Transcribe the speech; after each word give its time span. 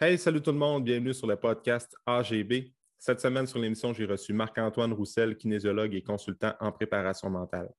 Hey, 0.00 0.18
salut 0.18 0.42
tout 0.42 0.50
le 0.50 0.58
monde, 0.58 0.82
bienvenue 0.82 1.14
sur 1.14 1.28
le 1.28 1.36
podcast 1.36 1.96
AGB. 2.04 2.72
Cette 2.98 3.20
semaine 3.20 3.46
sur 3.46 3.60
l'émission, 3.60 3.92
j'ai 3.92 4.06
reçu 4.06 4.32
Marc-Antoine 4.32 4.92
Roussel, 4.92 5.36
kinésiologue 5.36 5.94
et 5.94 6.02
consultant 6.02 6.52
en 6.58 6.72
préparation 6.72 7.30
mentale. 7.30 7.70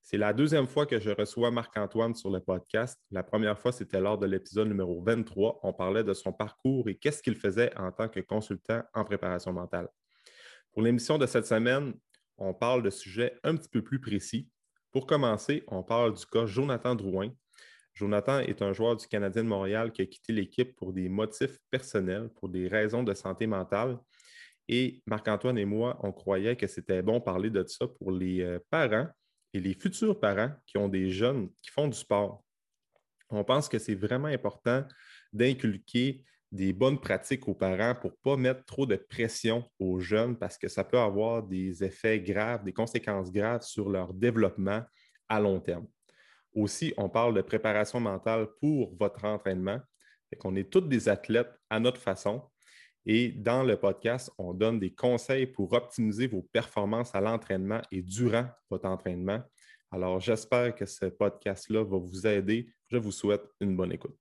C'est 0.00 0.16
la 0.16 0.32
deuxième 0.32 0.68
fois 0.68 0.86
que 0.86 1.00
je 1.00 1.10
reçois 1.10 1.50
Marc-Antoine 1.50 2.14
sur 2.14 2.30
le 2.30 2.38
podcast. 2.38 3.00
La 3.10 3.24
première 3.24 3.58
fois, 3.58 3.72
c'était 3.72 3.98
lors 3.98 4.16
de 4.16 4.26
l'épisode 4.26 4.68
numéro 4.68 5.02
23. 5.02 5.58
On 5.64 5.72
parlait 5.72 6.04
de 6.04 6.14
son 6.14 6.32
parcours 6.32 6.88
et 6.88 6.94
qu'est-ce 6.94 7.20
qu'il 7.20 7.34
faisait 7.34 7.76
en 7.76 7.90
tant 7.90 8.08
que 8.08 8.20
consultant 8.20 8.84
en 8.94 9.02
préparation 9.02 9.52
mentale. 9.52 9.88
Pour 10.72 10.82
l'émission 10.82 11.18
de 11.18 11.26
cette 11.26 11.48
semaine, 11.48 11.94
on 12.38 12.54
parle 12.54 12.84
de 12.84 12.90
sujets 12.90 13.40
un 13.42 13.56
petit 13.56 13.68
peu 13.68 13.82
plus 13.82 14.00
précis. 14.00 14.48
Pour 14.92 15.04
commencer, 15.04 15.64
on 15.66 15.82
parle 15.82 16.14
du 16.14 16.26
cas 16.26 16.46
Jonathan 16.46 16.94
Drouin, 16.94 17.32
Jonathan 17.96 18.40
est 18.40 18.60
un 18.60 18.74
joueur 18.74 18.94
du 18.94 19.06
Canadien 19.08 19.42
de 19.42 19.48
Montréal 19.48 19.90
qui 19.90 20.02
a 20.02 20.06
quitté 20.06 20.32
l'équipe 20.32 20.76
pour 20.76 20.92
des 20.92 21.08
motifs 21.08 21.58
personnels, 21.70 22.28
pour 22.36 22.50
des 22.50 22.68
raisons 22.68 23.02
de 23.02 23.14
santé 23.14 23.46
mentale. 23.46 23.98
Et 24.68 25.02
Marc-Antoine 25.06 25.56
et 25.56 25.64
moi, 25.64 25.98
on 26.02 26.12
croyait 26.12 26.56
que 26.56 26.66
c'était 26.66 27.02
bon 27.02 27.20
parler 27.22 27.48
de 27.48 27.64
ça 27.66 27.86
pour 27.86 28.12
les 28.12 28.42
euh, 28.42 28.58
parents 28.70 29.08
et 29.54 29.60
les 29.60 29.72
futurs 29.72 30.20
parents 30.20 30.50
qui 30.66 30.76
ont 30.76 30.88
des 30.88 31.10
jeunes 31.10 31.48
qui 31.62 31.70
font 31.70 31.88
du 31.88 31.96
sport. 31.96 32.44
On 33.30 33.44
pense 33.44 33.68
que 33.68 33.78
c'est 33.78 33.94
vraiment 33.94 34.28
important 34.28 34.84
d'inculquer 35.32 36.22
des 36.52 36.74
bonnes 36.74 37.00
pratiques 37.00 37.48
aux 37.48 37.54
parents 37.54 37.94
pour 37.94 38.10
ne 38.10 38.16
pas 38.22 38.36
mettre 38.36 38.64
trop 38.66 38.84
de 38.84 38.96
pression 38.96 39.64
aux 39.78 40.00
jeunes 40.00 40.36
parce 40.36 40.58
que 40.58 40.68
ça 40.68 40.84
peut 40.84 40.98
avoir 40.98 41.42
des 41.42 41.82
effets 41.82 42.20
graves, 42.20 42.62
des 42.62 42.72
conséquences 42.72 43.32
graves 43.32 43.62
sur 43.62 43.88
leur 43.88 44.12
développement 44.12 44.82
à 45.28 45.40
long 45.40 45.60
terme. 45.60 45.86
Aussi, 46.56 46.94
on 46.96 47.10
parle 47.10 47.34
de 47.34 47.42
préparation 47.42 48.00
mentale 48.00 48.48
pour 48.58 48.96
votre 48.98 49.26
entraînement. 49.26 49.78
On 50.42 50.56
est 50.56 50.70
tous 50.70 50.80
des 50.80 51.06
athlètes 51.06 51.52
à 51.68 51.78
notre 51.78 52.00
façon. 52.00 52.42
Et 53.04 53.28
dans 53.28 53.62
le 53.62 53.76
podcast, 53.76 54.30
on 54.38 54.54
donne 54.54 54.80
des 54.80 54.90
conseils 54.90 55.46
pour 55.46 55.74
optimiser 55.74 56.26
vos 56.26 56.40
performances 56.40 57.14
à 57.14 57.20
l'entraînement 57.20 57.82
et 57.92 58.00
durant 58.00 58.46
votre 58.70 58.88
entraînement. 58.88 59.42
Alors, 59.92 60.18
j'espère 60.18 60.74
que 60.74 60.86
ce 60.86 61.06
podcast-là 61.06 61.84
va 61.84 61.98
vous 61.98 62.26
aider. 62.26 62.66
Je 62.88 62.96
vous 62.96 63.12
souhaite 63.12 63.44
une 63.60 63.76
bonne 63.76 63.92
écoute. 63.92 64.16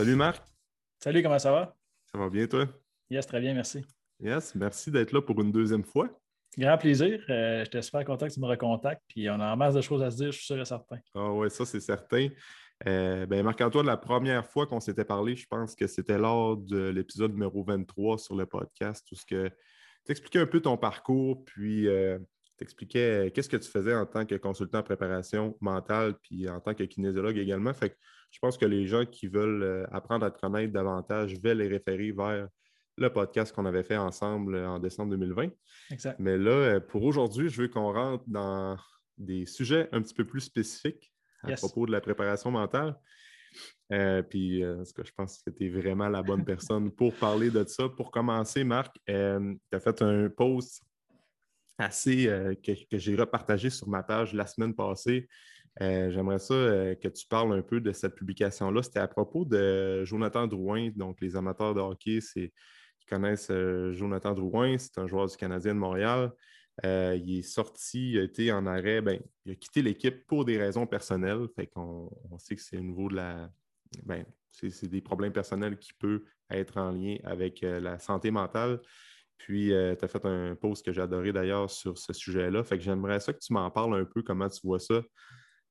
Salut 0.00 0.16
Marc. 0.16 0.42
Salut, 0.98 1.22
comment 1.22 1.38
ça 1.38 1.52
va? 1.52 1.76
Ça 2.10 2.16
va 2.16 2.30
bien 2.30 2.46
toi? 2.46 2.66
Yes, 3.10 3.26
très 3.26 3.38
bien, 3.38 3.52
merci. 3.52 3.84
Yes, 4.18 4.54
merci 4.54 4.90
d'être 4.90 5.12
là 5.12 5.20
pour 5.20 5.38
une 5.42 5.52
deuxième 5.52 5.84
fois. 5.84 6.08
Grand 6.56 6.78
plaisir. 6.78 7.22
Euh, 7.28 7.64
J'étais 7.64 7.82
super 7.82 8.06
content 8.06 8.26
que 8.26 8.32
tu 8.32 8.40
me 8.40 8.46
recontactes. 8.46 9.02
Puis 9.08 9.28
on 9.28 9.34
a 9.34 9.52
en 9.52 9.56
masse 9.58 9.74
de 9.74 9.82
choses 9.82 10.02
à 10.02 10.10
se 10.10 10.16
dire, 10.16 10.32
je 10.32 10.38
suis 10.38 10.46
sûr 10.46 10.58
et 10.58 10.64
certain. 10.64 10.96
Ah 11.14 11.30
oui, 11.32 11.50
ça 11.50 11.66
c'est 11.66 11.80
certain. 11.80 12.28
Euh, 12.86 13.26
ben 13.26 13.42
Marc-Antoine, 13.42 13.84
la 13.84 13.98
première 13.98 14.46
fois 14.46 14.66
qu'on 14.66 14.80
s'était 14.80 15.04
parlé, 15.04 15.36
je 15.36 15.46
pense 15.46 15.74
que 15.74 15.86
c'était 15.86 16.16
lors 16.16 16.56
de 16.56 16.88
l'épisode 16.88 17.32
numéro 17.32 17.62
23 17.62 18.16
sur 18.16 18.36
le 18.36 18.46
podcast, 18.46 19.06
où 19.12 19.16
tu 19.28 19.50
expliquais 20.08 20.38
un 20.38 20.46
peu 20.46 20.60
ton 20.60 20.78
parcours, 20.78 21.44
puis 21.44 21.88
euh, 21.88 22.18
tu 22.56 22.64
expliquais 22.64 23.30
qu'est-ce 23.34 23.50
que 23.50 23.58
tu 23.58 23.70
faisais 23.70 23.94
en 23.94 24.06
tant 24.06 24.24
que 24.24 24.36
consultant 24.36 24.78
en 24.78 24.82
préparation 24.82 25.58
mentale, 25.60 26.14
puis 26.22 26.48
en 26.48 26.58
tant 26.58 26.72
que 26.72 26.84
kinésiologue 26.84 27.36
également. 27.36 27.74
Fait 27.74 27.90
que 27.90 27.96
je 28.30 28.38
pense 28.38 28.56
que 28.56 28.64
les 28.64 28.86
gens 28.86 29.04
qui 29.04 29.26
veulent 29.26 29.62
euh, 29.62 29.86
apprendre 29.90 30.24
à 30.24 30.30
te 30.30 30.40
connaître 30.40 30.72
davantage 30.72 31.38
vais 31.40 31.54
les 31.54 31.68
référer 31.68 32.12
vers 32.12 32.48
le 32.96 33.12
podcast 33.12 33.54
qu'on 33.54 33.66
avait 33.66 33.82
fait 33.82 33.96
ensemble 33.96 34.56
en 34.56 34.78
décembre 34.78 35.10
2020. 35.10 35.50
Exact. 35.90 36.18
Mais 36.18 36.38
là, 36.38 36.50
euh, 36.50 36.80
pour 36.80 37.02
aujourd'hui, 37.04 37.48
je 37.48 37.62
veux 37.62 37.68
qu'on 37.68 37.92
rentre 37.92 38.24
dans 38.26 38.76
des 39.18 39.46
sujets 39.46 39.88
un 39.92 40.00
petit 40.02 40.14
peu 40.14 40.24
plus 40.24 40.40
spécifiques 40.40 41.12
à 41.42 41.54
propos 41.54 41.86
de 41.86 41.92
la 41.92 42.00
préparation 42.00 42.50
mentale. 42.50 42.98
Euh, 43.92 44.22
puis, 44.22 44.62
que 44.94 45.04
je 45.04 45.12
pense 45.16 45.42
que 45.42 45.50
tu 45.50 45.66
es 45.66 45.68
vraiment 45.68 46.08
la 46.08 46.22
bonne 46.22 46.44
personne 46.44 46.90
pour 46.92 47.14
parler 47.14 47.50
de 47.50 47.64
ça. 47.64 47.88
Pour 47.88 48.10
commencer, 48.10 48.62
Marc, 48.62 48.94
tu 49.06 49.12
as 49.12 49.80
fait 49.80 50.02
un 50.02 50.28
post 50.28 50.82
assez 51.78 52.26
que, 52.62 52.72
que 52.88 52.98
j'ai 52.98 53.16
repartagé 53.16 53.70
sur 53.70 53.88
ma 53.88 54.02
page 54.02 54.34
la 54.34 54.46
semaine 54.46 54.74
passée 54.74 55.26
euh, 55.82 56.10
j'aimerais 56.10 56.38
ça 56.38 56.52
euh, 56.52 56.94
que 56.94 57.08
tu 57.08 57.26
parles 57.26 57.52
un 57.54 57.62
peu 57.62 57.80
de 57.80 57.92
cette 57.92 58.14
publication-là. 58.14 58.82
C'était 58.82 58.98
à 58.98 59.08
propos 59.08 59.44
de 59.44 60.04
Jonathan 60.04 60.46
Drouin. 60.46 60.90
Donc, 60.94 61.20
les 61.20 61.36
amateurs 61.36 61.74
de 61.74 61.80
hockey 61.80 62.18
qui 62.20 62.50
connaissent 63.08 63.50
euh, 63.50 63.92
Jonathan 63.92 64.34
Drouin, 64.34 64.76
c'est 64.76 64.98
un 64.98 65.06
joueur 65.06 65.26
du 65.26 65.36
Canadien 65.36 65.74
de 65.74 65.80
Montréal. 65.80 66.32
il 66.84 67.38
est 67.38 67.42
sorti, 67.42 68.12
il 68.12 68.18
a 68.18 68.22
été 68.22 68.52
en 68.52 68.66
arrêt, 68.66 69.00
ben, 69.00 69.18
il 69.46 69.52
a 69.52 69.54
quitté 69.54 69.80
l'équipe 69.80 70.26
pour 70.26 70.44
des 70.44 70.58
raisons 70.58 70.86
personnelles. 70.86 71.46
Fait 71.56 71.66
qu'on 71.66 72.10
on 72.30 72.38
sait 72.38 72.56
que 72.56 72.62
c'est 72.62 72.76
au 72.76 72.82
niveau 72.82 73.08
de 73.08 73.16
la. 73.16 73.50
Ben, 74.04 74.24
c'est 74.52 74.88
des 74.88 75.00
problèmes 75.00 75.32
personnels 75.32 75.78
qui 75.78 75.92
peuvent 75.94 76.22
être 76.50 76.76
en 76.76 76.90
lien 76.90 77.16
avec 77.24 77.60
la 77.62 77.98
santé 77.98 78.30
mentale. 78.30 78.80
Puis, 79.38 79.68
tu 79.68 80.04
as 80.04 80.08
fait 80.08 80.26
un 80.26 80.54
post 80.54 80.84
que 80.84 80.92
j'ai 80.92 81.00
adoré 81.00 81.32
d'ailleurs 81.32 81.70
sur 81.70 81.96
ce 81.96 82.12
sujet-là. 82.12 82.62
Fait 82.64 82.76
que 82.76 82.84
j'aimerais 82.84 83.20
ça 83.20 83.32
que 83.32 83.38
tu 83.38 83.52
m'en 83.54 83.70
parles 83.70 83.94
un 83.94 84.04
peu, 84.04 84.22
comment 84.22 84.48
tu 84.48 84.60
vois 84.66 84.80
ça 84.80 85.02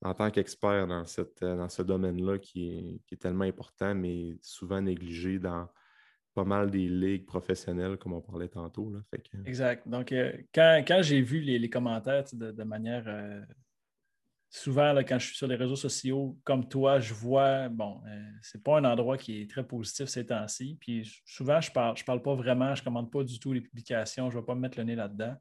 en 0.02 0.14
tant 0.14 0.32
qu'expert 0.32 0.88
dans, 0.88 1.04
euh, 1.04 1.58
dans 1.58 1.70
ce 1.70 1.82
domaine-là 1.82 2.40
qui 2.40 3.00
est, 3.12 3.18
tellement 3.18 3.46
important, 3.46 3.94
mais 3.94 4.38
souvent 4.42 4.82
négligé 4.82 5.40
dans 5.40 5.68
pas 6.34 6.46
mal 6.46 6.70
des 6.72 6.88
ligues 6.88 7.26
professionnelles, 7.26 7.98
comme 7.98 8.14
on 8.14 8.22
parlait 8.22 8.48
tantôt. 8.48 8.92
Là. 8.92 9.00
Exact. 9.46 9.88
Donc, 9.88 10.12
euh, 10.12 10.32
quand, 10.54 11.02
j'ai 11.02 11.22
vu 11.22 11.42
les, 11.42 11.70
commentaires 11.70 12.24
de, 12.32 12.64
manière. 12.64 13.04
Euh, 13.08 13.42
souvent, 14.50 14.96
quand 14.98 15.20
je 15.20 15.28
suis 15.28 15.36
sur 15.36 15.48
les 15.48 15.56
réseaux 15.56 15.76
sociaux, 15.76 16.38
comme 16.46 16.70
toi, 16.70 17.00
je 17.00 17.14
vois, 17.14 17.68
bon, 17.68 18.00
c'est 18.42 18.64
pas 18.64 18.78
un 18.78 18.86
endroit 18.86 19.18
qui 19.18 19.42
est 19.42 19.50
très 19.50 19.68
positif 19.68 20.08
ces 20.08 20.26
temps-ci. 20.26 20.78
Puis 20.80 21.22
souvent, 21.26 21.60
je 21.60 21.72
parle, 21.72 21.98
je 21.98 22.06
parle 22.06 22.22
pas 22.22 22.36
vraiment, 22.36 22.74
je 22.74 22.84
commande 22.84 23.12
pas 23.12 23.24
du 23.24 23.38
tout 23.38 23.52
les 23.52 23.62
publications, 23.62 24.30
je 24.30 24.38
vais 24.38 24.46
pas 24.46 24.56
me 24.56 24.62
mettre 24.62 24.78
le 24.78 24.86
nez 24.86 24.96
là-dedans. 24.96 25.36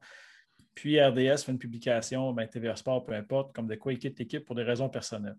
Puis 0.75 1.01
RDS 1.01 1.43
fait 1.43 1.51
une 1.51 1.59
publication, 1.59 2.31
ben, 2.33 2.47
TVA 2.47 2.75
Sport, 2.75 3.03
peu 3.03 3.13
importe, 3.13 3.53
comme 3.53 3.67
de 3.67 3.75
quoi 3.75 3.93
il 3.93 3.99
quitte 3.99 4.17
l'équipe 4.19 4.45
pour 4.45 4.55
des 4.55 4.63
raisons 4.63 4.89
personnelles. 4.89 5.37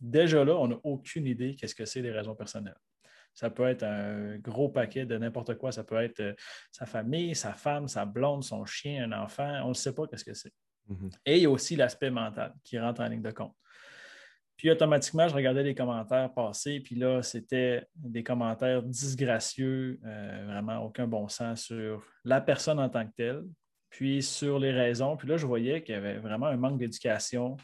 Déjà 0.00 0.44
là, 0.44 0.54
on 0.56 0.68
n'a 0.68 0.76
aucune 0.84 1.26
idée 1.26 1.56
qu'est-ce 1.56 1.74
que 1.74 1.84
c'est 1.84 2.02
des 2.02 2.12
raisons 2.12 2.34
personnelles. 2.34 2.76
Ça 3.34 3.50
peut 3.50 3.68
être 3.68 3.84
un 3.84 4.36
gros 4.38 4.68
paquet 4.68 5.06
de 5.06 5.16
n'importe 5.16 5.56
quoi. 5.56 5.70
Ça 5.72 5.84
peut 5.84 6.02
être 6.02 6.20
euh, 6.20 6.34
sa 6.72 6.86
famille, 6.86 7.34
sa 7.34 7.52
femme, 7.52 7.86
sa 7.86 8.04
blonde, 8.04 8.42
son 8.42 8.64
chien, 8.64 9.04
un 9.04 9.22
enfant. 9.22 9.62
On 9.64 9.68
ne 9.68 9.74
sait 9.74 9.94
pas 9.94 10.06
qu'est-ce 10.06 10.24
que 10.24 10.34
c'est. 10.34 10.52
Mm-hmm. 10.90 11.10
Et 11.26 11.36
il 11.36 11.42
y 11.42 11.46
a 11.46 11.50
aussi 11.50 11.76
l'aspect 11.76 12.10
mental 12.10 12.54
qui 12.64 12.78
rentre 12.78 13.00
en 13.00 13.08
ligne 13.08 13.22
de 13.22 13.30
compte. 13.30 13.54
Puis 14.58 14.70
automatiquement, 14.72 15.28
je 15.28 15.34
regardais 15.34 15.62
les 15.62 15.74
commentaires 15.74 16.34
passer, 16.34 16.80
puis 16.80 16.96
là, 16.96 17.22
c'était 17.22 17.86
des 17.94 18.24
commentaires 18.24 18.82
disgracieux, 18.82 20.00
euh, 20.04 20.46
vraiment 20.46 20.78
aucun 20.78 21.06
bon 21.06 21.28
sens 21.28 21.62
sur 21.62 22.04
la 22.24 22.40
personne 22.40 22.80
en 22.80 22.88
tant 22.88 23.06
que 23.06 23.12
telle, 23.16 23.44
puis 23.90 24.22
sur 24.22 24.58
les 24.58 24.72
raisons. 24.72 25.16
Puis 25.16 25.28
là, 25.28 25.36
je 25.36 25.46
voyais 25.46 25.82
qu'il 25.82 25.94
y 25.94 25.98
avait 25.98 26.18
vraiment 26.18 26.46
un 26.46 26.56
manque 26.56 26.78
d'éducation 26.78 27.56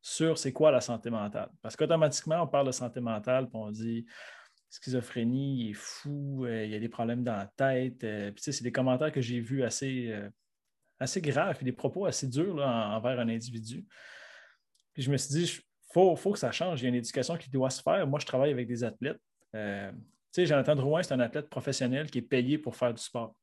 sur 0.00 0.36
c'est 0.36 0.52
quoi 0.52 0.70
la 0.70 0.80
santé 0.80 1.10
mentale. 1.10 1.50
Parce 1.62 1.76
qu'automatiquement, 1.76 2.42
on 2.42 2.46
parle 2.46 2.66
de 2.66 2.72
santé 2.72 3.00
mentale, 3.00 3.48
puis 3.48 3.56
on 3.56 3.70
dit 3.70 4.06
schizophrénie, 4.68 5.60
il 5.60 5.70
est 5.70 5.74
fou, 5.74 6.44
euh, 6.44 6.64
il 6.64 6.70
y 6.70 6.74
a 6.74 6.80
des 6.80 6.88
problèmes 6.88 7.22
dans 7.22 7.36
la 7.36 7.46
tête. 7.46 8.02
Euh, 8.04 8.30
puis, 8.30 8.42
tu 8.42 8.42
sais, 8.42 8.52
c'est 8.52 8.64
des 8.64 8.72
commentaires 8.72 9.12
que 9.12 9.20
j'ai 9.20 9.40
vus 9.40 9.62
assez, 9.62 10.08
euh, 10.10 10.28
assez 10.98 11.20
graves, 11.20 11.56
et 11.60 11.64
des 11.64 11.72
propos 11.72 12.06
assez 12.06 12.26
durs 12.26 12.58
envers 12.58 13.18
un 13.18 13.28
individu. 13.28 13.86
Puis 14.92 15.02
je 15.02 15.10
me 15.10 15.16
suis 15.16 15.34
dit, 15.34 15.44
il 15.44 15.62
faut, 15.92 16.14
faut, 16.16 16.32
que 16.32 16.38
ça 16.38 16.52
change. 16.52 16.80
Il 16.80 16.84
y 16.84 16.86
a 16.86 16.88
une 16.90 16.96
éducation 16.96 17.36
qui 17.36 17.48
doit 17.50 17.70
se 17.70 17.82
faire. 17.82 18.06
Moi, 18.06 18.18
je 18.20 18.26
travaille 18.26 18.50
avec 18.50 18.66
des 18.66 18.84
athlètes. 18.84 19.20
tu 19.52 19.58
sais, 20.32 20.44
Jonathan 20.44 20.74
Drouin, 20.74 21.02
c'est 21.02 21.14
un 21.14 21.20
athlète 21.20 21.48
professionnel 21.48 22.10
qui 22.10 22.18
est 22.18 22.22
payé 22.22 22.58
pour 22.58 22.76
faire 22.76 22.92
du 22.92 23.02
sport. 23.02 23.34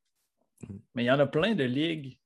Mm. 0.62 0.76
Mais 0.96 1.04
il 1.06 1.08
y 1.08 1.12
en 1.12 1.20
a 1.20 1.26
plein 1.26 1.56
de 1.56 1.64
ligues 1.64 2.20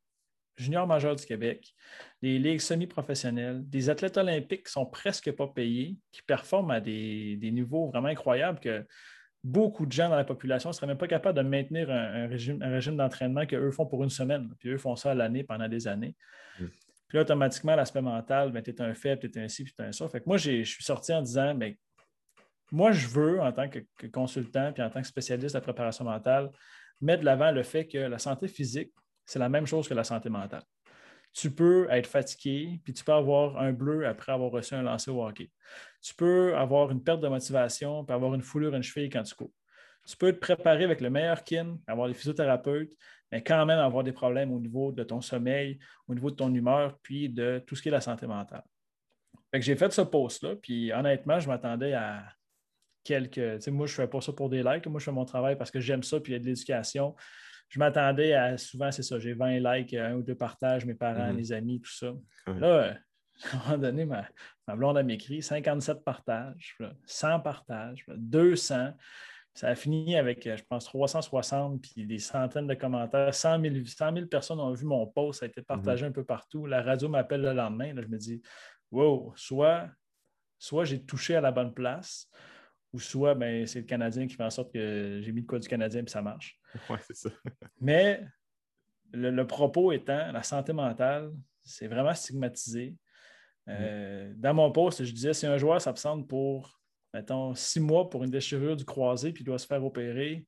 juniors 0.58 0.88
majeurs 0.88 1.16
du 1.16 1.26
Québec, 1.26 1.74
des 2.22 2.40
ligues 2.40 2.60
semi-professionnelles, 2.60 3.68
des 3.68 3.90
athlètes 3.90 4.18
olympiques 4.18 4.66
qui 4.68 4.72
sont 4.72 4.86
presque 4.86 5.32
pas 5.32 5.48
payés, 5.48 5.98
qui 6.12 6.22
performent 6.22 6.72
à 6.72 6.80
des, 6.80 7.38
niveaux 7.42 7.88
vraiment 7.88 8.08
incroyables 8.08 8.60
que 8.60 8.86
beaucoup 9.44 9.86
de 9.86 9.92
gens 9.92 10.10
dans 10.10 10.16
la 10.16 10.24
population 10.24 10.70
ne 10.70 10.74
seraient 10.74 10.88
même 10.88 10.98
pas 10.98 11.08
capables 11.08 11.38
de 11.38 11.48
maintenir 11.48 11.92
un, 11.92 12.28
régime, 12.28 12.98
d'entraînement 12.98 13.46
qu'eux 13.46 13.72
font 13.72 13.86
pour 13.86 14.04
une 14.04 14.10
semaine. 14.10 14.50
Puis 14.60 14.70
eux 14.70 14.78
font 14.78 14.96
ça 14.96 15.12
à 15.12 15.14
l'année 15.14 15.44
pendant 15.44 15.68
des 15.68 15.88
années. 15.88 16.16
Mm. 16.60 16.66
Puis 17.08 17.18
là, 17.18 17.22
automatiquement, 17.22 17.76
l'aspect 17.76 18.02
mental, 18.02 18.52
ben, 18.52 18.64
tu 18.64 18.72
es 18.72 18.82
un 18.82 18.94
faible, 18.96 19.30
tu 19.30 19.40
es 19.40 19.44
un 19.44 19.48
ci, 19.48 19.64
puis 19.64 19.74
tu 19.74 19.82
es 19.84 19.86
un 19.86 19.92
ça. 19.92 20.08
Fait 20.08 20.20
que 20.20 20.26
moi, 20.26 20.38
je 20.38 20.64
suis 20.64 20.84
sorti 20.84 21.14
en 21.14 21.22
disant, 21.22 21.54
ben, 21.54 21.76
moi, 22.72 22.92
je 22.92 23.08
veux, 23.08 23.40
en 23.42 23.52
tant 23.52 23.70
que, 23.70 23.80
consultant 24.08 24.74
puis 24.74 24.82
en 24.82 24.90
tant 24.90 25.02
que 25.02 25.08
spécialiste 25.08 25.54
de 25.54 25.60
la 25.60 25.62
préparation 25.62 26.04
mentale, 26.04 26.50
mettre 27.02 27.20
de 27.20 27.26
l'avant 27.26 27.52
le 27.52 27.64
fait 27.64 27.86
que 27.86 27.98
la 27.98 28.18
santé 28.18 28.48
physique, 28.48 28.92
c'est 29.26 29.40
la 29.40 29.50
même 29.50 29.66
chose 29.66 29.88
que 29.88 29.94
la 29.94 30.04
santé 30.04 30.30
mentale. 30.30 30.64
Tu 31.34 31.52
peux 31.52 31.88
être 31.90 32.08
fatigué, 32.08 32.80
puis 32.84 32.94
tu 32.94 33.04
peux 33.04 33.12
avoir 33.12 33.58
un 33.58 33.74
bleu 33.74 34.08
après 34.08 34.32
avoir 34.32 34.52
reçu 34.52 34.74
un 34.74 34.84
lancer 34.84 35.12
au 35.12 35.26
hockey. 35.26 35.52
Tu 36.02 36.16
peux 36.16 36.56
avoir 36.56 36.92
une 36.92 37.04
perte 37.04 37.20
de 37.20 37.28
motivation, 37.28 38.06
puis 38.06 38.14
avoir 38.14 38.34
une 38.36 38.42
foulure 38.42 38.74
une 38.74 38.84
cheville 38.84 39.10
quand 39.10 39.24
tu 39.24 39.36
cours. 39.36 39.52
Tu 40.08 40.16
peux 40.16 40.32
te 40.32 40.38
préparer 40.38 40.84
avec 40.84 41.02
le 41.02 41.10
meilleur 41.10 41.44
kin, 41.44 41.78
avoir 41.88 42.08
des 42.08 42.14
physiothérapeutes, 42.14 42.94
mais 43.32 43.44
quand 43.44 43.66
même 43.66 43.80
avoir 43.80 44.04
des 44.04 44.14
problèmes 44.14 44.54
au 44.54 44.60
niveau 44.60 44.92
de 44.92 45.04
ton 45.04 45.20
sommeil, 45.20 45.80
au 46.08 46.14
niveau 46.14 46.30
de 46.30 46.36
ton 46.36 46.54
humeur, 46.54 46.98
puis 47.02 47.28
de 47.28 47.62
tout 47.66 47.76
ce 47.76 47.82
qui 47.82 47.90
est 47.90 47.92
la 47.92 48.02
santé 48.02 48.28
mentale. 48.28 48.64
j'ai 49.54 49.76
fait 49.76 49.92
ce 49.92 50.02
post-là, 50.02 50.56
puis 50.56 50.94
honnêtement, 50.94 51.40
je 51.40 51.48
m'attendais 51.48 51.94
à 51.94 52.24
quelques. 53.04 53.68
Moi, 53.68 53.88
je 53.88 53.94
ne 53.94 53.96
fais 53.96 54.08
pas 54.08 54.22
ça 54.22 54.32
pour 54.32 54.50
des 54.50 54.64
likes. 54.64 54.88
Moi, 54.88 55.00
je 55.00 55.06
fais 55.06 55.12
mon 55.12 55.26
travail 55.26 55.58
parce 55.58 55.72
que 55.72 55.80
j'aime 55.80 56.04
ça, 56.04 56.20
puis 56.20 56.34
il 56.34 56.36
y 56.36 56.38
a 56.38 56.40
de 56.40 56.46
l'éducation. 56.46 57.16
Je 57.70 57.80
m'attendais 57.80 58.34
à 58.34 58.58
souvent, 58.58 58.92
c'est 58.92 59.04
ça, 59.04 59.20
j'ai 59.20 59.34
20 59.34 59.60
likes, 59.60 59.94
un 59.94 60.16
ou 60.16 60.24
deux 60.24 60.36
partages, 60.36 60.86
mes 60.86 60.94
parents, 60.94 61.32
mm-hmm. 61.32 61.36
mes 61.36 61.52
amis, 61.52 61.82
tout 61.82 61.92
ça. 61.92 62.14
Là, 62.48 62.96
à 63.44 63.56
un 63.56 63.64
moment 63.66 63.78
donné, 63.78 64.06
ma, 64.06 64.28
ma 64.68 64.76
blonde 64.76 64.98
a 64.98 65.04
m'écrit 65.04 65.42
57 65.42 66.04
partages, 66.04 66.78
100 67.06 67.40
partages, 67.42 68.06
200. 68.08 68.92
Ça 69.54 69.70
a 69.70 69.76
fini 69.76 70.18
avec, 70.18 70.44
je 70.44 70.64
pense, 70.70 70.86
360, 70.86 71.82
puis 71.82 72.06
des 72.06 72.20
centaines 72.20 72.68
de 72.68 72.74
commentaires. 72.74 73.34
100 73.34 73.62
000, 73.62 74.26
personnes 74.28 74.60
ont 74.60 74.74
vu 74.74 74.86
mon 74.86 75.08
post, 75.08 75.40
ça 75.40 75.46
a 75.46 75.50
été 75.50 75.62
partagé 75.62 76.06
mm-hmm. 76.06 76.10
un 76.10 76.12
peu 76.12 76.26
partout. 76.26 76.66
La 76.66 76.82
radio 76.82 77.08
m'appelle 77.08 77.42
le 77.42 77.54
lendemain. 77.54 77.94
Là, 77.94 78.02
je 78.02 78.08
me 78.08 78.18
dis, 78.18 78.42
wow, 78.92 79.34
soit, 79.36 79.90
soit 80.60 80.86
j'ai 80.86 81.04
touché 81.04 81.36
à 81.36 81.42
la 81.42 81.52
bonne 81.52 81.74
place, 81.74 82.30
ou 82.94 83.00
soit 83.00 83.36
ben, 83.36 83.66
c'est 83.66 83.80
le 83.80 83.86
Canadien 83.86 84.28
qui 84.28 84.36
fait 84.36 84.44
en 84.44 84.50
sorte 84.50 84.74
que 84.74 85.20
j'ai 85.22 85.32
mis 85.32 85.42
le 85.42 85.48
quoi 85.48 85.60
du 85.60 85.68
Canadien 85.68 86.04
et 86.04 86.10
ça 86.10 86.22
marche. 86.22 86.58
Oui, 86.90 86.98
c'est 87.02 87.16
ça. 87.16 87.30
Mais 87.80 88.22
le, 89.12 89.44
propos 89.46 89.92
étant, 89.92 90.32
la 90.32 90.44
santé 90.44 90.74
mentale, 90.74 91.32
c'est 91.64 91.88
vraiment 91.88 92.14
stigmatisé. 92.14 92.96
Euh, 93.68 94.30
mm-hmm. 94.30 94.40
Dans 94.40 94.54
mon 94.54 94.72
post, 94.72 95.04
je 95.04 95.12
disais, 95.12 95.34
si 95.34 95.46
un 95.46 95.58
joueur 95.58 95.82
s'absente 95.82 96.28
pour 96.28 96.76
mettons, 97.16 97.56
six 97.56 97.80
mois 97.80 98.10
pour 98.10 98.24
une 98.26 98.30
déchirure 98.30 98.76
du 98.76 98.84
croisé, 98.84 99.32
puis 99.32 99.44
il 99.44 99.46
doit 99.46 99.58
se 99.58 99.66
faire 99.66 99.84
opérer, 99.84 100.46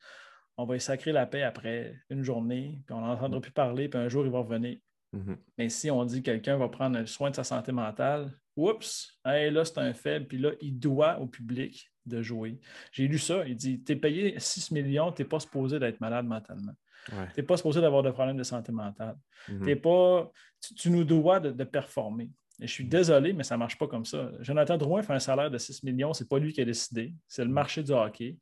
on 0.58 0.66
va 0.66 0.76
y 0.76 0.82
sacrer 0.82 1.14
la 1.14 1.26
paix 1.26 1.44
après 1.44 1.96
une 2.10 2.24
journée, 2.24 2.82
puis 2.86 2.94
on 2.94 3.02
n'entendra 3.02 3.40
plus 3.40 3.52
parler, 3.52 3.88
puis 3.88 4.00
un 4.00 4.10
jour, 4.10 4.26
il 4.26 4.32
va 4.32 4.40
revenir. 4.40 4.78
Mm-hmm. 5.14 5.38
Mais 5.58 5.70
si 5.70 5.90
on 5.90 6.04
dit 6.04 6.22
que 6.22 6.32
quelqu'un 6.32 6.58
va 6.58 6.68
prendre 6.68 7.06
soin 7.06 7.30
de 7.30 7.36
sa 7.36 7.46
santé 7.46 7.72
mentale, 7.72 8.32
oups, 8.58 9.18
là, 9.24 9.64
c'est 9.64 9.78
un 9.78 9.94
faible, 9.94 10.28
puis 10.28 10.40
là, 10.40 10.52
il 10.60 10.78
doit 10.78 11.20
au 11.20 11.28
public 11.28 11.90
de 12.08 12.22
jouer. 12.22 12.60
J'ai 12.92 13.08
lu 13.08 13.20
ça, 13.20 13.46
il 13.48 13.56
dit 13.56 13.84
Tu 13.84 13.94
es 13.94 13.96
payé 13.96 14.36
6 14.38 14.72
millions, 14.72 15.12
tu 15.12 15.22
n'es 15.22 15.28
pas 15.28 15.40
supposé 15.40 15.80
d'être 15.80 16.00
malade 16.00 16.26
mentalement. 16.26 16.74
Tu 17.08 17.14
n'es 17.38 17.44
pas 17.44 17.58
supposé 17.58 17.80
d'avoir 17.80 18.04
de 18.04 18.12
problèmes 18.12 18.38
de 18.38 18.44
santé 18.44 18.72
mentale. 18.72 19.16
Mm-hmm. 19.50 19.82
pas, 19.82 20.32
tu, 20.76 20.90
nous 20.90 21.06
dois 21.06 21.40
de 21.40 21.64
performer 21.64 22.30
je 22.60 22.66
suis 22.66 22.86
désolé, 22.86 23.34
mais 23.34 23.44
ça 23.44 23.56
ne 23.56 23.60
marche 23.60 23.78
pas 23.78 23.88
comme 23.88 24.06
ça. 24.06 24.32
Jonathan 24.40 24.78
Drouin 24.78 25.04
fait 25.04 25.14
un 25.14 25.20
salaire 25.20 25.52
de 25.52 25.58
6 25.58 25.84
millions, 25.84 26.14
ce 26.14 26.24
n'est 26.24 26.28
pas 26.28 26.40
lui 26.40 26.54
qui 26.54 26.62
a 26.62 26.66
décidé, 26.66 27.14
c'est 27.28 27.44
le 27.44 27.52
marché 27.52 27.84
du 27.84 27.92
hockey. 27.92 28.38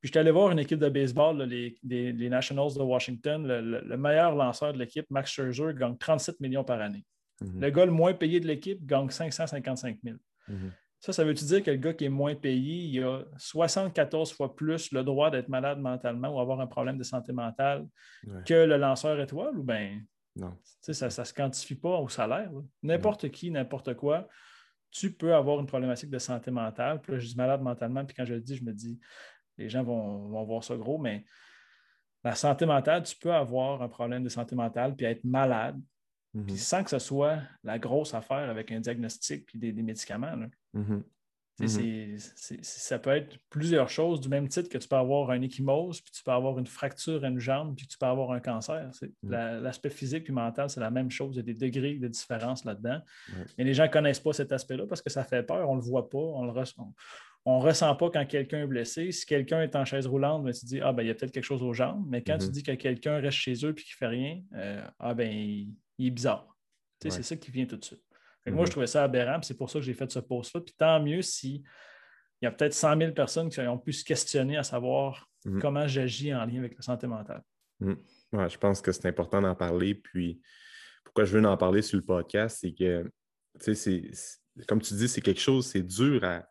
Puis 0.00 0.08
je 0.08 0.10
suis 0.10 0.18
allé 0.18 0.32
voir 0.32 0.50
une 0.50 0.58
équipe 0.58 0.80
de 0.80 0.88
baseball, 0.88 1.40
les, 1.42 2.28
Nationals 2.28 2.74
de 2.74 2.82
Washington, 2.82 3.46
le, 3.46 3.96
meilleur 3.96 4.34
lanceur 4.34 4.72
de 4.72 4.78
l'équipe, 4.78 5.06
Max 5.10 5.30
Scherzer, 5.30 5.74
gagne 5.74 5.96
37 5.96 6.40
millions 6.40 6.64
par 6.64 6.80
année. 6.80 7.04
Mhm. 7.40 7.60
Le 7.60 7.70
gars 7.70 7.86
le 7.86 7.92
moins 7.92 8.12
payé 8.14 8.40
de 8.40 8.48
l'équipe 8.48 8.84
gagne 8.84 9.08
555 9.10 9.98
000. 10.02 10.16
Mhm. 10.48 10.72
Ça, 11.02 11.12
ça 11.12 11.24
veut-tu 11.24 11.44
dire 11.44 11.64
que 11.64 11.70
le 11.72 11.78
gars 11.78 11.92
qui 11.94 12.04
est 12.04 12.08
moins 12.08 12.36
payé, 12.36 12.84
il 12.84 13.02
a 13.02 13.24
74 13.36 14.32
fois 14.32 14.54
plus 14.54 14.92
le 14.92 15.02
droit 15.02 15.32
d'être 15.32 15.48
malade 15.48 15.80
mentalement 15.80 16.28
ou 16.28 16.38
avoir 16.38 16.60
un 16.60 16.68
problème 16.68 16.96
de 16.96 17.02
santé 17.02 17.32
mentale 17.32 17.88
que 18.46 18.54
le 18.54 18.76
lanceur 18.76 19.18
étoile? 19.20 19.58
Ou 19.58 19.64
bien 19.64 20.00
non. 20.36 20.56
Ça 20.80 21.06
ne 21.06 21.10
se 21.10 21.34
quantifie 21.34 21.74
pas 21.74 21.98
au 21.98 22.08
salaire. 22.08 22.52
N'importe 22.84 23.30
qui, 23.30 23.50
n'importe 23.50 23.94
quoi, 23.94 24.28
tu 24.92 25.12
peux 25.12 25.34
avoir 25.34 25.58
une 25.58 25.66
problématique 25.66 26.08
de 26.08 26.18
santé 26.18 26.52
mentale. 26.52 27.00
Puis 27.00 27.12
là, 27.12 27.18
je 27.18 27.26
dis 27.26 27.36
malade 27.36 27.62
mentalement, 27.62 28.04
puis 28.04 28.14
quand 28.14 28.24
je 28.24 28.34
le 28.34 28.40
dis, 28.40 28.54
je 28.54 28.64
me 28.64 28.72
dis, 28.72 29.00
les 29.58 29.68
gens 29.68 29.82
vont, 29.82 30.44
voir 30.44 30.62
ça 30.62 30.76
gros, 30.76 30.98
mais 30.98 31.24
la 32.22 32.36
santé 32.36 32.64
mentale, 32.64 33.02
tu 33.02 33.16
peux 33.16 33.32
avoir 33.32 33.82
un 33.82 33.88
problème 33.88 34.22
de 34.22 34.28
santé 34.28 34.54
mentale 34.54 34.94
puis 34.94 35.04
être 35.04 35.24
malade, 35.24 35.80
puis 36.32 36.54
mm-hmm. 36.54 36.56
sans 36.56 36.84
que 36.84 36.90
ce 36.90 36.98
soit 36.98 37.40
la 37.62 37.78
grosse 37.78 38.14
affaire 38.14 38.48
avec 38.48 38.72
un 38.72 38.80
diagnostic 38.80 39.46
puis 39.46 39.58
des, 39.58 39.72
médicaments. 39.72 40.34
Mm-hmm. 40.74 41.02
Mhm. 41.60 42.18
ça 42.62 42.98
peut 42.98 43.10
être 43.10 43.36
plusieurs 43.50 43.88
choses 43.88 44.20
du 44.20 44.28
même 44.28 44.48
titre 44.48 44.68
que 44.68 44.78
tu 44.78 44.88
peux 44.88 44.96
avoir 44.96 45.30
un 45.30 45.40
échymose, 45.42 46.00
puis 46.00 46.10
tu 46.10 46.22
peux 46.22 46.30
avoir 46.30 46.58
une 46.58 46.66
fracture 46.66 47.24
à 47.24 47.28
une 47.28 47.38
jambe, 47.38 47.76
puis 47.76 47.86
tu 47.86 47.98
peux 47.98 48.06
avoir 48.06 48.32
un 48.32 48.40
cancer. 48.40 48.90
Mhm. 49.22 49.30
L'aspect 49.62 49.90
physique 49.90 50.28
et 50.28 50.32
mental, 50.32 50.70
c'est 50.70 50.80
la 50.80 50.90
même 50.90 51.10
chose. 51.10 51.34
Il 51.34 51.38
y 51.38 51.40
a 51.40 51.42
des 51.42 51.54
degrés 51.54 51.94
de 51.94 52.08
différence 52.08 52.64
là-dedans. 52.64 53.00
Et 53.58 53.64
les 53.64 53.74
gens 53.74 53.84
ne 53.84 53.90
connaissent 53.90 54.20
pas 54.20 54.32
cet 54.32 54.52
aspect-là 54.52 54.86
parce 54.86 55.02
que 55.02 55.10
ça 55.10 55.24
fait 55.24 55.42
peur, 55.42 55.68
on 55.68 55.76
ne 55.76 55.80
le 55.80 55.86
voit 55.86 56.08
pas, 56.08 56.18
on 56.18 56.44
le 56.44 56.52
ressent. 56.52 56.92
On 57.44 57.58
ne 57.58 57.64
ressent 57.64 57.94
pas 57.96 58.08
quand 58.08 58.24
quelqu'un 58.24 58.62
est 58.62 58.66
blessé. 58.68 59.10
Si 59.10 59.26
quelqu'un 59.26 59.62
est 59.62 59.74
en 59.74 59.84
chaise 59.84 60.06
roulante, 60.06 60.44
ben, 60.44 60.52
tu 60.52 60.64
dis 60.64 60.80
Ah, 60.80 60.92
ben, 60.92 61.02
il 61.02 61.08
y 61.08 61.10
a 61.10 61.14
peut-être 61.14 61.32
quelque 61.32 61.44
chose 61.44 61.62
aux 61.62 61.72
jambes. 61.72 62.04
Mais 62.08 62.22
quand 62.22 62.38
tu 62.38 62.46
mhm. 62.46 62.52
dis 62.52 62.62
que 62.62 62.72
quelqu'un 62.72 63.18
reste 63.18 63.36
chez 63.36 63.54
eux 63.64 63.70
et 63.70 63.74
qu'il 63.74 63.94
ne 63.94 63.98
fait 63.98 64.06
rien, 64.06 64.40
euh, 64.54 64.86
ah, 65.00 65.12
ben, 65.12 65.28
il, 65.28 65.74
est 65.98 66.10
bizarre. 66.10 66.56
C'est 67.00 67.22
ça 67.22 67.36
qui 67.36 67.50
vient 67.50 67.66
tout 67.66 67.76
de 67.76 67.84
suite. 67.84 68.02
Moi, 68.46 68.64
je 68.64 68.70
mhm. 68.70 68.70
trouvais 68.70 68.86
ça 68.86 69.04
aberrant, 69.04 69.40
c'est 69.42 69.56
pour 69.56 69.70
ça 69.70 69.78
que 69.78 69.84
j'ai 69.84 69.94
fait 69.94 70.10
ce 70.10 70.18
post-là. 70.18 70.60
Puis 70.60 70.74
tant 70.76 71.00
mieux 71.00 71.22
s'il 71.22 71.62
y 72.40 72.46
a 72.46 72.50
peut-être 72.50 72.74
100 72.74 72.98
000 72.98 73.12
personnes 73.12 73.48
qui 73.48 73.60
ont 73.60 73.78
pu 73.78 73.92
se 73.92 74.04
questionner 74.04 74.56
à 74.56 74.64
savoir 74.64 75.28
mhm. 75.44 75.60
comment 75.60 75.86
j'agis 75.86 76.34
en 76.34 76.44
lien 76.44 76.58
avec 76.58 76.74
la 76.74 76.82
santé 76.82 77.06
mentale. 77.06 77.42
Mhm. 77.80 77.98
je 78.32 78.58
pense 78.58 78.80
que 78.80 78.92
c'est 78.92 79.06
important 79.06 79.40
d'en 79.40 79.54
parler. 79.54 79.94
Puis 79.94 80.40
pourquoi 81.04 81.24
je 81.24 81.36
veux 81.36 81.44
en 81.44 81.56
parler 81.56 81.82
sur 81.82 81.98
le 81.98 82.04
podcast, 82.04 82.58
c'est 82.60 82.72
que, 82.72 83.10
tu 83.62 83.74
sais, 83.74 84.10
comme 84.66 84.80
tu 84.80 84.94
dis, 84.94 85.08
c'est 85.08 85.20
quelque 85.20 85.40
chose, 85.40 85.66
c'est 85.66 85.82
dur 85.82 86.24
à. 86.24 86.46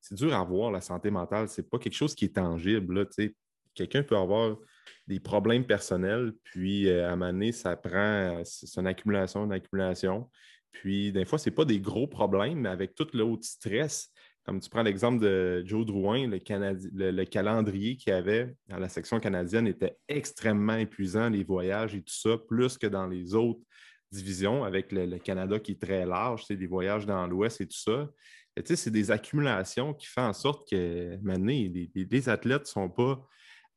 C'est 0.00 0.16
dur 0.16 0.34
à 0.34 0.44
voir 0.44 0.70
la 0.70 0.82
santé 0.82 1.10
mentale. 1.10 1.48
C'est 1.48 1.70
pas 1.70 1.78
quelque 1.78 1.94
chose 1.94 2.14
qui 2.14 2.26
est 2.26 2.34
tangible. 2.34 3.08
Quelqu'un 3.72 4.02
peut 4.02 4.18
avoir 4.18 4.58
des 5.06 5.20
problèmes 5.20 5.66
personnels, 5.66 6.32
puis 6.44 6.88
euh, 6.88 7.08
à 7.08 7.12
un 7.12 7.16
moment 7.16 7.32
donné, 7.32 7.52
ça 7.52 7.76
prend, 7.76 8.42
c'est 8.44 8.80
une 8.80 8.86
accumulation, 8.86 9.44
une 9.44 9.52
accumulation. 9.52 10.30
Puis, 10.72 11.12
des 11.12 11.24
fois, 11.24 11.38
ce 11.38 11.48
n'est 11.48 11.54
pas 11.54 11.64
des 11.64 11.80
gros 11.80 12.06
problèmes, 12.06 12.60
mais 12.60 12.68
avec 12.68 12.94
tout 12.94 13.06
l'autre 13.12 13.44
stress, 13.44 14.10
comme 14.44 14.60
tu 14.60 14.68
prends 14.68 14.82
l'exemple 14.82 15.22
de 15.22 15.62
Joe 15.64 15.86
Drouin, 15.86 16.26
le, 16.28 17.24
calendrier 17.24 17.96
qu'il 17.96 18.12
avait 18.12 18.54
dans 18.68 18.78
la 18.78 18.90
section 18.90 19.18
canadienne 19.18 19.66
était 19.66 19.96
extrêmement 20.06 20.76
épuisant, 20.76 21.30
les 21.30 21.44
voyages 21.44 21.94
et 21.94 22.02
tout 22.02 22.14
ça, 22.14 22.36
plus 22.36 22.76
que 22.76 22.86
dans 22.86 23.06
les 23.06 23.34
autres 23.34 23.60
divisions, 24.12 24.62
avec 24.62 24.92
le, 24.92 25.18
Canada 25.18 25.58
qui 25.58 25.72
est 25.72 25.80
très 25.80 26.04
large, 26.04 26.44
c'est 26.46 26.56
des 26.56 26.66
voyages 26.66 27.06
dans 27.06 27.26
l'Ouest 27.26 27.62
et 27.62 27.66
tout 27.66 27.78
ça. 27.78 28.10
c'est 28.64 28.90
des 28.90 29.10
accumulations 29.10 29.94
qui 29.94 30.06
font 30.06 30.26
en 30.26 30.34
sorte 30.34 30.68
que 30.68 31.16
maintenant, 31.22 31.52
les, 31.52 32.28
athlètes 32.28 32.62
ne 32.62 32.66
sont 32.66 32.90
pas 32.90 33.26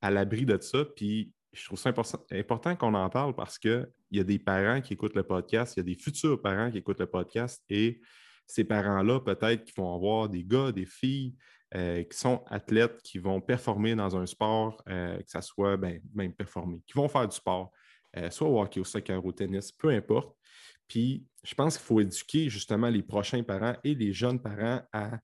à 0.01 0.11
l'abri 0.11 0.45
de 0.45 0.57
ça. 0.59 0.85
Puis 0.85 1.33
je 1.53 1.65
trouve 1.65 1.79
ça 1.79 1.91
important, 2.31 2.75
qu'on 2.75 2.93
en 2.93 3.09
parle 3.09 3.35
parce 3.35 3.57
qu'il 3.57 3.87
y 4.11 4.19
a 4.19 4.23
des 4.23 4.39
parents 4.39 4.81
qui 4.81 4.93
écoutent 4.93 5.15
le 5.15 5.23
podcast, 5.23 5.75
il 5.75 5.79
y 5.79 5.81
a 5.81 5.83
des 5.83 5.95
futurs 5.95 6.41
parents 6.41 6.69
qui 6.71 6.77
écoutent 6.77 6.99
le 6.99 7.07
podcast 7.07 7.63
et 7.69 8.01
ces 8.45 8.63
parents-là, 8.63 9.19
peut-être, 9.19 9.65
qui 9.65 9.73
vont 9.75 9.93
avoir 9.93 10.29
des 10.29 10.43
gars, 10.43 10.71
des 10.71 10.85
filles 10.85 11.35
euh, 11.75 12.03
qui 12.03 12.17
sont 12.17 12.43
athlètes, 12.47 13.01
qui 13.01 13.17
vont 13.17 13.41
performer 13.41 13.93
dans 13.93 14.15
un 14.15 14.25
sport, 14.25 14.81
euh, 14.87 15.17
que 15.17 15.29
ce 15.29 15.41
soit 15.41 15.75
ben, 15.75 15.99
même 16.13 16.33
performer, 16.33 16.81
qui 16.87 16.93
vont 16.93 17.09
faire 17.09 17.27
du 17.27 17.35
sport, 17.35 17.71
euh, 18.15 18.29
soit 18.29 18.47
au 18.47 18.61
hockey, 18.61 18.79
au 18.79 18.85
soccer, 18.85 19.23
au 19.23 19.31
tennis, 19.33 19.71
peu 19.71 19.89
importe. 19.89 20.33
Puis, 20.87 21.25
je 21.43 21.53
pense 21.53 21.77
qu'il 21.77 21.85
faut 21.85 21.99
éduquer 21.99 22.49
justement 22.49 22.87
les 22.87 23.03
prochains 23.03 23.43
parents 23.43 23.75
et 23.83 23.95
les 23.95 24.13
jeunes 24.13 24.41
parents 24.41 24.81
à 24.93 25.19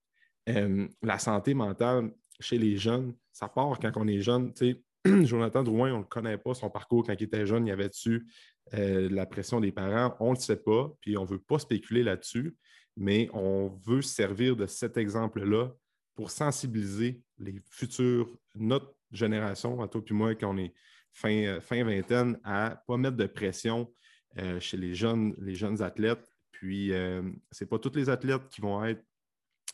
la 0.45 1.19
santé 1.19 1.53
mentale 1.53 2.11
chez 2.39 2.57
les 2.57 2.77
jeunes. 2.77 3.13
Ça 3.31 3.47
part 3.47 3.79
quand 3.79 3.91
on 3.95 4.07
est 4.07 4.21
jeune, 4.21 4.53
tu 4.53 4.71
sais 4.71 4.83
Jonathan 5.25 5.63
Drouin, 5.63 5.91
on 5.91 5.97
ne 5.97 6.01
le 6.03 6.07
connaît 6.07 6.37
pas, 6.37 6.53
son 6.53 6.69
parcours 6.69 7.05
quand 7.05 7.13
il 7.13 7.23
était 7.23 7.45
jeune, 7.45 7.65
il 7.67 7.69
y 7.69 7.73
avait-tu 7.73 8.25
euh, 8.73 9.09
la 9.09 9.25
pression 9.25 9.59
des 9.59 9.71
parents? 9.71 10.15
On 10.19 10.31
ne 10.31 10.35
le 10.35 10.41
sait 10.41 10.57
pas, 10.57 10.93
puis 11.01 11.17
on 11.17 11.23
ne 11.23 11.27
veut 11.27 11.39
pas 11.39 11.59
spéculer 11.59 12.03
là-dessus, 12.03 12.55
mais 12.95 13.29
on 13.33 13.67
veut 13.85 14.01
servir 14.01 14.55
de 14.55 14.65
cet 14.65 14.97
exemple-là 14.97 15.73
pour 16.15 16.31
sensibiliser 16.31 17.21
les 17.37 17.55
futurs, 17.69 18.29
notre 18.55 18.93
génération, 19.11 19.81
à 19.81 19.87
toi 19.87 20.01
et 20.07 20.13
moi, 20.13 20.35
quand 20.35 20.53
on 20.53 20.57
est 20.57 20.73
fin, 21.11 21.35
euh, 21.45 21.59
fin 21.59 21.83
vingtaine, 21.83 22.39
à 22.43 22.69
ne 22.69 22.75
pas 22.87 22.97
mettre 22.97 23.17
de 23.17 23.25
pression 23.25 23.93
euh, 24.37 24.59
chez 24.59 24.77
les 24.77 24.95
jeunes, 24.95 25.35
les 25.39 25.55
jeunes 25.55 25.81
athlètes. 25.81 26.25
Puis, 26.51 26.91
ce 26.91 27.63
n'est 27.63 27.67
pas 27.67 27.77
tous 27.77 27.93
les 27.93 28.09
athlètes 28.09 28.47
qui 28.49 28.61
vont 28.61 28.85
être 28.85 29.03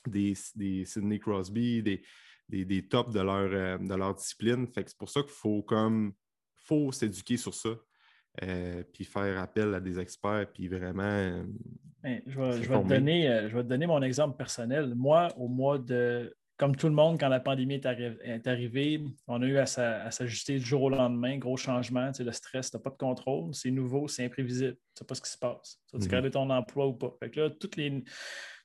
des, 0.07 0.33
des 0.55 0.85
Sidney 0.85 1.19
Crosby, 1.19 1.83
des, 1.83 2.01
des, 2.49 2.87
tops 2.87 3.13
de 3.13 3.21
leur, 3.21 3.49
euh, 3.51 3.77
de 3.77 3.95
leur 3.95 4.15
discipline. 4.15 4.67
c'est 4.73 4.97
pour 4.97 5.09
ça 5.09 5.21
qu'il 5.21 5.31
faut 5.31 5.61
comme 5.61 6.13
faut 6.55 6.91
s'éduquer 6.91 7.37
sur 7.37 7.53
ça. 7.53 7.69
Euh, 8.43 8.83
puis 8.93 9.05
faire 9.05 9.39
appel 9.39 9.73
à 9.73 9.79
des 9.79 9.99
experts, 9.99 10.47
puis 10.53 10.67
vraiment. 10.67 11.03
Euh, 11.03 11.43
je, 12.27 12.39
vais, 12.39 12.61
te 12.61 12.87
donner, 12.87 13.47
je 13.49 13.55
vais 13.55 13.63
donner 13.63 13.87
mon 13.87 14.01
exemple 14.01 14.37
personnel. 14.37 14.93
Moi, 14.95 15.29
au 15.35 15.47
mois 15.47 15.79
de 15.79 16.33
comme 16.59 16.75
tout 16.75 16.87
le 16.87 16.93
monde, 16.93 17.17
quand 17.17 17.29
la 17.29 17.39
pandémie 17.39 17.75
est, 17.75 18.47
arrivée, 18.47 19.01
on 19.27 19.41
a 19.41 19.45
eu 19.45 19.57
à 19.57 19.65
s'ajuster 19.65 20.59
du 20.59 20.65
jour 20.65 20.83
au 20.83 20.89
lendemain, 20.89 21.37
gros 21.37 21.55
changement. 21.55 22.11
le 22.19 22.31
stress, 22.33 22.69
tu 22.69 22.75
n'as 22.75 22.83
pas 22.83 22.89
de 22.89 22.97
contrôle, 22.97 23.55
c'est 23.55 23.71
nouveau, 23.71 24.09
c'est 24.09 24.25
imprévisible. 24.25 24.73
Tu 24.73 24.75
ne 24.75 24.99
sais 24.99 25.05
pas 25.05 25.15
ce 25.15 25.21
qui 25.21 25.29
se 25.29 25.37
passe. 25.37 25.79
Tu 25.89 25.97
vas 25.97 26.07
garder 26.07 26.31
ton 26.31 26.49
emploi 26.49 26.87
ou 26.87 26.93
pas. 26.93 27.15
Fait 27.17 27.29
que 27.29 27.39
là, 27.39 27.49
toutes 27.49 27.77
les, 27.77 28.03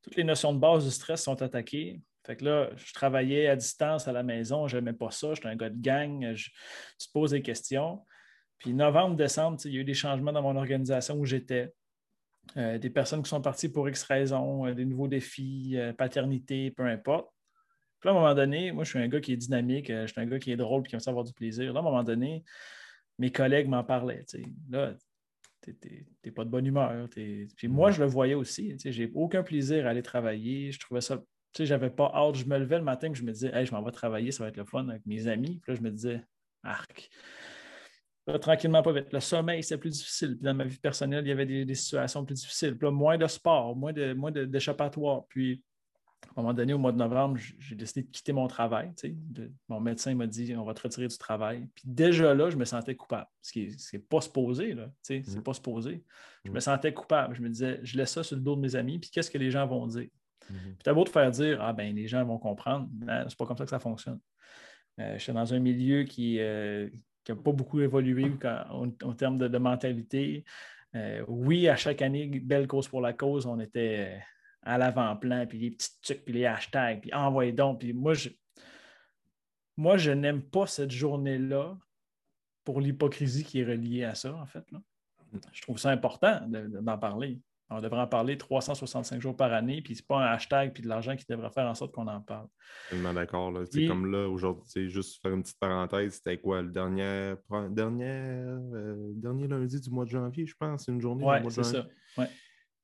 toutes 0.03 0.17
les 0.17 0.25
notions 0.25 0.53
de 0.53 0.59
base 0.59 0.85
du 0.85 0.91
stress 0.91 1.23
sont 1.23 1.41
attaquées. 1.41 2.03
Fait 2.27 2.37
que 2.37 2.45
là, 2.45 2.71
je 2.77 2.93
travaillais 2.93 3.49
à 3.49 3.57
distance 3.57 4.09
à 4.09 4.13
la 4.13 4.23
maison, 4.23 4.67
je 4.67 4.77
n'aimais 4.77 4.95
pas 4.95 5.11
ça, 5.11 5.35
j'étais 5.35 5.49
un 5.49 5.57
gars 5.57 5.71
de 5.71 5.81
gang, 5.81 6.35
je, 6.35 6.49
tu 6.99 7.07
te 7.07 7.13
poses 7.13 7.33
des 7.33 7.43
questions. 7.43 8.03
Puis 8.59 8.73
novembre, 8.73 9.17
décembre, 9.17 9.59
il 9.67 9.75
y 9.75 9.79
a 9.79 9.81
eu 9.81 9.85
des 9.85 9.95
changements 9.95 10.33
dans 10.33 10.43
mon 10.43 10.57
organisation 10.57 11.17
où 11.17 11.25
j'étais. 11.25 11.73
Euh, 12.59 12.77
des 12.79 12.91
personnes 12.91 13.23
qui 13.23 13.31
sont 13.31 13.41
parties 13.41 13.71
pour 13.71 13.89
X 13.89 14.03
raisons, 14.03 14.67
euh, 14.67 14.75
des 14.75 14.85
nouveaux 14.85 15.09
défis, 15.09 15.77
euh, 15.77 15.95
paternité, 15.95 16.71
peu 16.71 16.85
importe. 16.85 17.31
Puis 18.01 18.09
à 18.09 18.13
un 18.13 18.15
moment 18.15 18.35
donné, 18.35 18.71
moi, 18.71 18.85
je 18.85 18.91
suis 18.91 18.99
un 18.99 19.09
gars 19.09 19.21
qui 19.21 19.33
est 19.33 19.37
dynamique, 19.37 19.89
je 19.89 20.07
suis 20.07 20.21
un 20.21 20.27
gars 20.27 20.39
qui 20.39 20.53
est 20.53 20.57
drôle 20.57 20.83
et 20.85 20.89
qui 20.89 20.95
aime 20.95 21.01
avoir 21.07 21.25
du 21.25 21.33
plaisir. 21.33 21.73
Là, 21.73 21.79
à 21.79 21.83
un 21.83 21.85
moment 21.85 22.05
donné, 22.05 22.45
mes 23.19 23.33
collègues 23.33 23.67
m'en 23.67 23.83
parlaient. 23.83 24.25
Là, 24.69 24.95
tu 25.63 25.75
n'es 26.25 26.31
pas 26.31 26.45
de 26.45 26.51
bonne 26.51 26.67
humeur. 26.67 27.09
Puis 27.09 27.69
moi, 27.69 27.91
je 27.91 28.01
le 28.01 28.07
voyais 28.07 28.35
aussi. 28.35 28.77
J'ai 28.85 29.11
aucun 29.15 29.43
plaisir 29.43 29.87
à 29.87 29.91
aller 29.91 30.03
travailler. 30.03 30.71
Je 30.71 30.79
trouvais 30.79 31.01
ça. 31.01 31.23
J'avais 31.59 31.91
pas 31.91 32.11
hâte. 32.15 32.37
Je 32.37 32.47
me 32.47 32.59
levais 32.59 32.79
le 32.79 32.85
matin 32.85 33.11
et 33.11 33.15
je 33.15 33.23
me 33.23 33.33
disais, 33.33 33.51
hey, 33.55 33.67
je 33.67 33.73
m'en 33.73 33.83
vais 33.83 33.93
travailler, 33.93 34.33
ça 34.33 34.45
va 34.45 34.49
être 34.49 34.57
le 34.57 34.65
fun 34.65 34.89
avec 34.89 35.07
mes 35.07 35.29
amis. 35.29 35.61
Puis 35.63 35.73
là, 35.73 35.79
je 35.79 35.83
me 35.83 35.91
disais, 35.91 36.25
arc 36.63 37.11
tranquillement, 38.41 38.83
pas 38.83 38.93
vite. 38.93 39.13
Le 39.13 39.21
sommeil, 39.21 39.63
c'est 39.63 39.79
plus 39.79 39.91
difficile. 39.91 40.37
Puis 40.37 40.45
dans 40.45 40.55
ma 40.55 40.65
vie 40.65 40.79
personnelle, 40.79 41.25
il 41.25 41.29
y 41.29 41.33
avait 41.33 41.47
des, 41.47 41.75
situations 41.75 42.25
plus 42.25 42.35
difficiles. 42.35 42.77
Puis 42.77 42.91
moins 42.91 43.19
de 43.19 43.27
sport, 43.27 43.77
moins 43.77 43.93
de 43.93 44.15
moins 44.15 44.31
d'échappatoire. 44.31 45.27
Puis 45.29 45.63
à 46.29 46.41
un 46.41 46.43
moment 46.43 46.55
donné, 46.55 46.73
au 46.73 46.79
mois 46.79 46.93
de 46.93 46.97
novembre, 46.97 47.39
j'ai 47.59 47.75
décidé 47.75 48.03
de 48.03 48.11
quitter 48.11 48.33
mon 48.33 48.47
travail. 48.49 48.93
mon 49.69 49.81
médecin 49.81 50.15
m'a 50.15 50.27
dit 50.27 50.55
on 50.57 50.65
va 50.65 50.73
te 50.73 50.83
retirer 50.83 51.07
du 51.07 51.19
travail. 51.19 51.69
Puis 51.75 51.85
déjà 51.87 52.35
là, 52.35 52.49
je 52.49 52.57
me 52.57 52.65
sentais 52.65 52.95
coupable. 52.95 53.29
Ce 53.43 53.53
qui 53.53 53.77
n'est 53.93 53.99
pas 53.99 54.23
supposé, 54.23 54.73
là. 54.73 54.91
C'est 55.03 55.27
mm. 55.27 55.43
pas 55.43 55.53
supposé. 55.53 56.03
Je 56.45 56.51
me 56.51 56.57
mm. 56.57 56.61
sentais 56.61 56.95
coupable. 56.95 57.35
Je 57.35 57.43
me 57.43 57.51
disais, 57.51 57.81
je 57.83 57.99
laisse 57.99 58.13
ça 58.13 58.23
sur 58.23 58.37
le 58.37 58.43
dos 58.43 58.57
de 58.57 58.61
mes 58.61 58.75
amis, 58.75 58.99
puis 58.99 59.11
qu'est-ce 59.11 59.31
que 59.31 59.39
les 59.39 59.51
gens 59.51 59.67
vont 59.67 59.87
dire? 59.87 60.09
Mm-hmm. 60.51 60.75
Puis 60.75 60.83
tu 60.85 60.91
as 60.91 60.95
beau 60.95 61.05
te 61.05 61.11
faire 61.11 61.31
dire 61.31 61.63
Ah 61.63 61.73
ben 61.73 61.95
les 61.95 62.07
gens 62.07 62.25
vont 62.25 62.39
comprendre. 62.39 62.89
C'est 63.29 63.39
pas 63.39 63.47
comme 63.47 63.57
ça 63.57 63.65
que 63.65 63.71
ça 63.71 63.79
fonctionne. 63.79 64.21
Euh, 65.01 65.15
je 65.15 65.23
suis 65.23 65.33
dans 65.33 65.53
un 65.53 65.59
milieu 65.59 66.05
qui, 66.05 66.39
euh, 66.39 66.89
qui 67.25 67.33
n'a 67.33 67.37
pas 67.37 67.53
beaucoup 67.53 67.81
évolué 67.81 68.31
en, 68.71 69.15
termes 69.15 69.39
de, 69.39 69.59
mentalité. 69.59 70.45
Euh, 70.95 71.25
oui, 71.27 71.69
à 71.69 71.77
chaque 71.77 72.03
année, 72.03 72.27
belle 72.27 72.69
cause 72.69 72.87
pour 72.87 73.01
la 73.01 73.13
cause, 73.13 73.47
on 73.47 73.59
était 73.59 74.15
euh, 74.15 74.19
à 74.63 74.79
l'avant-plan, 74.79 75.47
puis 75.47 75.59
les 75.59 75.71
petits 75.73 76.01
trucs, 76.01 76.25
puis 76.25 76.35
les 76.35 76.47
hashtags, 76.47 77.01
puis 77.01 77.13
envoyez 77.13 77.53
donc. 77.53 77.81
Puis 77.81 77.93
moi, 77.93 78.15
je, 78.15 78.29
moi, 79.77 79.97
je 79.97 80.13
n'aime 80.13 80.43
pas 80.43 80.67
cette 80.67 80.93
journée-là 80.93 81.77
pour 82.63 82.81
l'hypocrisie 82.81 83.45
qui 83.45 83.61
est 83.61 83.65
reliée 83.65 84.05
à 84.05 84.15
ça, 84.15 84.35
en 84.35 84.47
fait. 84.47 84.65
Je 85.53 85.63
trouve 85.63 85.79
ça 85.79 85.91
important 85.91 86.41
d'en 86.47 86.99
parler. 86.99 87.41
On 87.77 87.81
devrait 87.81 88.01
en 88.01 88.07
parler 88.07 88.39
365 88.39 89.21
jours 89.21 89.37
par 89.37 89.53
année, 89.53 89.83
puis 89.83 89.97
c'est 89.97 90.07
pas 90.07 90.19
un 90.19 90.33
hashtag 90.33 90.73
puis 90.73 90.83
de 90.83 90.89
l'argent 90.89 91.17
qui 91.17 91.25
devrait 91.29 91.51
faire 91.51 91.67
en 91.67 91.75
sorte 91.75 91.93
qu'on 91.93 92.07
en 92.07 92.21
parle. 92.21 92.47
Tellement 92.91 93.13
d'accord. 93.13 93.53
C'est 93.71 93.87
Comme 93.87 94.11
là, 94.11 94.29
aujourd'hui, 94.29 94.89
juste 94.89 95.21
faire 95.21 95.33
une 95.33 95.43
petite 95.43 95.59
parenthèse, 95.59 96.15
c'était 96.15 96.39
quoi 96.39 96.63
le 96.63 96.71
dernier, 96.71 97.35
dernier, 97.71 98.05
euh, 98.09 99.13
dernier 99.15 99.49
lundi 99.49 99.81
du 99.81 99.91
mois 99.91 100.05
de 100.05 100.11
janvier, 100.11 100.47
je 100.47 100.55
pense, 100.59 100.85
c'est 100.85 100.93
une 100.93 101.01
journée 101.01 101.23
du 101.23 101.25
mois 101.25 101.41
de 101.41 101.49
janvier. 101.51 101.81
Ça. 101.81 101.87
Ouais. 102.19 102.29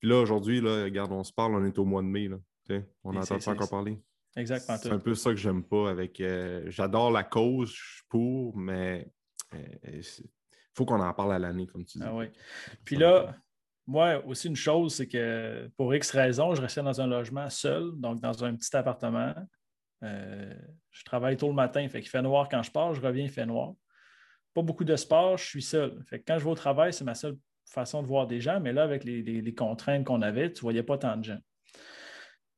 Puis 0.01 0.09
là, 0.09 0.17
aujourd'hui, 0.17 0.61
là, 0.61 0.85
regarde, 0.85 1.13
on 1.13 1.23
se 1.23 1.33
parle, 1.33 1.55
on 1.55 1.65
est 1.65 1.79
au 1.79 1.85
mois 1.85 2.03
de 2.03 2.09
mai. 2.09 2.29
Là. 2.29 2.39
On 3.05 3.13
n'entend 3.13 3.39
pas 3.39 3.51
encore 3.53 3.71
parler. 3.71 4.03
Exactement. 4.37 4.79
C'est 4.81 4.93
un 4.93 4.99
peu 4.99 5.15
ça 5.15 5.31
que 5.31 5.37
j'aime 5.37 5.65
pas 5.65 5.91
avec. 5.91 6.21
Euh, 6.21 6.65
j'adore 6.69 7.11
la 7.11 7.25
cause, 7.25 7.71
je 7.71 7.95
suis 7.95 8.05
pour, 8.09 8.57
mais 8.57 9.11
il 9.53 9.59
euh, 9.59 10.03
faut 10.75 10.85
qu'on 10.85 11.01
en 11.01 11.13
parle 11.13 11.35
à 11.35 11.39
l'année, 11.39 11.67
comme 11.67 11.85
tu 11.85 11.99
dis. 11.99 12.05
Ah 12.07 12.15
oui. 12.15 12.27
Puis 12.85 12.97
là, 12.97 13.37
moi, 13.87 14.25
aussi, 14.27 14.49
une 14.49 14.57
chose, 14.57 14.95
c'est 14.95 15.09
que 15.09 15.69
pour 15.77 15.95
X 15.95 16.11
raisons, 16.13 16.55
je 16.55 16.63
restais 16.63 16.83
dans 16.83 17.01
un 17.01 17.07
logement 17.07 17.49
seul, 17.51 17.93
donc 17.97 18.21
dans 18.21 18.45
un 18.45 18.55
petit 18.55 18.75
appartement. 18.77 19.35
Euh, 20.03 20.55
je 20.91 21.05
travaille 21.05 21.37
tôt 21.37 21.49
le 21.49 21.55
matin, 21.55 21.87
fait 21.89 22.01
qu'il 22.01 22.11
fait 22.11 22.23
noir 22.23 22.49
quand 22.49 22.63
je 22.63 22.71
pars, 22.71 22.95
je 22.95 23.01
reviens, 23.01 23.25
il 23.25 23.31
fait 23.31 23.47
noir. 23.47 23.73
Pas 24.55 24.63
beaucoup 24.63 24.85
de 24.85 24.97
sport, 24.97 25.37
je 25.37 25.45
suis 25.45 25.63
seul. 25.63 26.03
Fait 26.07 26.19
que 26.19 26.25
quand 26.27 26.39
je 26.39 26.45
vais 26.45 26.51
au 26.51 26.55
travail, 26.55 26.93
c'est 26.93 27.05
ma 27.05 27.15
seule 27.15 27.37
façon 27.67 28.03
de 28.03 28.07
voir 28.07 28.27
des 28.27 28.41
gens, 28.41 28.61
mais 28.61 28.73
là, 28.73 28.83
avec 28.83 29.05
les, 29.05 29.55
contraintes 29.55 30.05
qu'on 30.05 30.23
avait, 30.23 30.53
tu 30.53 30.59
ne 30.59 30.63
voyais 30.63 30.83
pas 30.83 30.99
tant 30.99 31.17
de 31.17 31.25
gens. 31.25 31.39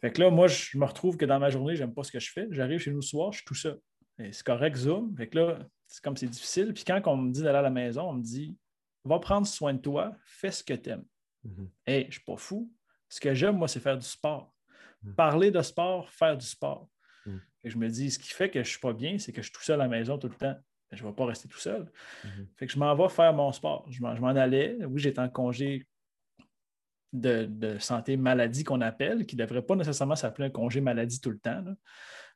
Fait 0.01 0.11
que 0.11 0.21
là, 0.21 0.31
moi, 0.31 0.49
je 0.49 0.77
me 0.79 0.85
retrouve 0.85 1.17
que 1.17 1.25
dans 1.25 1.39
ma 1.39 1.51
journée, 1.51 1.77
je 1.77 1.83
n'aime 1.83 1.95
pas 1.95 2.03
ce 2.03 2.11
que 2.11 2.19
je 2.19 2.31
fais. 2.31 2.47
J'arrive 2.51 2.81
chez 2.81 2.91
nous 2.91 2.97
le 2.97 3.03
soir, 3.03 3.33
je 3.33 3.39
suis 3.39 3.47
tout 3.47 3.55
seul. 3.55 3.79
C'est 4.19 4.43
correct, 4.43 4.77
Zoom. 4.77 5.17
Fait 5.17 5.29
que 5.29 5.39
là, 5.39 5.59
c'est 5.87 6.03
comme 6.03 6.17
c'est 6.17 6.27
difficile. 6.27 6.73
Puis 6.75 6.85
quand 6.85 7.01
on 7.07 7.17
me 7.17 7.33
dit 7.33 7.43
d'aller 7.43 7.59
à 7.59 7.63
la 7.63 7.71
maison, 7.71 8.09
on 8.09 8.15
me 8.15 8.23
dit 8.23 8.57
va 9.05 9.19
prendre 9.19 9.47
soin 9.47 9.75
de 9.75 9.81
toi, 9.81 10.17
fais 10.25 10.51
ce 10.51 10.63
que 10.63 10.75
tu 10.75 10.91
aimes. 10.91 11.05
Mhm. 11.45 11.71
Hey, 11.87 12.03
je 12.03 12.07
ne 12.07 12.13
suis 12.13 12.25
pas 12.25 12.37
fou. 12.37 12.73
Ce 13.09 13.21
que 13.21 13.35
j'aime, 13.35 13.57
moi, 13.57 13.69
c'est 13.69 13.81
faire 13.81 13.99
du 13.99 14.07
sport. 14.07 14.55
Mhm. 15.03 15.15
Parler 15.15 15.51
de 15.51 15.61
sport, 15.63 16.11
faire 16.11 16.37
du 16.37 16.47
sport. 16.47 16.89
Mhm. 17.27 17.41
Et 17.65 17.71
je 17.71 17.79
me 17.79 17.89
dis, 17.89 18.11
ce 18.11 18.19
qui 18.19 18.29
fait 18.29 18.49
que 18.49 18.55
je 18.55 18.69
ne 18.69 18.71
suis 18.71 18.81
pas 18.81 18.93
bien, 18.93 19.19
c'est 19.19 19.33
que 19.33 19.43
je 19.43 19.47
suis 19.47 19.53
tout 19.53 19.63
seul 19.63 19.81
à 19.81 19.85
la 19.85 19.89
maison 19.89 20.19
tout 20.19 20.29
le 20.29 20.35
temps. 20.35 20.57
Je 20.91 21.03
ne 21.03 21.09
vais 21.09 21.15
pas 21.15 21.25
rester 21.25 21.49
tout 21.49 21.59
seul. 21.59 21.91
Fait 22.57 22.67
que 22.67 22.73
je 22.73 22.79
m'en 22.79 22.95
vais 22.95 23.09
faire 23.09 23.33
mon 23.33 23.51
sport. 23.51 23.87
Je 23.91 24.03
m'en 24.03 24.29
allais. 24.29 24.77
Oui, 24.85 25.01
j'étais 25.01 25.21
en 25.21 25.29
congé 25.31 25.87
de, 27.15 27.79
santé 27.79 28.17
maladie 28.19 28.63
qu'on 28.63 28.83
appelle, 28.83 29.25
qui 29.25 29.37
ne 29.37 29.45
devrait 29.45 29.63
pas 29.63 29.75
nécessairement 29.75 30.17
s'appeler 30.17 30.49
un 30.49 30.51
congé 30.51 30.83
maladie 30.83 31.19
tout 31.19 31.31
le 31.31 31.39
temps 31.39 31.65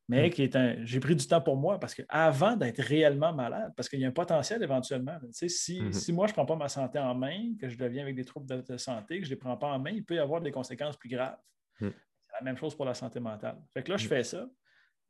mais 0.08 0.28
mm. 0.28 0.30
qui 0.30 0.42
est 0.42 0.56
un. 0.56 0.84
J'ai 0.84 1.00
pris 1.00 1.16
du 1.16 1.26
temps 1.26 1.40
pour 1.40 1.56
moi 1.56 1.80
parce 1.80 1.94
qu'avant 1.94 2.56
d'être 2.56 2.80
réellement 2.80 3.32
malade, 3.32 3.72
parce 3.76 3.88
qu'il 3.88 4.00
y 4.00 4.04
a 4.04 4.08
un 4.08 4.12
potentiel 4.12 4.62
éventuellement. 4.62 5.18
si, 5.32 5.46
mm-hmm. 5.46 5.92
si, 5.92 6.12
moi, 6.12 6.26
je 6.26 6.32
ne 6.32 6.34
prends 6.34 6.46
pas 6.46 6.56
ma 6.56 6.68
santé 6.68 6.98
en 6.98 7.14
main, 7.14 7.54
que 7.58 7.68
je 7.68 7.76
deviens 7.76 8.02
avec 8.02 8.14
des 8.14 8.24
troubles 8.24 8.46
de, 8.64 8.76
santé, 8.76 9.18
que 9.18 9.24
je 9.24 9.30
ne 9.30 9.34
les 9.34 9.40
prends 9.40 9.56
pas 9.56 9.68
en 9.68 9.78
main, 9.78 9.90
il 9.90 10.04
peut 10.04 10.14
y 10.14 10.18
avoir 10.18 10.40
des 10.40 10.52
conséquences 10.52 10.96
plus 10.96 11.08
graves. 11.08 11.38
Mm. 11.80 11.88
C'est 11.90 12.34
la 12.38 12.44
même 12.44 12.56
chose 12.56 12.74
pour 12.74 12.84
la 12.84 12.94
santé 12.94 13.18
mentale. 13.20 13.58
Fait 13.74 13.82
que 13.82 13.90
là, 13.90 13.96
je 13.96 14.06
mm. 14.06 14.08
fais 14.08 14.22
ça, 14.22 14.48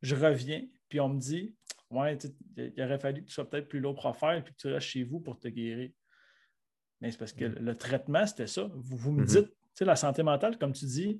je 0.01 0.15
reviens, 0.15 0.63
puis 0.89 0.99
on 0.99 1.09
me 1.09 1.19
dit 1.19 1.55
Ouais, 1.89 2.17
il 2.57 2.83
aurait 2.83 2.99
fallu 2.99 3.21
que 3.21 3.27
tu 3.27 3.33
sois 3.33 3.49
peut-être 3.49 3.69
plus 3.69 3.79
lourd 3.79 3.95
pour 3.95 4.17
faire 4.17 4.33
et 4.33 4.43
que 4.43 4.49
tu 4.57 4.67
restes 4.67 4.87
chez 4.87 5.03
vous 5.03 5.21
pour 5.21 5.39
te 5.39 5.47
guérir. 5.47 5.89
Mais 6.99 7.11
c'est 7.11 7.17
parce 7.17 7.31
que 7.31 7.45
le 7.45 7.75
traitement, 7.75 8.25
c'était 8.25 8.47
ça. 8.47 8.69
Vous, 8.73 8.97
vous 8.97 9.11
me 9.11 9.23
mm-hmm. 9.23 9.27
dites, 9.27 9.49
tu 9.49 9.55
sais, 9.75 9.85
la 9.85 9.95
santé 9.95 10.23
mentale, 10.23 10.57
comme 10.57 10.73
tu 10.73 10.85
dis, 10.85 11.19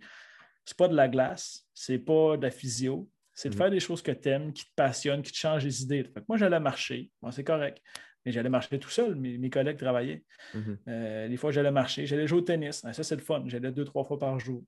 c'est 0.66 0.76
pas 0.76 0.90
de 0.90 0.96
la 0.96 1.08
glace, 1.08 1.66
c'est 1.74 2.00
pas 2.00 2.36
de 2.36 2.42
la 2.42 2.52
physio, 2.52 3.10
c'est 3.38 3.50
de 3.50 3.53
mm. 3.53 3.58
faire 3.58 3.70
des 3.70 3.79
choses 3.79 4.01
que 4.01 4.12
tu 4.12 4.29
aimes, 4.29 4.51
qui 4.51 4.65
te 4.65 4.72
passionnent, 4.75 5.22
qui 5.22 5.32
te 5.32 5.38
changent 5.38 5.63
les 5.63 5.84
idées. 5.84 6.12
moi, 6.27 6.39
j'allais 6.39 6.60
marcher. 6.60 7.12
Moi, 7.22 7.32
c'est 7.32 7.44
correct. 7.44 7.79
Mais 8.25 8.32
j'allais 8.32 8.50
marcher 8.50 8.79
tout 8.79 8.89
seul. 8.89 9.13
Mes, 9.13 9.50
collègues 9.51 9.77
travaillaient. 9.77 10.24
Mm-hmm. 10.56 10.77
Euh, 10.88 11.27
des 11.29 11.38
fois, 11.38 11.51
j'allais 11.51 11.72
marcher. 11.72 12.08
J'allais 12.08 12.25
jouer 12.25 12.39
au 12.39 12.41
tennis. 12.41 12.84
Ah, 12.84 12.94
ça, 12.94 13.03
c'est 13.03 13.15
le 13.15 13.22
fun. 13.22 13.44
J'allais 13.46 13.72
deux, 13.72 13.86
trois 13.86 14.03
fois 14.03 14.17
par 14.17 14.39
jour. 14.39 14.63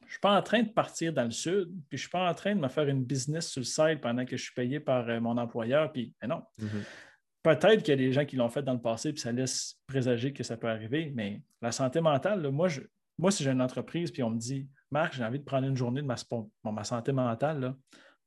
Je 0.00 0.06
ne 0.06 0.10
suis 0.12 0.20
pas 0.20 0.34
en 0.34 0.40
train 0.40 0.62
de 0.62 0.70
partir 0.70 1.12
dans 1.12 1.24
le 1.24 1.30
sud, 1.30 1.68
puis 1.90 1.90
je 1.90 1.96
ne 1.96 1.98
suis 1.98 2.08
pas 2.08 2.30
en 2.30 2.32
train 2.32 2.54
de 2.54 2.60
me 2.60 2.68
faire 2.68 2.88
une 2.88 3.04
business 3.04 3.50
sur 3.50 3.60
le 3.60 3.66
site 3.66 4.00
pendant 4.00 4.24
que 4.24 4.36
je 4.38 4.44
suis 4.44 4.54
payé 4.54 4.80
par 4.80 5.06
euh, 5.10 5.20
mon 5.20 5.36
employeur. 5.36 5.92
Puis, 5.92 6.14
non. 6.26 6.42
Mm-hmm. 6.58 6.84
Peut-être 7.42 7.82
qu'il 7.82 7.90
y 7.90 7.92
a 7.92 7.96
des 7.96 8.12
gens 8.12 8.24
qui 8.24 8.36
l'ont 8.36 8.48
fait 8.48 8.62
dans 8.62 8.72
le 8.72 8.80
passé, 8.80 9.12
puis 9.12 9.20
ça 9.20 9.30
laisse 9.30 9.78
présager 9.86 10.32
que 10.32 10.42
ça 10.42 10.56
peut 10.56 10.68
arriver, 10.68 11.12
mais 11.14 11.42
la 11.60 11.70
santé 11.70 12.00
mentale, 12.00 12.48
moi, 12.50 12.68
je, 12.68 12.80
moi, 13.18 13.30
si 13.30 13.44
j'ai 13.44 13.50
une 13.50 13.60
entreprise, 13.60 14.10
puis 14.10 14.22
on 14.22 14.30
me 14.30 14.38
dit, 14.38 14.68
Marc, 14.90 15.14
j'ai 15.14 15.24
envie 15.24 15.38
de 15.38 15.44
prendre 15.44 15.66
une 15.66 15.76
journée 15.76 16.00
de 16.00 16.06
ma, 16.06 16.16
ma 16.64 16.84
santé 16.84 17.12
mentale, 17.12 17.60
là, 17.60 17.76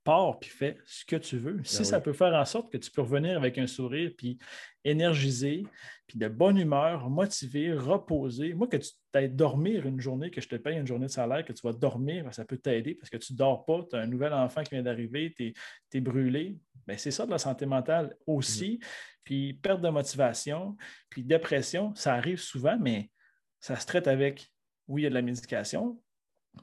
pars 0.10 0.39
puis 0.39 0.50
fais 0.50 0.75
ce 0.86 1.06
que 1.06 1.18
tu 1.18 1.38
veux. 1.38 1.62
Si 1.63 1.78
ben 1.78 1.84
ça 1.84 2.01
peut 2.01 2.13
faire 2.13 2.34
en 2.34 2.44
sorte 2.44 2.72
que 2.72 2.78
tu 2.78 2.89
peux 2.89 3.01
revenir 3.01 3.38
avec 3.38 3.60
un 3.60 3.68
sourire, 3.68 4.12
puis 4.18 4.39
énergisé, 4.84 5.68
puis 6.08 6.18
de 6.18 6.28
bonne 6.28 6.58
humeur, 6.58 7.12
motivé, 7.12 7.74
reposé. 7.74 8.56
Moi, 8.56 8.68
que 8.68 8.78
tu 8.78 8.89
t'aides 9.12 9.36
dormir 9.36 9.86
une 9.86 10.00
journée, 10.00 10.32
que 10.32 10.42
je 10.42 10.48
te 10.48 10.56
paye 10.56 10.80
une 10.80 10.88
journée 10.88 11.06
de 11.06 11.12
salaire, 11.12 11.46
que 11.46 11.54
tu 11.54 11.62
vas 11.62 11.74
dormir, 11.74 12.24
ben, 12.24 12.32
ça 12.32 12.44
peut 12.44 12.58
t'aider 12.58 12.96
parce 12.96 13.12
que 13.12 13.18
tu 13.18 13.34
ne 13.34 13.38
dors 13.38 13.66
pas, 13.66 13.86
tu 13.88 13.98
as 13.98 14.00
un 14.00 14.08
nouvel 14.08 14.34
enfant 14.34 14.63
qui 14.63 14.72
vient 14.72 14.82
d'arriver, 14.82 15.32
tu 15.38 15.54
es, 15.94 16.01
brûlé. 16.01 16.58
Ben, 16.88 16.98
c'est 16.98 17.12
ça 17.12 17.28
de 17.28 17.32
la 17.32 17.38
santé 17.38 17.68
mentale 17.68 18.16
aussi. 18.25 18.80
Puis 19.24 19.54
perte 19.54 19.82
de 19.82 19.89
motivation, 19.89 20.75
puis 21.12 21.24
dépression, 21.24 21.94
ça 21.94 22.16
arrive 22.16 22.39
souvent, 22.39 22.80
mais 22.80 23.12
ça 23.60 23.75
se 23.75 23.86
traite 23.86 24.08
avec, 24.08 24.51
oui, 24.88 25.01
il 25.01 25.04
y 25.04 25.08
a 25.08 25.10
de 25.10 25.13
la 25.13 25.22
médication, 25.22 26.00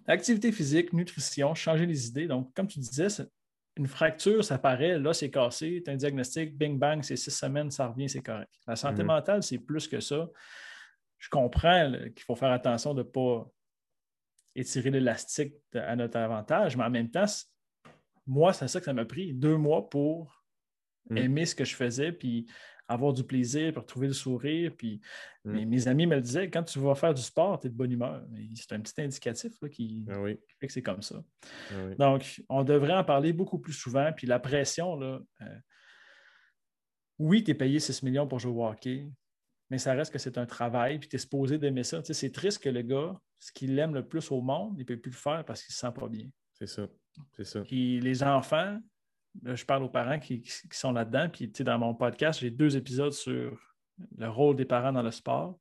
Activité 0.07 0.53
physique, 0.53 0.93
nutrition, 0.93 1.55
changer 1.55 1.87
les 1.87 2.09
idées. 2.09 2.26
Donc, 2.26 2.53
comme 2.55 2.67
tu 2.67 2.79
disais, 2.79 3.09
une 3.76 3.87
fracture, 3.87 4.42
ça 4.45 4.59
paraît, 4.59 4.99
là, 4.99 5.12
c'est 5.12 5.30
cassé, 5.30 5.83
tu 5.85 5.90
as 5.90 5.95
un 5.95 5.97
diagnostic, 5.97 6.56
bing 6.56 6.78
bang, 6.78 7.02
c'est 7.02 7.16
six 7.16 7.30
semaines, 7.30 7.71
ça 7.71 7.88
revient, 7.88 8.09
c'est 8.09 8.23
correct. 8.23 8.50
La 8.66 8.76
santé 8.76 9.02
mhm. 9.02 9.09
mentale, 9.09 9.42
c'est 9.42 9.59
plus 9.59 9.87
que 9.87 10.00
ça. 10.00 10.28
Je 11.18 11.28
comprends 11.28 11.92
qu'il 12.14 12.25
faut 12.25 12.37
faire 12.37 12.52
attention 12.52 12.95
de 12.95 13.02
ne 13.02 13.09
pas 13.09 13.47
étirer 14.54 14.90
l'élastique 14.90 15.54
à 15.75 15.95
notre 15.95 16.18
avantage, 16.18 16.76
mais 16.76 16.85
en 16.85 16.90
même 16.90 17.11
temps, 17.11 17.26
moi, 18.26 18.52
c'est 18.52 18.66
ça 18.68 18.78
que 18.78 18.87
ça 18.87 18.95
m'a 18.95 19.04
pris 19.04 19.35
deux 19.35 19.56
mois 19.56 19.88
pour 19.88 20.42
mm. 21.11 21.16
aimer 21.18 21.47
ce 21.47 21.54
que 21.54 21.64
je 21.64 21.75
faisais, 21.75 22.12
puis 22.12 22.47
avoir 22.88 23.12
du 23.12 23.25
plaisir, 23.25 23.73
puis 23.73 23.81
retrouver 23.81 24.07
le 24.09 24.12
sourire. 24.12 24.73
Puis 24.76 25.00
Mm. 25.45 25.64
mes 25.66 25.88
amis 25.88 26.07
me 26.07 26.16
le 26.16 26.21
disaient, 26.21 26.50
quand 26.50 26.62
tu 26.64 26.78
vas 26.81 26.95
faire 26.97 27.14
du 27.14 27.23
sport, 27.23 27.61
tu 27.61 27.66
es 27.69 27.71
de 27.71 27.75
bonne 27.76 27.93
humeur. 27.93 28.25
C'est 28.55 28.73
un 28.73 28.81
petit 28.81 29.00
indicatif 29.00 29.52
là, 29.62 29.69
qui, 29.69 30.05
Ah 30.11 30.21
oui. 30.21 30.37
qui 30.37 30.55
fait 30.59 30.66
que 30.66 30.73
c'est 30.73 30.83
comme 30.83 31.02
ça. 31.02 31.23
Ah 31.71 31.75
oui. 31.88 31.97
Donc, 31.97 32.43
on 32.49 32.64
devrait 32.64 32.95
en 32.95 33.05
parler 33.05 33.33
beaucoup 33.33 33.59
plus 33.59 33.73
souvent. 33.73 34.12
Puis 34.12 34.26
la 34.26 34.38
pression, 34.40 34.97
là, 34.97 35.21
euh, 35.43 35.59
oui, 37.19 37.43
tu 37.45 37.50
es 37.52 37.55
payé 37.55 37.78
6 37.81 38.02
millions 38.02 38.26
pour 38.26 38.38
jouer 38.40 38.52
au 38.52 38.66
hockey, 38.66 39.09
mais 39.71 39.78
ça 39.78 39.95
reste 39.95 40.12
que 40.12 40.19
c'est 40.19 40.37
un 40.38 40.47
travail, 40.47 40.99
puis 40.99 41.09
tu 41.09 41.16
es 41.16 41.19
supposé 41.19 41.59
d'aimer 41.59 41.83
ça. 41.85 41.99
Tu 42.02 42.07
sais, 42.09 42.14
c'est 42.14 42.31
triste 42.33 42.62
que 42.62 42.69
le 42.69 42.83
gars, 42.83 43.19
ce 43.38 43.52
qu'il 43.52 43.78
aime 43.78 43.95
le 43.95 44.07
plus 44.07 44.31
au 44.31 44.40
monde, 44.40 44.75
il 44.76 44.81
ne 44.81 44.85
peut 44.85 44.99
plus 44.99 45.11
le 45.11 45.16
faire 45.16 45.45
parce 45.45 45.62
qu'il 45.62 45.73
ne 45.73 45.75
se 45.75 45.81
sent 45.81 45.93
pas 45.95 46.09
bien. 46.09 46.28
C'est 46.55 46.66
ça. 46.66 46.87
C'est 47.37 47.45
ça. 47.45 47.62
Puis 47.62 48.00
les 48.00 48.23
enfants, 48.23 48.78
je 49.45 49.64
parle 49.64 49.83
aux 49.83 49.88
parents 49.88 50.19
qui, 50.19 50.40
qui 50.43 50.61
sont 50.73 50.93
là-dedans, 50.93 51.28
puis 51.28 51.50
tu 51.50 51.59
sais, 51.59 51.64
dans 51.64 51.78
mon 51.78 51.95
podcast, 51.95 52.40
j'ai 52.40 52.50
deux 52.50 52.76
épisodes 52.76 53.12
sur 53.12 53.59
le 54.19 54.28
rôle 54.28 54.57
des 54.57 54.64
parents 54.64 54.93
dans 54.93 55.02
le 55.02 55.11
sport. 55.11 55.59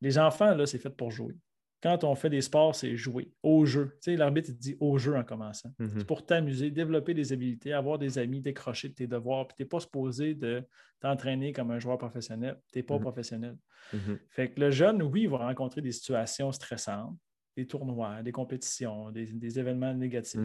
Les 0.00 0.18
enfants, 0.18 0.54
là, 0.54 0.66
c'est 0.66 0.78
fait 0.78 0.90
pour 0.90 1.10
jouer. 1.10 1.34
Quand 1.82 2.04
on 2.04 2.14
fait 2.14 2.30
des 2.30 2.42
sports, 2.42 2.74
c'est 2.76 2.96
jouer 2.96 3.32
au 3.42 3.64
jeu. 3.66 3.96
Tu 4.00 4.12
sais, 4.12 4.16
l'arbitre 4.16 4.50
il 4.50 4.56
dit 4.56 4.76
au 4.78 4.98
jeu 4.98 5.16
en 5.16 5.24
commençant. 5.24 5.72
Mhm. 5.80 5.94
C'est 5.98 6.06
pour 6.06 6.24
t'amuser, 6.24 6.70
développer 6.70 7.12
des 7.12 7.32
habiletés, 7.32 7.72
avoir 7.72 7.98
des 7.98 8.18
amis, 8.18 8.40
décrocher 8.40 8.88
de 8.88 8.94
tes 8.94 9.06
devoirs. 9.08 9.48
Puis 9.48 9.56
tu 9.56 9.62
n'es 9.62 9.68
pas 9.68 9.80
supposé 9.80 10.34
de 10.34 10.62
t'entraîner 11.00 11.52
comme 11.52 11.72
un 11.72 11.80
joueur 11.80 11.98
professionnel. 11.98 12.60
Tu 12.72 12.78
n'es 12.78 12.82
pas 12.84 12.94
Mhm. 12.96 13.00
professionnel. 13.00 13.56
Mhm. 13.92 14.18
Fait 14.30 14.50
que 14.52 14.60
le 14.60 14.70
jeune, 14.70 15.02
oui, 15.02 15.22
il 15.22 15.28
va 15.28 15.38
rencontrer 15.38 15.80
des 15.82 15.90
situations 15.90 16.52
stressantes, 16.52 17.16
des 17.56 17.66
tournois, 17.66 18.22
des 18.22 18.32
compétitions, 18.32 19.10
des, 19.10 19.26
des 19.26 19.58
événements 19.58 19.92
négatifs. 19.92 20.38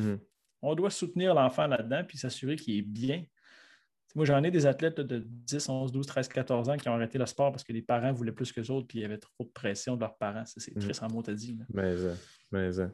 On 0.61 0.73
doit 0.75 0.89
soutenir 0.89 1.33
l'enfant 1.33 1.67
là-dedans 1.67 2.03
puis 2.07 2.17
s'assurer 2.17 2.55
qu'il 2.55 2.77
est 2.77 2.81
bien. 2.81 3.23
Moi, 4.15 4.25
j'en 4.25 4.43
ai 4.43 4.49
des 4.49 4.65
athlètes 4.65 4.99
de 4.99 5.19
10, 5.19 5.69
11, 5.69 5.91
12, 5.91 6.05
13, 6.07 6.27
14 6.29 6.69
ans 6.69 6.77
qui 6.77 6.89
ont 6.89 6.93
arrêté 6.93 7.17
le 7.19 7.25
sport 7.25 7.51
parce 7.51 7.63
que 7.63 7.73
les 7.73 7.81
parents 7.83 8.11
voulaient 8.11 8.31
plus 8.31 8.51
que 8.51 8.61
les 8.61 8.71
autres 8.71 8.87
puis 8.87 8.99
il 8.99 9.01
y 9.01 9.05
avait 9.05 9.17
trop 9.19 9.43
de 9.43 9.49
pression 9.49 9.95
de 9.95 10.01
leurs 10.01 10.17
parents. 10.17 10.43
C'est 10.45 10.75
Mhm. 10.75 10.81
triste 10.81 11.03
en 11.03 11.09
mot, 11.09 11.21
dit. 11.21 11.55
là. 11.59 11.65
Mais, 11.73 11.83
euh, 11.83 12.13
mais, 12.51 12.79
euh, 12.79 12.87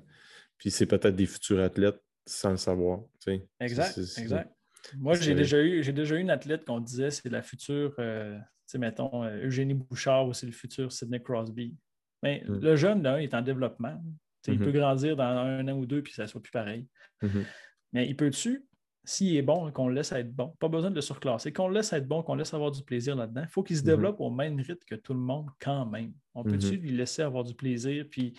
Puis 0.58 0.72
c'est 0.72 0.86
peut-être 0.86 1.16
des 1.16 1.26
futurs 1.26 1.60
athlètes 1.62 2.02
sans 2.26 2.52
le 2.52 2.58
savoir. 2.58 3.02
tu 3.20 3.32
sais. 3.36 3.48
Exact, 3.60 3.98
exact. 4.18 4.54
Moi, 4.98 5.14
j'ai 5.16 5.34
déjà 5.36 5.62
eu, 5.62 5.82
j'ai 5.84 5.94
déjà 5.94 6.16
eu 6.16 6.20
une 6.20 6.30
athlète 6.30 6.66
qu'on 6.66 6.80
disait 6.82 7.10
c'est 7.12 7.30
la 7.30 7.42
future, 7.42 7.94
euh, 8.00 8.38
tu 8.38 8.44
sais, 8.66 8.78
mettons, 8.78 9.24
euh, 9.24 9.46
Eugénie 9.46 9.74
Bouchard 9.76 10.28
ou 10.28 10.34
c'est 10.34 10.46
le 10.46 10.52
futur 10.52 10.92
Sidney 10.92 11.22
Crosby. 11.22 11.76
Mais 12.22 12.44
Mm. 12.48 12.60
le 12.60 12.76
jeune, 12.76 13.04
là, 13.04 13.22
il 13.22 13.26
est 13.26 13.34
en 13.34 13.42
développement. 13.42 14.02
Mhm. 14.48 14.54
Il 14.56 14.60
peut 14.60 14.72
grandir 14.72 15.16
dans 15.16 15.24
un 15.24 15.68
an 15.68 15.74
ou 15.78 15.86
deux 15.86 16.02
puis 16.02 16.14
ça 16.14 16.24
ne 16.24 16.28
soit 16.28 16.42
plus 16.42 16.52
pareil. 16.52 16.88
Mhm. 17.22 17.46
Mais 17.94 18.08
il 18.08 18.16
peut-tu, 18.16 18.66
s'il 19.04 19.36
est 19.36 19.42
bon, 19.42 19.72
qu'on 19.72 19.88
le 19.88 19.96
laisse 19.96 20.12
être 20.14 20.34
bon, 20.34 20.50
pas 20.60 20.68
besoin 20.68 20.90
de 20.90 20.96
le 20.96 21.02
surclasser, 21.02 21.52
qu'on 21.54 21.68
le 21.68 21.76
laisse 21.76 21.94
être 21.94 22.08
bon, 22.08 22.24
qu'on 22.24 22.36
laisse 22.36 22.54
avoir 22.54 22.72
du 22.72 22.84
plaisir 22.84 23.16
là-dedans, 23.16 23.42
il 23.44 23.50
faut 23.50 23.64
qu'il 23.64 23.76
se 23.78 23.82
Mhm. 23.82 23.88
développe 23.88 24.20
au 24.20 24.30
même 24.32 24.58
rythme 24.60 24.84
que 24.88 24.96
tout 24.96 25.14
le 25.14 25.20
monde 25.20 25.50
quand 25.60 25.86
même. 25.86 26.14
On 26.34 26.44
peut-tu 26.44 26.78
Mhm. 26.78 26.82
lui 26.82 26.92
laisser 26.92 27.22
avoir 27.22 27.44
du 27.44 27.54
plaisir, 27.54 28.06
puis 28.10 28.34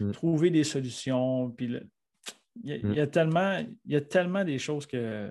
Mhm. 0.00 0.12
trouver 0.12 0.50
des 0.50 0.64
solutions, 0.64 1.50
puis 1.50 1.68
le- 1.68 1.86
il, 2.62 2.70
y 2.70 2.72
a, 2.72 2.78
Mhm. 2.78 2.92
il 2.92 2.96
y 2.96 3.00
a 3.00 3.06
tellement, 3.06 3.58
il 3.84 3.92
y 3.92 3.96
a 3.96 4.00
tellement 4.00 4.44
des 4.44 4.58
choses 4.58 4.86
que, 4.86 5.30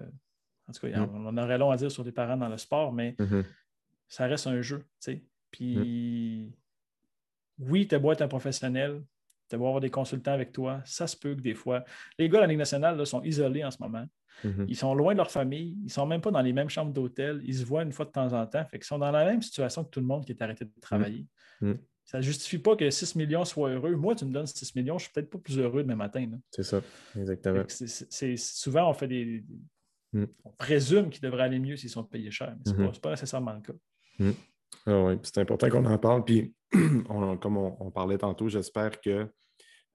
en 0.67 0.71
tout 0.71 0.87
cas, 0.87 0.99
Mhm. 1.05 1.25
on 1.27 1.37
aurait 1.37 1.57
long 1.57 1.71
à 1.71 1.77
dire 1.77 1.91
sur 1.91 2.03
les 2.03 2.11
parents 2.11 2.37
dans 2.37 2.49
le 2.49 2.57
sport, 2.57 2.93
mais 2.93 3.15
Mhm. 3.19 3.43
ça 4.07 4.25
reste 4.27 4.47
un 4.47 4.61
jeu, 4.61 4.83
sais. 4.99 5.23
Puis, 5.51 6.51
oui, 7.59 7.87
tu 7.87 7.97
beau 7.99 8.11
être 8.11 8.21
un 8.21 8.27
professionnel, 8.27 9.01
tu 9.49 9.57
beau 9.57 9.67
avoir 9.67 9.81
des 9.81 9.89
consultants 9.89 10.31
avec 10.33 10.51
toi, 10.51 10.81
ça 10.85 11.07
se 11.07 11.15
peut 11.15 11.35
que 11.35 11.41
des 11.41 11.53
fois. 11.53 11.83
Les 12.17 12.29
gars 12.29 12.37
de 12.39 12.41
la 12.43 12.47
Ligue 12.47 12.57
nationale 12.57 12.97
là, 12.97 13.05
sont 13.05 13.21
isolés 13.23 13.63
en 13.63 13.71
ce 13.71 13.77
moment. 13.79 14.05
Mhm. 14.43 14.65
Ils 14.67 14.75
sont 14.75 14.93
loin 14.93 15.13
de 15.13 15.17
leur 15.17 15.31
famille, 15.31 15.77
ils 15.79 15.85
ne 15.85 15.89
sont 15.89 16.05
même 16.05 16.21
pas 16.21 16.31
dans 16.31 16.41
les 16.41 16.51
mêmes 16.53 16.69
chambres 16.69 16.91
d'hôtel, 16.91 17.41
ils 17.45 17.55
se 17.55 17.63
voient 17.63 17.83
une 17.83 17.91
fois 17.93 18.05
de 18.05 18.11
temps 18.11 18.33
en 18.33 18.45
temps. 18.45 18.65
Fait 18.65 18.77
qu'ils 18.77 18.85
sont 18.85 18.97
dans 18.99 19.11
la 19.11 19.25
même 19.25 19.41
situation 19.41 19.83
que 19.83 19.89
tout 19.89 19.99
le 20.01 20.05
monde 20.05 20.25
qui 20.25 20.31
est 20.33 20.41
arrêté 20.41 20.65
de 20.65 20.71
travailler. 20.81 21.25
Mm. 21.61 21.73
Ça 22.03 22.17
ne 22.17 22.23
justifie 22.23 22.59
pas 22.59 22.75
que 22.75 22.89
6 22.89 23.15
millions 23.15 23.45
soient 23.45 23.69
heureux. 23.69 23.95
Moi, 23.95 24.13
tu 24.13 24.25
me 24.25 24.31
donnes 24.31 24.45
6 24.45 24.75
millions, 24.75 24.97
je 24.97 25.03
ne 25.03 25.05
suis 25.05 25.13
peut-être 25.13 25.29
pas 25.29 25.39
plus 25.39 25.57
heureux 25.57 25.81
demain 25.83 25.95
matin. 25.95 26.29
C'est 26.51 26.63
ça, 26.63 26.81
exactement. 27.17 27.63
Souvent, 28.37 28.89
on 28.89 28.93
fait 28.93 29.07
des. 29.07 29.43
Mm. 30.13 30.25
On 30.43 30.51
présume 30.51 31.09
qu'ils 31.09 31.21
devraient 31.21 31.43
aller 31.43 31.59
mieux 31.59 31.77
s'ils 31.77 31.89
sont 31.89 32.03
payés 32.03 32.29
cher, 32.31 32.55
mais 32.57 32.71
ce 32.71 32.75
n'est 32.77 32.85
Mhm. 32.85 32.91
pas, 32.93 32.99
pas 32.99 33.09
nécessairement 33.11 33.53
le 33.53 33.61
cas. 33.61 33.73
Ah 34.85 35.03
oui, 35.05 35.19
c'est 35.23 35.37
important 35.39 35.69
qu'on 35.69 35.85
en 35.85 35.97
parle. 35.97 36.23
Puis, 36.25 36.53
on- 37.09 37.37
comme 37.37 37.57
on, 37.57 37.75
on 37.79 37.91
parlait 37.91 38.17
tantôt, 38.17 38.47
j'espère 38.49 38.99
que 39.01 39.27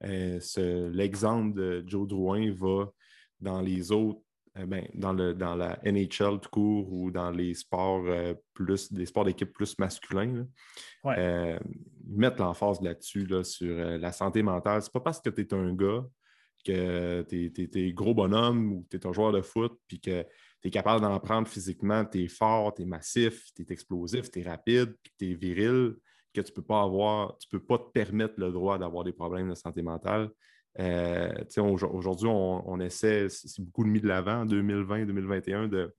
euh, 0.03 0.89
l'exemple 0.93 1.53
de 1.55 1.83
Joe 1.85 2.07
Drouin 2.07 2.51
va 2.53 2.91
dans 3.39 3.61
les 3.61 3.91
autres, 3.91 4.19
euh, 4.57 4.65
ben, 4.65 4.85
dans, 4.93 5.13
le, 5.13 5.33
dans 5.33 5.55
la 5.55 5.79
NHL 5.85 6.39
tout 6.41 6.49
court 6.51 6.91
ou 6.91 7.11
dans 7.11 7.31
les 7.31 7.53
sports 7.53 8.03
euh, 8.07 8.33
plus, 8.53 8.91
des 8.91 9.05
sports 9.05 9.25
d'équipe 9.25 9.51
plus 9.53 9.77
masculins, 9.79 10.45
Ouais. 11.03 11.57
mettre 12.07 12.41
l'emphase 12.41 12.81
là-dessus, 12.81 13.25
là, 13.25 13.43
sur 13.43 13.75
la 13.75 14.11
santé 14.11 14.43
mentale. 14.43 14.81
C'est 14.81 14.91
pas 14.93 14.99
parce 14.99 15.19
que 15.19 15.29
tu 15.29 15.41
es 15.41 15.53
un 15.53 15.73
gars 15.73 16.05
que 16.63 17.21
tu 17.23 17.69
es, 17.75 17.93
gros 17.93 18.13
bonhomme 18.13 18.73
ou 18.73 18.87
tu 18.89 18.97
es 18.97 19.07
un 19.07 19.13
joueur 19.13 19.31
de 19.31 19.41
foot, 19.41 19.79
puis 19.87 19.99
que 19.99 20.23
tu 20.61 20.67
es 20.67 20.71
capable 20.71 21.01
d'en 21.01 21.19
prendre 21.19 21.47
physiquement, 21.47 22.05
tu 22.05 22.23
es 22.23 22.27
fort, 22.27 22.73
tu 22.73 22.83
es 22.83 22.85
massif, 22.85 23.51
tu 23.55 23.63
es 23.63 23.71
explosif, 23.73 24.29
tu 24.31 24.39
es 24.39 24.43
rapide, 24.43 24.95
puis 25.01 25.13
tu 25.17 25.31
es 25.31 25.35
viril, 25.35 25.95
que 26.33 26.41
tu 26.41 26.51
peux 26.51 26.61
pas 26.61 26.81
avoir, 26.83 27.37
tu 27.37 27.47
peux 27.49 27.59
pas 27.63 27.77
te 27.77 27.89
permettre 27.91 28.35
le 28.37 28.51
droit 28.51 28.77
d'avoir 28.77 29.03
des 29.03 29.13
problèmes 29.13 29.49
de 29.49 29.55
santé 29.55 29.81
mentale. 29.81 30.29
Euh, 30.79 31.31
Aujourd'hui, 31.57 32.29
on, 32.29 32.79
essaie, 32.79 33.27
c'est 33.29 33.61
beaucoup 33.61 33.83
mis 33.83 33.99
de 33.99 34.07
l'avant 34.07 34.41
en 34.41 34.45
2020-2021 34.45 35.67
de 35.67 35.93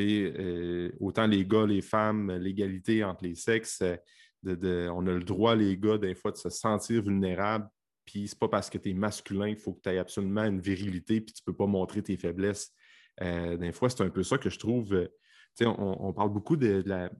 euh, 0.00 0.92
autant 1.00 1.26
les 1.26 1.44
gars, 1.44 1.66
les 1.66 1.82
femmes, 1.82 2.30
l'égalité 2.32 3.02
entre 3.02 3.24
les 3.24 3.34
sexes, 3.34 3.80
euh, 3.82 3.96
de, 4.42 4.54
de- 4.54 4.88
on 4.92 5.06
a 5.06 5.12
le 5.12 5.24
droit, 5.24 5.56
les 5.56 5.76
gars, 5.76 5.98
des 5.98 6.14
fois, 6.14 6.30
de 6.30 6.36
se 6.36 6.48
sentir 6.50 7.02
vulnérables. 7.02 7.66
Puis 8.10 8.26
c'est 8.28 8.38
pas 8.38 8.48
parce 8.48 8.70
que 8.70 8.78
tu 8.78 8.88
es 8.88 8.94
masculin 8.94 9.48
qu'il 9.48 9.58
faut 9.58 9.74
que 9.74 9.82
tu 9.82 9.90
aies 9.90 9.98
absolument 9.98 10.44
une 10.44 10.60
virilité 10.60 11.20
puis 11.20 11.34
tu 11.34 11.42
peux 11.44 11.52
pas 11.52 11.66
montrer 11.66 12.02
tes 12.02 12.16
faiblesses. 12.16 12.72
Euh, 13.20 13.58
des 13.58 13.70
fois, 13.72 13.90
c'est 13.90 14.02
un 14.02 14.08
peu 14.08 14.22
ça 14.22 14.38
que 14.38 14.48
je 14.48 14.58
trouve. 14.58 14.94
euh, 14.94 15.08
tu 15.54 15.64
sais, 15.64 15.66
on, 15.66 16.06
on 16.08 16.12
parle 16.14 16.32
beaucoup 16.32 16.56
de, 16.56 16.80
de 16.80 16.88
la. 16.88 17.10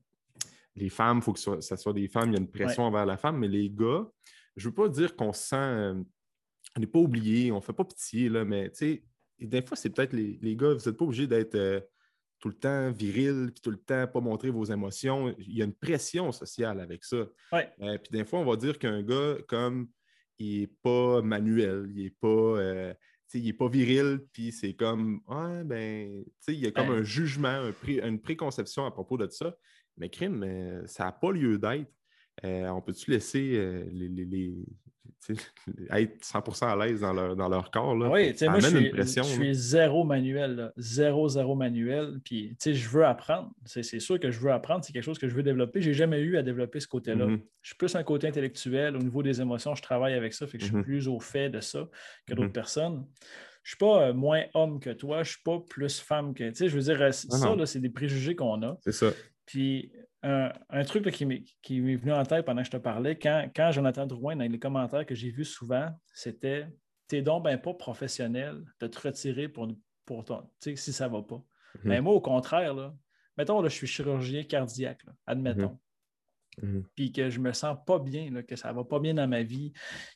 Les 0.77 0.89
femmes, 0.89 1.19
il 1.19 1.23
faut 1.23 1.35
que 1.35 1.41
ce 1.41 1.61
soit, 1.61 1.77
soit 1.77 1.93
des 1.93 2.09
femmes, 2.09 2.31
il 2.31 2.35
y 2.35 2.37
a 2.37 2.41
une 2.41 2.51
pression 2.51 2.85
envers 2.85 3.05
la 3.05 3.19
femme, 3.19 3.37
mais 3.39 3.49
les 3.49 3.69
gars, 3.69 4.07
je 4.57 4.69
veux 4.69 4.75
pas 4.75 4.89
dire 4.89 5.15
qu'on 5.15 5.33
se 5.35 5.43
sent. 5.49 5.57
euh, 5.57 6.03
on 6.77 6.81
n'est 6.81 6.87
pas 6.87 7.01
oublié, 7.01 7.53
on 7.53 7.61
fait 7.61 7.73
pas 7.75 7.85
pitié, 7.85 8.31
là, 8.31 8.45
mais 8.47 8.71
tu 8.71 8.77
sais, 8.79 9.05
des 9.41 9.61
fois, 9.61 9.77
c'est 9.77 9.91
peut-être 9.91 10.15
les, 10.15 10.39
les 10.41 10.57
gars, 10.57 10.73
vous 10.73 10.89
n'êtes 10.89 10.97
pas 10.97 11.05
obligés 11.05 11.27
d'être. 11.27 11.55
euh, 11.55 11.81
tout 12.41 12.49
le 12.49 12.55
temps 12.55 12.93
viril, 12.93 13.51
puis 13.53 13.61
tout 13.61 13.73
le 13.73 13.79
temps 13.79 14.07
pas 14.07 14.21
montrer 14.21 14.51
vos 14.51 14.65
émotions. 14.65 15.35
Il 15.39 15.57
y 15.57 15.61
a 15.61 15.65
une 15.65 15.75
pression 15.75 16.31
sociale 16.31 16.79
avec 16.81 17.05
ça. 17.05 17.27
Ouais. 17.53 17.69
Euh, 17.81 17.99
puis 17.99 18.11
des 18.13 18.25
fois, 18.25 18.39
on 18.39 18.45
va 18.45 18.55
dire 18.55 18.79
qu'un 18.79 19.03
gars, 19.03 19.35
comme 19.49 19.89
il 20.39 20.61
n'est 20.61 20.67
pas 20.83 21.23
manuel, 21.23 21.87
il 21.95 22.05
n'est 22.05 22.11
pas, 22.11 22.29
euh, 22.29 22.95
il 23.35 23.49
est 23.49 23.53
pas 23.53 23.69
viril, 23.69 24.21
puis 24.33 24.53
c'est 24.53 24.75
comme, 24.75 25.21
ah, 25.29 25.63
ben, 25.65 26.25
tu 26.25 26.31
sais, 26.41 26.55
il 26.55 26.61
y 26.61 26.67
a 26.67 26.71
comme 26.71 26.89
Ouais. 26.91 26.99
un 26.99 27.03
jugement, 27.03 27.49
un 27.49 27.73
pré- 27.73 28.01
une 28.01 28.21
préconception 28.21 28.85
à 28.87 28.91
propos 28.91 29.19
de 29.19 29.29
ça. 29.29 29.55
Mais 29.97 30.09
crime, 30.09 30.43
euh, 30.45 30.87
ça 30.87 31.05
n'a 31.05 31.13
pas 31.13 31.33
lieu 31.33 31.59
d'être. 31.59 31.91
Euh, 32.45 32.69
on 32.69 32.81
peut-tu 32.81 33.11
laisser 33.11 33.57
euh, 33.57 33.85
les, 33.91 34.09
les- 34.09 34.55
être 35.91 36.23
100% 36.23 36.67
à 36.67 36.77
l'aise 36.87 37.01
dans 37.01 37.13
leur, 37.13 37.37
dans 37.37 37.49
leur 37.49 37.71
corps? 37.71 37.95
Là? 37.97 38.11
Oui, 38.11 38.37
ça 38.37 38.49
moi, 38.51 38.61
je 38.61 38.67
amène 38.67 38.79
suis, 38.81 38.89
une 38.89 38.95
pression. 38.95 39.23
je 39.23 39.29
suis 39.29 39.55
zéro 39.55 40.05
manuel, 40.05 40.57
là. 40.57 40.73
zéro, 40.77 41.29
zéro 41.29 41.55
manuel. 41.55 42.19
Puis, 42.25 42.51
tu 42.51 42.57
sais, 42.59 42.75
je 42.75 42.89
veux 42.89 43.05
apprendre. 43.05 43.51
C'est 43.65 43.83
sûr 44.01 44.19
que 44.21 44.31
je 44.31 44.41
veux 44.41 44.53
apprendre. 44.53 44.85
C'est 44.85 44.93
quelque 44.93 45.03
chose 45.05 45.19
que 45.19 45.29
je 45.29 45.35
veux 45.35 45.43
développer. 45.43 45.81
Je 45.83 45.89
n'ai 45.89 45.95
jamais 45.95 46.21
eu 46.21 46.37
à 46.37 46.43
développer 46.43 46.81
ce 46.81 46.89
côté-là. 46.89 47.27
Mhm. 47.27 47.41
Je 47.63 47.69
suis 47.69 47.77
plus 47.77 47.95
un 47.97 48.03
côté 48.03 48.27
intellectuel. 48.29 48.97
Au 48.97 49.01
niveau 49.01 49.23
des 49.23 49.41
émotions, 49.41 49.75
je 49.75 49.83
travaille 49.83 50.15
avec 50.15 50.33
ça. 50.35 50.47
Fait 50.47 50.59
que 50.59 50.65
je 50.65 50.69
suis 50.69 50.77
Mhm. 50.77 50.85
plus 50.85 51.09
au 51.09 51.21
fait 51.21 51.51
de 51.51 51.61
ça 51.61 51.89
que 52.27 52.35
d'autres 52.35 52.53
personnes. 52.53 53.05
Je 53.65 53.75
ne 53.75 53.77
suis 53.77 53.77
pas 53.77 54.09
euh, 54.09 54.13
moins 54.15 54.45
homme 54.55 54.81
que 54.81 54.91
toi. 54.91 55.17
Je 55.25 55.31
ne 55.31 55.35
suis 55.35 55.43
pas 55.45 55.59
plus 55.69 56.01
femme 56.01 56.33
que. 56.33 56.49
Tu 56.49 56.55
sais, 56.55 56.69
je 56.69 56.75
veux 56.77 56.83
dire, 56.83 57.03
euh, 57.03 57.13
ça, 57.13 57.67
c'est 57.67 57.81
des 57.81 57.91
préjugés 57.91 58.35
qu'on 58.35 58.63
a. 58.63 58.79
C'est 58.83 58.93
ça. 58.93 59.11
Puis, 59.49 59.91
un, 60.23 60.53
un 60.69 60.85
truc 60.85 61.07
là, 61.07 61.11
qui 61.11 61.25
m'est 61.25 61.97
venu 61.97 62.13
en 62.13 62.23
tête 62.25 62.45
pendant 62.45 62.61
que 62.61 62.67
je 62.67 62.73
te 62.73 62.77
parlais, 62.77 63.19
quand, 63.19 63.49
quand 63.57 63.73
Jonathan 63.73 64.05
Drouin, 64.07 64.37
dans 64.37 64.45
les 64.45 64.59
commentaires 64.59 65.07
que 65.07 65.15
j'ai 65.15 65.31
vus 65.31 65.47
souvent, 65.47 65.89
c'était 66.13 66.67
T'es 67.07 67.23
donc 67.23 67.45
ben 67.45 67.57
pas 67.57 67.73
professionnel 67.73 68.63
de 68.81 68.87
te 68.87 69.01
retirer 69.09 69.49
pour, 69.49 69.67
pour 70.05 70.27
ton, 70.27 70.47
si 70.61 70.77
ça 70.77 71.09
va 71.09 71.23
pas. 71.23 71.37
Mhm. 71.37 71.81
Mais 71.85 72.01
moi, 72.03 72.13
au 72.13 72.21
contraire, 72.21 72.75
là, 72.75 72.95
mettons, 73.39 73.63
là, 73.63 73.71
je 73.71 73.75
suis 73.75 73.87
chirurgien 73.87 74.43
cardiaque, 74.45 75.03
là, 75.07 75.15
admettons, 75.27 75.79
Mhm. 76.61 76.85
puis 76.95 77.11
que 77.11 77.31
je 77.31 77.41
me 77.41 77.53
sens 77.55 77.79
pas 77.87 77.99
bien, 77.99 78.31
là, 78.31 78.43
que 78.43 78.57
ça 78.57 78.75
va 78.75 78.85
pas 78.85 79.01
bien 79.01 79.15
dans 79.15 79.27
ma 79.27 79.43
vie, 79.43 79.73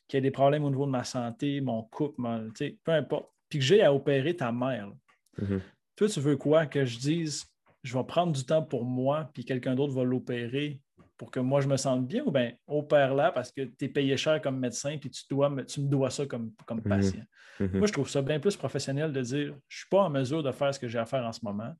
qu'il 0.06 0.18
y 0.18 0.20
a 0.20 0.20
des 0.20 0.30
problèmes 0.30 0.64
au 0.64 0.70
niveau 0.70 0.84
de 0.84 0.90
ma 0.90 1.04
santé, 1.04 1.62
mon 1.62 1.82
couple, 1.84 2.20
mon- 2.20 2.50
peu 2.84 2.92
importe, 2.92 3.30
puis 3.48 3.58
que 3.60 3.64
j'ai 3.64 3.82
à 3.82 3.94
opérer 3.94 4.36
ta 4.36 4.52
mère. 4.52 4.92
Mhm. 5.38 5.62
Toi, 5.96 6.08
tu 6.10 6.20
veux 6.20 6.36
quoi? 6.36 6.66
Que 6.66 6.84
je 6.84 6.98
dise, 6.98 7.46
je 7.82 7.96
vais 7.96 8.04
prendre 8.04 8.32
du 8.32 8.44
temps 8.44 8.62
pour 8.62 8.84
moi, 8.84 9.30
puis 9.34 9.44
quelqu'un 9.44 9.74
d'autre 9.74 9.92
va 9.92 10.04
l'opérer 10.04 10.80
pour 11.16 11.30
que 11.30 11.40
moi 11.40 11.60
je 11.60 11.68
me 11.68 11.76
sente 11.76 12.06
bien 12.06 12.24
ou 12.24 12.30
bien 12.30 12.52
opère 12.66 13.14
là 13.14 13.30
parce 13.30 13.52
que 13.52 13.62
tu 13.62 13.84
es 13.84 13.88
payé 13.88 14.16
cher 14.16 14.40
comme 14.40 14.58
médecin 14.58 14.98
puis 14.98 15.10
tu, 15.10 15.22
dois, 15.30 15.54
tu 15.64 15.80
me 15.80 15.88
dois 15.88 16.10
ça 16.10 16.26
comme, 16.26 16.52
comme 16.66 16.78
mhm. 16.78 16.88
patient. 16.88 17.24
Mhm. 17.60 17.78
Moi, 17.78 17.86
je 17.86 17.92
trouve 17.92 18.08
ça 18.08 18.22
bien 18.22 18.40
plus 18.40 18.56
professionnel 18.56 19.12
de 19.12 19.20
dire 19.20 19.46
je 19.46 19.52
ne 19.52 19.78
suis 19.78 19.88
pas 19.88 20.02
en 20.02 20.10
mesure 20.10 20.42
de 20.42 20.50
faire 20.50 20.74
ce 20.74 20.80
que 20.80 20.88
j'ai 20.88 20.98
à 20.98 21.06
faire 21.06 21.24
en 21.24 21.32
ce 21.32 21.40
moment 21.44 21.74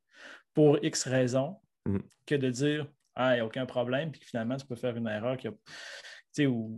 pour 0.54 0.78
X 0.84 1.04
raisons 1.08 1.56
mhm. 1.86 2.02
que 2.26 2.34
de 2.34 2.50
dire 2.50 2.86
ah, 3.14 3.34
il 3.34 3.36
n'y 3.36 3.40
a 3.40 3.46
aucun 3.46 3.66
problème, 3.66 4.10
puis 4.10 4.22
finalement, 4.24 4.56
tu 4.56 4.66
peux 4.66 4.74
faire 4.74 4.96
une 4.96 5.06
erreur 5.06 5.36
qui 5.36 5.48
a. 5.48 5.52
Ou, 6.48 6.76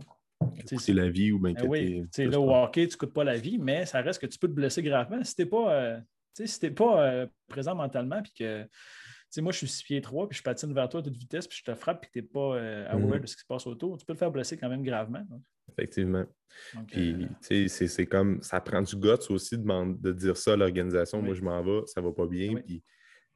c'est 0.65 0.93
la 0.93 1.09
vie 1.09 1.31
ou 1.31 1.39
bien 1.39 1.53
ben 1.53 1.65
oui, 1.65 2.03
là, 2.17 2.39
au 2.39 2.53
hockey, 2.53 2.87
tu 2.87 2.95
ne 2.95 2.99
coûtes 2.99 3.13
pas 3.13 3.23
la 3.23 3.37
vie, 3.37 3.57
mais 3.57 3.85
ça 3.85 4.01
reste 4.01 4.19
que 4.19 4.25
tu 4.25 4.37
peux 4.37 4.49
te 4.49 4.53
blesser 4.53 4.83
gravement 4.83 5.23
si 5.23 5.33
tu 5.33 5.43
n'es 5.43 5.47
pas, 5.47 5.73
euh, 5.73 5.99
si 6.33 6.69
pas 6.71 7.05
euh, 7.05 7.27
présent 7.47 7.73
mentalement 7.73 8.21
puis 8.21 8.33
que 8.37 8.67
moi, 9.41 9.51
je 9.51 9.59
suis 9.59 9.67
6 9.67 9.83
pieds 9.83 10.01
3, 10.01 10.29
puis 10.29 10.37
je 10.37 10.43
patine 10.43 10.73
vers 10.73 10.87
toi 10.89 10.99
à 10.99 11.03
toute 11.03 11.17
vitesse, 11.17 11.47
puis 11.47 11.57
je 11.59 11.71
te 11.71 11.75
frappe, 11.75 12.01
puis 12.01 12.09
tu 12.11 12.19
n'es 12.19 12.27
pas 12.27 12.55
euh, 12.55 12.87
aware 12.89 13.15
mhm. 13.15 13.21
de 13.21 13.27
ce 13.27 13.35
qui 13.35 13.41
se 13.41 13.47
passe 13.47 13.67
autour. 13.67 13.97
Tu 13.97 14.05
peux 14.05 14.13
le 14.13 14.17
faire 14.17 14.31
blesser 14.31 14.57
quand 14.57 14.69
même 14.69 14.83
gravement. 14.83 15.25
Effectivement. 15.71 16.25
puis, 16.87 17.27
euh, 17.51 17.67
c'est 17.67 18.05
comme, 18.05 18.41
ça 18.41 18.61
prend 18.61 18.81
du 18.81 18.95
guts 18.95 19.29
aussi 19.29 19.57
de, 19.57 20.01
de 20.01 20.11
dire 20.13 20.37
ça 20.37 20.53
à 20.53 20.55
l'organisation. 20.55 21.21
Moi, 21.21 21.33
je 21.33 21.41
m'en 21.41 21.61
vais, 21.63 21.85
ça 21.87 22.01
va 22.01 22.11
pas 22.11 22.27
bien. 22.27 22.55
Puis, 22.55 22.83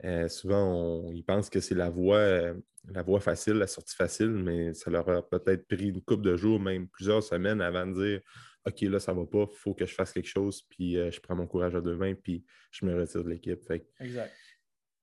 euh, 0.06 0.28
souvent, 0.30 0.74
on, 0.74 1.12
ils 1.12 1.24
pensent 1.24 1.50
que 1.50 1.60
c'est 1.60 1.76
la 1.76 1.90
voie, 1.90 2.54
la 2.88 3.04
voie 3.04 3.20
facile, 3.20 3.54
la 3.54 3.68
sortie 3.68 3.96
facile, 3.96 4.30
mais 4.30 4.74
ça 4.74 4.90
leur 4.90 5.10
a 5.10 5.28
peut-être 5.28 5.68
pris 5.68 5.90
une 5.90 6.02
couple 6.02 6.24
de 6.24 6.38
jours, 6.38 6.60
même 6.60 6.88
plusieurs 6.88 7.24
semaines 7.24 7.62
avant 7.62 7.86
de 7.86 7.94
dire 7.94 8.22
OK, 8.66 8.82
là, 8.82 9.00
ça 9.00 9.14
va 9.14 9.26
pas, 9.26 9.46
il 9.50 9.58
faut 9.58 9.74
que 9.74 9.86
je 9.86 9.94
fasse 9.94 10.14
quelque 10.14 10.28
chose, 10.28 10.62
puis 10.70 10.94
je 10.94 11.20
prends 11.20 11.36
mon 11.36 11.48
courage 11.48 11.76
à 11.76 11.82
deux 11.82 11.96
mains, 11.96 12.14
puis 12.14 12.46
je 12.72 12.86
me 12.86 12.98
retire 12.98 13.24
de 13.24 13.30
l'équipe. 13.30 13.60
Exact. 14.00 14.34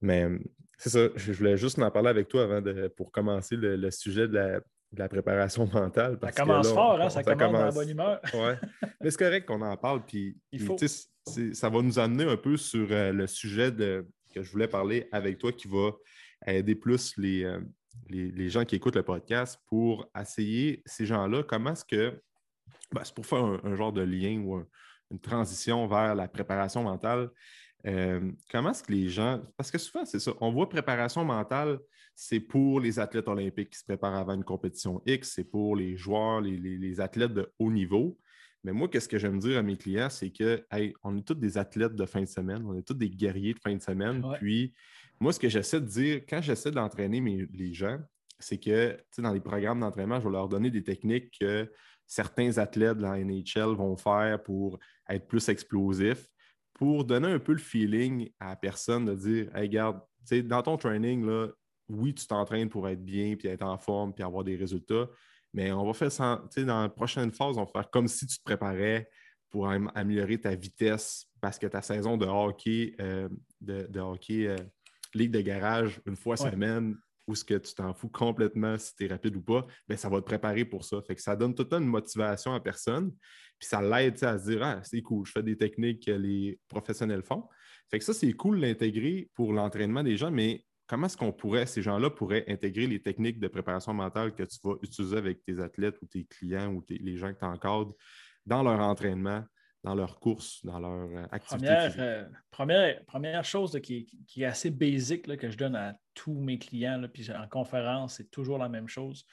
Mais 0.01 0.29
c'est 0.77 0.91
ça, 0.91 1.09
je 1.17 1.33
voulais 1.33 1.57
juste 1.57 1.79
en 1.79 1.91
parler 1.91 2.11
avec 2.11 2.29
toi 2.29 2.45
avant 2.45 2.61
de, 2.61 2.89
pour 2.89 3.11
commencer 3.11 3.57
le, 3.57 3.91
sujet 3.91 4.29
de 4.29 4.63
la, 4.93 5.09
préparation 5.09 5.67
mentale. 5.73 6.19
ça 6.21 6.33
commence 6.33 6.73
fort, 6.73 7.01
hein? 7.01 7.09
ça, 7.09 7.23
commence, 7.23 7.53
dans 7.53 7.65
la 7.65 7.71
bonne 7.71 7.89
humeur. 7.89 8.21
ouais. 8.35 8.59
Mais 9.01 9.11
c'est 9.11 9.19
correct 9.19 9.47
qu'on 9.47 9.63
en 9.63 9.77
parle. 9.77 10.05
Puis, 10.05 10.37
ça 11.53 11.69
va 11.69 11.83
nous 11.83 11.99
amener 11.99 12.25
un 12.25 12.37
peu 12.37 12.57
sur 12.57 12.87
euh, 12.91 13.13
le 13.13 13.27
sujet 13.27 13.71
de, 13.71 14.07
que 14.35 14.43
je 14.43 14.51
voulais 14.51 14.69
parler 14.69 15.09
avec 15.13 15.39
toi 15.39 15.53
qui 15.53 15.67
va 15.67 15.93
aider 16.47 16.75
plus 16.75 17.17
les, 17.17 17.45
euh, 17.45 17.59
les, 18.09 18.49
gens 18.49 18.65
qui 18.65 18.77
écoutent 18.77 18.97
le 18.97 19.03
podcast 19.03 19.59
pour 19.67 20.07
essayer, 20.19 20.83
ces 20.85 21.07
gens-là, 21.07 21.43
comment 21.43 21.73
est-ce 21.73 21.85
que. 21.85 22.21
Ben, 22.93 23.03
c'est 23.03 23.15
pour 23.15 23.27
faire 23.27 23.43
un, 23.43 23.77
genre 23.77 23.93
de 23.93 24.03
lien 24.03 24.39
ou 24.41 24.63
une 25.11 25.21
transition 25.21 25.87
vers 25.87 26.15
la 26.15 26.29
préparation 26.29 26.83
mentale. 26.83 27.31
Euh, 27.87 28.33
comment 28.51 28.71
est-ce 28.71 28.83
que 28.83 28.93
les 28.93 29.09
gens. 29.09 29.41
Parce 29.57 29.71
que 29.71 29.79
souvent, 29.79 30.05
c'est 30.05 30.19
ça. 30.19 30.33
On 30.41 30.51
voit 30.51 30.69
préparation 30.69 31.25
mentale, 31.25 31.79
c'est 32.15 32.41
pour 32.41 32.81
les 32.81 32.99
athlètes 32.99 33.29
olympiques 33.29 33.71
qui 33.71 33.79
se 33.79 33.85
préparent 33.85 34.17
avant 34.17 34.35
une 34.35 34.45
compétition 34.45 35.03
X, 35.07 35.33
c'est 35.35 35.45
pour 35.45 35.77
les 35.77 35.97
joueurs, 35.97 36.41
les, 36.41 37.01
athlètes 37.01 37.35
de 37.35 37.53
haut 37.59 37.71
niveau. 37.71 38.19
Mais 38.65 38.73
moi, 38.73 38.89
qu'est-ce 38.89 39.09
que 39.09 39.19
j'aime 39.19 39.39
dire 39.39 39.59
à 39.59 39.63
mes 39.63 39.77
clients, 39.77 40.11
c'est 40.11 40.31
que, 40.31 40.67
on 41.05 41.17
est 41.17 41.23
tous 41.23 41.35
des 41.35 41.57
athlètes 41.59 41.95
de 41.95 42.07
fin 42.07 42.23
de 42.23 42.27
semaine, 42.27 42.65
on 42.67 42.77
est 42.77 42.83
tous 42.83 42.95
des 42.95 43.11
guerriers 43.11 43.55
de 43.55 43.61
fin 43.61 43.75
de 43.75 43.83
semaine. 43.83 44.25
Puis, 44.39 44.75
moi, 45.21 45.33
ce 45.33 45.39
que 45.39 45.49
j'essaie 45.49 45.81
de 45.81 45.87
dire, 45.87 46.23
quand 46.29 46.43
j'essaie 46.43 46.73
d'entraîner 46.73 47.21
les 47.53 47.73
gens, 47.73 47.99
c'est 48.41 48.59
que, 48.59 48.99
dans 49.19 49.33
les 49.33 49.41
programmes 49.41 49.81
d'entraînement, 49.81 50.19
je 50.19 50.27
vais 50.27 50.33
leur 50.33 50.49
donner 50.49 50.71
des 50.71 50.83
techniques 50.83 51.39
que 51.39 51.71
certains 52.07 52.59
athlètes 52.59 52.99
de 52.99 53.03
la 53.03 53.19
NHL 53.19 53.77
vont 53.77 53.97
faire 53.97 54.43
pour 54.43 54.79
être 55.09 55.29
plus 55.29 55.49
explosifs 55.49 56.29
pour 56.77 57.05
donner 57.05 57.29
un 57.29 57.39
peu 57.39 57.53
le 57.53 57.59
feeling 57.59 58.31
à 58.39 58.51
la 58.51 58.57
personne 58.57 59.07
de 59.07 59.15
dire 59.15 59.57
Hey, 59.57 59.63
regarde, 59.63 60.01
dans 60.45 60.63
ton 60.63 60.77
training, 60.77 61.25
là, 61.27 61.49
oui, 61.89 62.15
tu 62.15 62.27
t'entraînes 62.27 62.69
pour 62.69 62.89
être 62.89 63.05
bien, 63.05 63.35
puis 63.37 63.49
être 63.49 63.63
en 63.63 63.79
forme, 63.79 64.13
puis 64.13 64.23
avoir 64.23 64.45
des 64.45 64.57
résultats, 64.57 65.09
mais 65.55 65.73
on 65.73 65.87
va 65.87 65.95
faire 65.95 66.13
ça, 66.13 66.45
dans 66.57 66.83
la 66.83 66.89
prochaine 66.89 67.33
phase, 67.33 67.57
on 67.57 67.65
va 67.65 67.67
faire 67.67 67.91
comme 67.91 68.09
si 68.09 68.27
tu 68.27 68.39
te 68.39 68.43
préparais 68.43 69.09
pour 69.49 69.71
améliorer 69.71 70.39
ta 70.39 70.55
vitesse 70.55 71.27
parce 71.41 71.59
que 71.59 71.67
ta 71.67 71.81
saison 71.81 72.17
de 72.17 72.27
hockey, 72.27 72.95
euh, 73.01 73.29
de, 73.61 74.01
hockey 74.01 74.49
euh, 74.49 74.57
ligue 75.15 75.31
de 75.31 75.41
garage 75.41 76.01
une 76.05 76.17
fois 76.17 76.37
semaine, 76.37 76.97
ou 77.27 77.35
ce 77.35 77.45
que 77.45 77.55
tu 77.55 77.75
t'en 77.75 77.93
fous 77.95 78.09
complètement 78.09 78.79
si 78.79 78.95
tu 78.95 79.05
es 79.05 79.09
rapide 79.09 79.37
ou 79.37 79.43
pas, 79.43 79.67
bien, 79.89 79.97
ça 79.97 80.09
va 80.09 80.21
te 80.21 80.27
préparer 80.27 80.65
pour 80.65 80.85
ça. 80.85 81.01
Fait 81.03 81.15
que 81.15 81.23
ça 81.23 81.37
donne 81.37 81.55
tout 81.55 81.67
le 81.71 81.77
une 81.79 81.87
motivation 81.87 82.55
à 82.55 82.61
personne. 82.61 83.13
Puis 83.59 83.69
ça 83.69 83.83
l'aide 83.83 84.23
à 84.23 84.39
se 84.39 84.51
dire 84.51 84.63
Ah, 84.63 84.81
c'est 84.83 85.03
cool, 85.03 85.27
je 85.27 85.33
fais 85.33 85.43
des 85.43 85.57
techniques 85.57 86.07
que 86.07 86.13
les 86.13 86.61
professionnels 86.69 87.23
font. 87.23 87.45
Fait 87.91 87.99
que 87.99 88.05
ça, 88.05 88.15
c'est 88.15 88.33
cool 88.33 88.59
l'intégrer 88.59 89.31
pour 89.35 89.53
l'entraînement 89.53 90.03
des 90.03 90.17
gens, 90.17 90.31
mais 90.31 90.65
comment 90.87 91.07
est-ce 91.07 91.17
qu'on 91.17 91.33
pourrait, 91.33 91.67
ces 91.67 91.83
gens-là 91.83 92.11
pourraient 92.11 92.45
intégrer 92.49 92.87
les 92.87 93.01
techniques 93.01 93.41
de 93.41 93.49
préparation 93.49 93.93
mentale 93.95 94.35
que 94.35 94.43
tu 94.43 94.59
vas 94.63 94.75
utiliser 94.83 95.17
avec 95.17 95.45
tes 95.45 95.61
athlètes 95.61 95.97
ou 96.03 96.07
tes 96.07 96.25
clients 96.25 96.73
ou 96.73 96.85
les 96.89 97.17
gens 97.17 97.33
que 97.33 97.39
tu 97.39 97.45
encadres 97.45 97.95
dans 98.45 98.63
leur 98.63 98.81
entraînement, 98.81 99.45
dans 99.87 99.95
leurs 99.95 100.19
courses, 100.19 100.65
dans 100.65 100.81
leur 100.81 101.09
euh, 101.09 101.27
activité? 101.31 101.89
Euh, 101.99 102.29
première, 102.51 103.05
première, 103.07 103.45
chose 103.45 103.81
qui, 103.81 104.07
est 104.37 104.45
assez 104.45 104.71
basique 104.71 105.37
que 105.37 105.49
je 105.49 105.57
donne 105.57 105.77
à 105.77 105.95
tous 106.13 106.35
mes 106.35 106.59
clients, 106.59 107.03
puis 107.13 107.31
en 107.31 107.49
conférence, 107.49 108.17
c'est 108.17 108.31
toujours 108.31 108.59
la 108.59 108.69
même 108.69 108.89
chose 108.89 109.25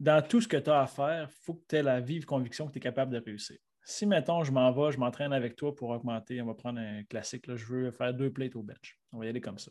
dans 0.00 0.26
tout 0.26 0.40
ce 0.40 0.48
que 0.48 0.56
tu 0.56 0.70
as 0.70 0.80
à 0.80 0.86
faire, 0.86 1.28
il 1.30 1.44
faut 1.44 1.54
que 1.54 1.64
tu 1.68 1.76
aies 1.76 1.82
la 1.82 2.00
vive 2.00 2.24
conviction 2.24 2.66
que 2.66 2.72
tu 2.72 2.78
es 2.78 2.80
capable 2.80 3.12
de 3.12 3.22
réussir. 3.22 3.58
Si, 3.84 4.06
mettons, 4.06 4.42
je 4.44 4.50
m'en 4.50 4.72
vais, 4.72 4.92
je 4.92 4.98
m'entraîne 4.98 5.32
avec 5.32 5.56
toi 5.56 5.74
pour 5.74 5.90
augmenter, 5.90 6.40
on 6.40 6.46
va 6.46 6.54
prendre 6.54 6.80
un 6.80 7.04
classique, 7.04 7.46
là, 7.46 7.56
je 7.56 7.66
veux 7.66 7.90
faire 7.90 8.14
deux 8.14 8.32
plates 8.32 8.56
au 8.56 8.62
bench. 8.62 8.98
On 9.12 9.18
va 9.18 9.26
y 9.26 9.28
aller 9.28 9.40
comme 9.42 9.58
ça. 9.58 9.70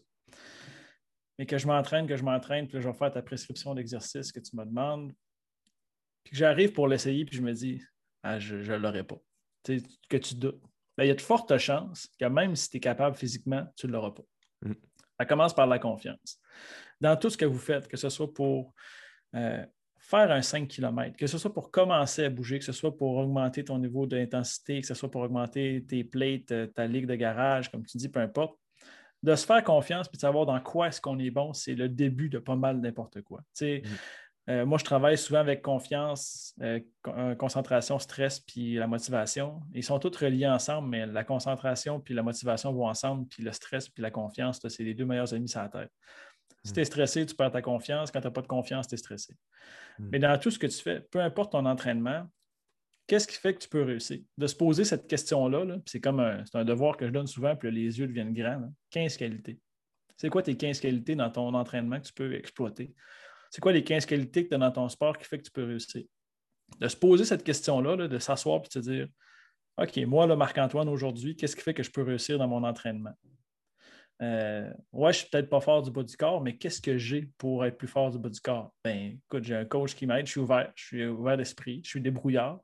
Mais 1.38 1.45
que 1.45 1.58
je 1.58 1.65
m'entraîne, 1.65 2.05
que 2.05 2.15
je 2.15 2.23
m'entraîne, 2.23 2.67
puis 2.67 2.75
là, 2.75 2.82
je 2.82 2.88
vais 2.88 2.93
faire 2.93 3.12
ta 3.12 3.23
prescription 3.23 3.73
d'exercice 3.73 4.32
que 4.32 4.39
tu 4.39 4.55
me 4.55 4.65
demandes, 4.65 5.13
puis 6.23 6.32
que 6.32 6.38
j'arrive 6.38 6.73
pour 6.73 6.88
l'essayer, 6.88 7.25
puis 7.25 7.38
je 7.38 7.41
me 7.41 7.53
dis, 7.53 7.82
ah, 8.21 8.39
je 8.39 8.55
ne 8.55 8.75
l'aurai 8.77 9.03
pas. 9.03 9.19
Que 10.10 10.17
tu 10.17 10.36
doutes. 10.36 10.62
Ben, 10.97 11.05
il 11.05 11.08
y 11.08 11.12
a 11.12 11.15
de 11.15 11.21
fortes 11.21 11.58
chances 11.58 12.10
que 12.19 12.25
même 12.25 12.55
si 12.55 12.69
tu 12.69 12.77
es 12.77 12.79
capable 12.79 13.15
physiquement, 13.15 13.65
tu 13.75 13.88
ne 13.88 13.93
l'auras 13.93 14.12
pas. 14.12 14.23
Mm. 14.63 14.73
Ça 15.19 15.25
commence 15.25 15.53
par 15.53 15.67
la 15.67 15.79
confiance. 15.79 16.39
Dans 17.01 17.15
tout 17.15 17.29
ce 17.29 17.38
que 17.38 17.45
vous 17.45 17.58
faites, 17.58 17.88
que 17.88 17.97
ce 17.97 18.10
soit 18.10 18.34
pour 18.34 18.73
euh, 19.36 19.65
faire 19.99 20.32
un 20.32 20.41
5 20.41 20.67
km, 20.67 21.15
que 21.15 21.27
ce 21.27 21.38
soit 21.38 21.53
pour 21.53 21.71
commencer 21.71 22.25
à 22.25 22.29
bouger, 22.29 22.60
que 22.60 22.65
ce 22.65 22.71
soit 22.71 22.95
pour 22.95 23.17
augmenter 23.17 23.63
ton 23.63 23.77
niveau 23.77 24.08
d'intensité, 24.08 24.82
que 24.82 24.88
ce 24.88 24.93
soit 24.93 25.12
pour 25.12 25.21
augmenter 25.21 25.86
tes 25.88 26.03
plates, 26.03 26.51
euh, 26.51 26.67
ta 26.67 26.88
ligue 26.88 27.05
de 27.05 27.15
garage, 27.15 27.69
comme 27.69 27.86
tu 27.86 27.97
dis, 27.97 28.10
peu 28.10 28.19
importe, 28.19 28.58
de 29.21 29.36
se 29.36 29.45
faire 29.45 29.63
confiance 29.63 30.08
et 30.08 30.15
de 30.15 30.21
savoir 30.21 30.45
dans 30.45 30.60
quoi 30.62 30.88
est-ce 30.88 31.01
qu'on 31.01 31.19
est 31.19 31.32
bon, 31.32 31.53
c'est 31.53 31.75
le 31.75 31.89
début 31.89 32.29
de 32.29 32.39
pas 32.39 32.55
mal 32.55 32.79
n'importe 32.79 33.21
quoi. 33.21 33.41
Mm. 33.62 33.82
Euh, 34.49 34.65
moi, 34.65 34.79
je 34.79 34.83
travaille 34.83 35.17
souvent 35.17 35.39
avec 35.39 35.62
confiance, 35.62 36.55
euh, 36.62 36.79
concentration, 37.35 37.99
stress, 37.99 38.39
puis 38.39 38.75
la 38.75 38.88
motivation. 38.88 39.62
Ils 39.75 39.83
sont 39.83 39.99
tous 39.99 40.15
reliés 40.17 40.47
ensemble, 40.47 40.89
mais 40.89 41.05
la 41.05 41.23
concentration 41.23 41.99
puis 41.99 42.15
la 42.15 42.23
motivation 42.23 42.73
vont 42.73 42.88
ensemble, 42.88 43.27
puis 43.27 43.43
le 43.43 43.51
stress 43.51 43.89
puis 43.89 44.01
la 44.01 44.09
confiance, 44.09 44.59
c'est 44.67 44.83
les 44.83 44.95
deux 44.95 45.05
meilleurs 45.05 45.33
amis 45.33 45.47
sur 45.47 45.62
la 45.62 45.69
tête. 45.69 45.91
Si 46.63 46.73
tu 46.73 46.79
es 46.79 46.85
stressé, 46.85 47.25
tu 47.25 47.35
perds 47.35 47.51
ta 47.51 47.62
confiance. 47.62 48.12
Quand 48.12 48.21
tu 48.21 48.27
n'as 48.27 48.31
pas 48.31 48.41
de 48.41 48.47
confiance, 48.47 48.88
tu 48.88 48.95
es 48.95 48.97
stressé. 48.97 49.33
Hmm. 49.97 50.09
Mais 50.12 50.19
dans 50.19 50.38
tout 50.38 50.51
ce 50.51 50.59
que 50.59 50.67
tu 50.67 50.77
fais, 50.81 50.99
peu 50.99 51.19
importe 51.19 51.51
ton 51.51 51.65
entraînement, 51.65 52.27
qu'est-ce 53.07 53.27
qui 53.27 53.35
fait 53.35 53.53
que 53.53 53.59
tu 53.59 53.69
peux 53.69 53.83
réussir? 53.83 54.19
De 54.38 54.47
se 54.47 54.55
poser 54.55 54.83
cette 54.83 55.07
question-là, 55.07 55.77
c'est 55.85 56.01
comme 56.01 56.19
un, 56.19 56.43
un, 56.53 56.65
devoir 56.65 56.97
que 56.97 57.05
je 57.05 57.12
donne 57.12 57.27
souvent, 57.27 57.55
puis 57.55 57.71
les 57.71 57.99
yeux 57.99 58.07
deviennent 58.07 58.33
grands. 58.33 58.73
15 58.89 59.15
qualités. 59.15 59.59
C'est 60.17 60.29
quoi 60.29 60.41
tes 60.43 60.57
15 60.57 60.79
qualités 60.81 61.15
dans 61.15 61.29
ton 61.29 61.53
entraînement 61.53 61.97
que 61.99 62.07
tu 62.07 62.13
peux 62.13 62.33
exploiter? 62.33 62.93
C'est 63.49 63.62
quoi 63.62 63.71
les 63.71 63.83
15 63.83 64.05
qualités 64.05 64.43
que 64.43 64.49
tu 64.49 64.55
as 64.55 64.57
dans 64.57 64.71
ton 64.71 64.89
sport 64.89 65.17
qui 65.17 65.25
fait 65.25 65.38
que 65.38 65.43
tu 65.43 65.51
peux 65.51 65.65
réussir? 65.65 66.03
De 66.79 66.88
se 66.88 66.95
poser 66.95 67.25
cette 67.25 67.43
question-là, 67.43 67.95
de 68.07 68.19
s'asseoir 68.19 68.62
et 68.63 68.67
de 68.67 68.71
se 68.71 68.79
dire 68.79 69.07
OK, 69.81 69.97
moi, 70.05 70.27
Marc-Antoine, 70.35 70.89
aujourd'hui, 70.89 71.35
qu'est-ce 71.35 71.55
qui 71.55 71.62
fait 71.62 71.73
que 71.73 71.83
je 71.83 71.89
peux 71.89 72.03
réussir 72.03 72.38
dans 72.38 72.47
mon 72.47 72.63
entraînement? 72.63 73.13
Euh, 74.21 74.69
ouais, 74.91 75.13
je 75.13 75.19
suis 75.19 75.29
peut-être 75.29 75.49
pas 75.49 75.62
fort 75.62 75.81
du 75.81 75.91
bas 75.91 76.03
du 76.03 76.17
corps, 76.17 76.41
mais 76.41 76.57
qu'est-ce 76.57 76.81
que 76.81 76.97
j'ai 76.97 77.29
pour 77.38 77.65
être 77.65 77.77
plus 77.77 77.88
fort 77.88 78.12
du 78.12 78.19
bas 78.19 78.29
du 78.29 78.41
corps? 78.41 78.73
Ben, 78.83 79.17
écoute, 79.25 79.45
j'ai 79.45 79.55
un 79.55 79.63
coach 79.63 79.95
qui 79.95 80.05
m'aide, 80.05 80.25
je 80.25 80.31
suis 80.31 80.41
ouvert, 80.41 80.71
je 80.75 80.85
suis 80.85 81.05
ouvert 81.05 81.38
d'esprit, 81.38 81.81
je 81.85 81.91
suis 81.91 82.01
débrouillard, 82.01 82.59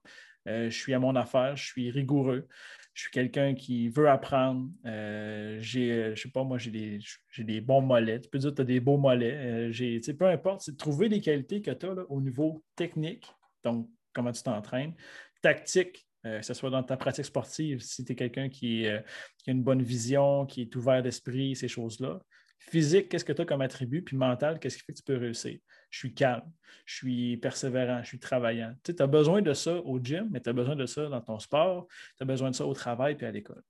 euh, 0.50 0.70
je 0.70 0.78
suis 0.78 0.94
à 0.94 1.00
mon 1.00 1.16
affaire, 1.16 1.56
je 1.56 1.66
suis 1.66 1.90
rigoureux, 1.90 2.48
je 2.96 3.02
suis 3.02 3.12
quelqu'un 3.12 3.54
qui 3.54 3.90
veut 3.90 4.10
apprendre. 4.10 4.70
Euh, 4.86 5.58
j'ai, 5.60 6.16
je 6.16 6.22
sais 6.24 6.30
pas, 6.30 6.44
moi, 6.44 6.58
j'ai 6.58 6.72
des, 6.72 7.00
des, 7.38 7.62
bons 7.62 7.82
mollets. 7.82 8.22
Tu 8.22 8.30
peux 8.30 8.40
dire 8.40 8.52
que 8.52 8.56
tu 8.56 8.62
as 8.62 8.66
des 8.66 8.80
beaux 8.80 8.98
mollets. 8.98 9.72
j'ai, 9.72 10.00
peu 10.00 10.26
importe, 10.26 10.62
c'est 10.62 10.72
de 10.72 10.78
trouver 10.78 11.10
les 11.10 11.22
qualités 11.22 11.62
que 11.62 11.72
tu 11.72 11.86
as 11.86 12.10
au 12.10 12.22
niveau 12.22 12.64
technique, 12.76 13.28
donc 13.64 13.88
comment 14.14 14.32
tu 14.32 14.42
t'entraînes, 14.42 14.94
tactique, 15.42 16.08
euh, 16.26 16.40
que 16.40 16.46
ce 16.46 16.54
soit 16.56 16.72
dans 16.72 16.82
ta 16.82 16.98
pratique 16.98 17.26
sportive, 17.26 17.82
si 17.82 18.04
tu 18.04 18.14
es 18.14 18.16
quelqu'un 18.16 18.46
euh, 18.46 18.50
qui, 18.50 18.88
a 18.88 19.04
une 19.46 19.62
bonne 19.62 19.84
vision, 19.84 20.46
qui 20.46 20.62
est 20.62 20.76
ouvert 20.76 21.04
d'esprit, 21.04 21.56
ces 21.56 21.68
choses-là. 21.68 22.20
Physique, 22.58 23.10
qu'est-ce 23.10 23.26
que 23.26 23.34
tu 23.34 23.42
as 23.42 23.46
comme 23.46 23.62
attribut? 23.62 24.02
Puis 24.02 24.18
mental, 24.18 24.60
qu'est-ce 24.60 24.78
qui 24.78 24.84
fait 24.84 24.94
que 24.94 24.98
tu 24.98 25.04
peux 25.04 25.18
réussir? 25.18 25.60
Je 25.90 26.00
suis 26.00 26.14
calme, 26.14 26.52
je 26.86 26.96
suis 26.96 27.38
persévérant, 27.38 28.02
je 28.02 28.08
suis 28.08 28.20
travaillant. 28.20 28.74
Tu 28.84 28.94
as 28.98 29.08
besoin 29.08 29.42
de 29.42 29.54
ça 29.54 29.78
au 29.78 30.00
gym, 30.00 30.30
mais 30.32 30.42
tu 30.42 30.50
as 30.50 30.54
besoin 30.54 30.76
de 30.76 30.86
ça 30.86 31.08
dans 31.08 31.22
ton 31.22 31.40
sport, 31.40 31.88
tu 32.18 32.24
as 32.24 32.26
besoin 32.26 32.50
de 32.50 32.56
ça 32.56 32.66
au 32.66 32.74
travail 32.74 33.16
puis 33.16 33.26
à 33.26 33.32
l'école. 33.32 33.62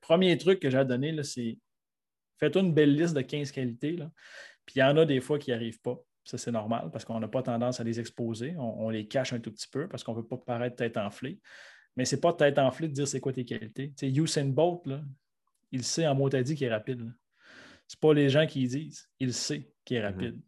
Premier 0.00 0.36
truc 0.38 0.60
que 0.60 0.70
j'ai 0.70 0.78
à 0.78 0.84
donner, 0.84 1.22
c'est 1.22 1.58
fais-toi 2.38 2.62
une 2.62 2.74
belle 2.74 2.94
liste 2.94 3.14
de 3.14 3.20
15 3.20 3.52
qualités. 3.52 3.96
Là. 3.96 4.10
Puis 4.66 4.76
il 4.76 4.78
y 4.80 4.82
en 4.82 4.96
a 4.96 5.04
des 5.04 5.20
fois 5.20 5.38
qui 5.38 5.50
n'y 5.50 5.54
arrivent 5.54 5.80
pas. 5.80 5.98
Ça, 6.24 6.38
c'est 6.38 6.50
normal 6.50 6.90
parce 6.90 7.04
qu'on 7.04 7.20
n'a 7.20 7.28
pas 7.28 7.42
tendance 7.42 7.80
à 7.80 7.84
les 7.84 8.00
exposer. 8.00 8.54
On, 8.56 8.88
les 8.88 9.06
cache 9.06 9.34
un 9.34 9.40
tout 9.40 9.52
petit 9.52 9.68
peu 9.68 9.88
parce 9.88 10.02
qu'on 10.02 10.12
ne 10.12 10.18
veut 10.18 10.26
pas 10.26 10.38
paraître 10.38 10.76
tête 10.76 10.96
enflée. 10.96 11.38
Mais 11.96 12.06
ce 12.06 12.16
n'est 12.16 12.20
pas 12.20 12.32
tête 12.32 12.58
enflée 12.58 12.88
de 12.88 12.94
dire 12.94 13.06
c'est 13.06 13.20
quoi 13.20 13.32
tes 13.32 13.44
qualités. 13.44 13.92
Sais, 13.96 14.10
Usain 14.10 14.46
Bolt, 14.46 14.86
là, 14.86 15.02
il 15.70 15.84
sait 15.84 16.06
en 16.06 16.14
mot 16.14 16.28
dit 16.30 16.54
qu'il 16.54 16.66
est 16.66 16.70
rapide. 16.70 17.12
Ce 17.86 17.96
pas 17.96 18.14
les 18.14 18.28
gens 18.28 18.46
qui 18.46 18.62
y 18.62 18.68
disent. 18.68 19.08
Il 19.20 19.32
sait 19.32 19.70
qu'il 19.84 19.96
est 19.96 20.00
mm-hmm. 20.00 20.04
rapide. 20.04 20.40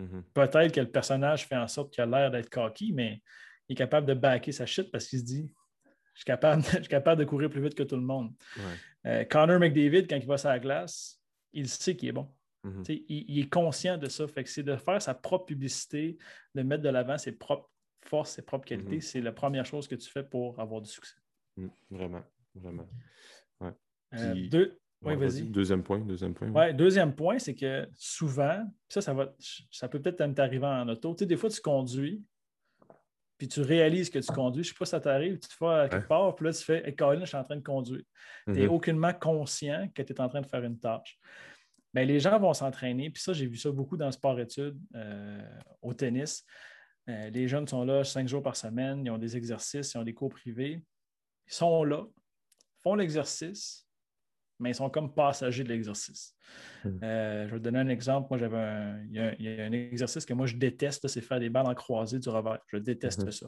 Mm-hmm. 0.00 0.22
Peut-être 0.32 0.74
que 0.74 0.80
le 0.80 0.90
personnage 0.90 1.46
fait 1.46 1.56
en 1.56 1.68
sorte 1.68 1.92
qu'il 1.92 2.02
a 2.02 2.06
l'air 2.06 2.30
d'être 2.30 2.50
cocky, 2.50 2.92
mais 2.92 3.22
il 3.68 3.72
est 3.72 3.76
capable 3.76 4.06
de 4.06 4.14
backer 4.14 4.52
sa 4.52 4.66
shit 4.66 4.90
parce 4.90 5.06
qu'il 5.06 5.20
se 5.20 5.24
dit 5.24 5.50
je 6.14 6.20
suis 6.20 6.24
capable, 6.24 6.62
capable 6.88 7.20
de 7.20 7.24
courir 7.24 7.50
plus 7.50 7.60
vite 7.60 7.74
que 7.74 7.82
tout 7.82 7.96
le 7.96 8.02
monde. 8.02 8.32
Euh, 9.06 9.24
Connor 9.24 9.58
McDavid, 9.58 10.06
quand 10.06 10.16
il 10.16 10.26
va 10.26 10.38
sur 10.38 10.48
la 10.48 10.58
glace, 10.58 11.20
il 11.52 11.68
sait 11.68 11.96
qu'il 11.96 12.08
est 12.08 12.12
bon. 12.12 12.28
Mm-hmm. 12.64 13.04
il, 13.08 13.40
est 13.40 13.50
conscient 13.50 13.98
de 13.98 14.08
ça. 14.08 14.26
Fait 14.26 14.42
que 14.42 14.48
c'est 14.48 14.62
de 14.62 14.76
faire 14.76 15.02
sa 15.02 15.12
propre 15.12 15.46
publicité, 15.46 16.16
de 16.54 16.62
mettre 16.62 16.82
de 16.82 16.88
l'avant 16.88 17.18
ses 17.18 17.32
propres 17.32 17.68
forces, 18.06 18.30
ses 18.30 18.42
propres 18.42 18.64
qualités. 18.64 19.00
C'est 19.00 19.20
la 19.20 19.32
première 19.32 19.66
chose 19.66 19.86
que 19.86 19.96
tu 19.96 20.08
fais 20.08 20.22
pour 20.22 20.58
avoir 20.58 20.80
du 20.80 20.88
succès. 20.88 21.16
Mm, 21.56 21.68
vraiment, 21.90 22.22
vraiment. 22.54 22.88
Euh, 24.14 24.48
deux, 24.48 24.80
oui, 25.04 25.16
vas-y. 25.16 25.42
Deuxième 25.42 25.82
point. 25.82 26.00
Deuxième 26.00 26.34
point. 26.34 26.50
Ouais. 26.50 26.72
deuxième 26.72 27.14
point, 27.14 27.38
c'est 27.38 27.54
que 27.54 27.88
souvent, 27.96 28.64
ça, 28.88 29.00
ça, 29.00 29.12
va, 29.14 29.34
ça 29.70 29.88
peut 29.88 30.00
peut-être 30.00 30.34
t'arriver 30.34 30.66
en 30.66 30.88
auto. 30.88 31.14
Tu 31.14 31.20
sais, 31.20 31.26
des 31.26 31.36
fois, 31.36 31.50
tu 31.50 31.60
conduis, 31.60 32.22
puis 33.38 33.48
tu 33.48 33.60
réalises 33.60 34.10
que 34.10 34.18
tu 34.18 34.32
conduis. 34.32 34.62
Je 34.62 34.70
ne 34.70 34.72
sais 34.72 34.78
pas 34.78 34.84
si 34.84 34.90
ça 34.90 35.00
t'arrive, 35.00 35.38
tu 35.38 35.48
te 35.48 35.54
fais 35.54 35.66
à 35.66 35.88
quelque 35.88 36.08
part, 36.08 36.34
puis 36.34 36.46
là, 36.46 36.52
tu 36.52 36.62
fais 36.62 36.86
hey, 36.86 36.94
Colin, 36.94 37.20
je 37.20 37.26
suis 37.26 37.36
en 37.36 37.44
train 37.44 37.56
de 37.56 37.62
conduire. 37.62 38.02
Tu 38.46 38.52
n'es 38.52 38.66
mm-hmm. 38.66 38.68
aucunement 38.68 39.12
conscient 39.12 39.88
que 39.94 40.02
tu 40.02 40.12
es 40.12 40.20
en 40.20 40.28
train 40.28 40.40
de 40.40 40.46
faire 40.46 40.62
une 40.62 40.78
tâche. 40.78 41.18
Bien, 41.92 42.04
les 42.04 42.18
gens 42.18 42.38
vont 42.38 42.54
s'entraîner, 42.54 43.10
puis 43.10 43.22
ça, 43.22 43.32
j'ai 43.32 43.46
vu 43.46 43.56
ça 43.56 43.70
beaucoup 43.70 43.96
dans 43.96 44.06
le 44.06 44.12
sport-études, 44.12 44.78
euh, 44.94 45.40
au 45.80 45.94
tennis. 45.94 46.44
Euh, 47.08 47.30
les 47.30 47.46
jeunes 47.46 47.68
sont 47.68 47.84
là 47.84 48.02
cinq 48.02 48.26
jours 48.26 48.42
par 48.42 48.56
semaine, 48.56 49.04
ils 49.04 49.10
ont 49.10 49.18
des 49.18 49.36
exercices, 49.36 49.92
ils 49.92 49.98
ont 49.98 50.02
des 50.02 50.14
cours 50.14 50.30
privés. 50.30 50.82
Ils 51.46 51.52
sont 51.52 51.84
là, 51.84 52.04
font 52.82 52.94
l'exercice, 52.94 53.83
mais 54.64 54.70
ils 54.70 54.74
sont 54.74 54.88
comme 54.88 55.12
passagers 55.12 55.62
de 55.62 55.68
l'exercice. 55.68 56.34
Hmm. 56.84 56.98
Euh, 57.02 57.46
je 57.46 57.52
vais 57.52 57.58
te 57.58 57.64
donner 57.64 57.80
un 57.80 57.88
exemple. 57.88 58.28
Moi, 58.30 58.38
j'avais 58.38 58.56
un, 58.56 59.04
il, 59.10 59.44
y 59.44 59.60
a, 59.60 59.64
un 59.64 59.72
exercice 59.72 60.24
que 60.24 60.32
moi, 60.32 60.46
je 60.46 60.56
déteste, 60.56 61.06
c'est 61.06 61.20
faire 61.20 61.38
des 61.38 61.50
balles 61.50 61.66
en 61.66 61.74
croisée 61.74 62.18
du 62.18 62.28
revers. 62.30 62.60
Je 62.68 62.78
déteste 62.78 63.26
hmm. 63.26 63.30
ça. 63.30 63.46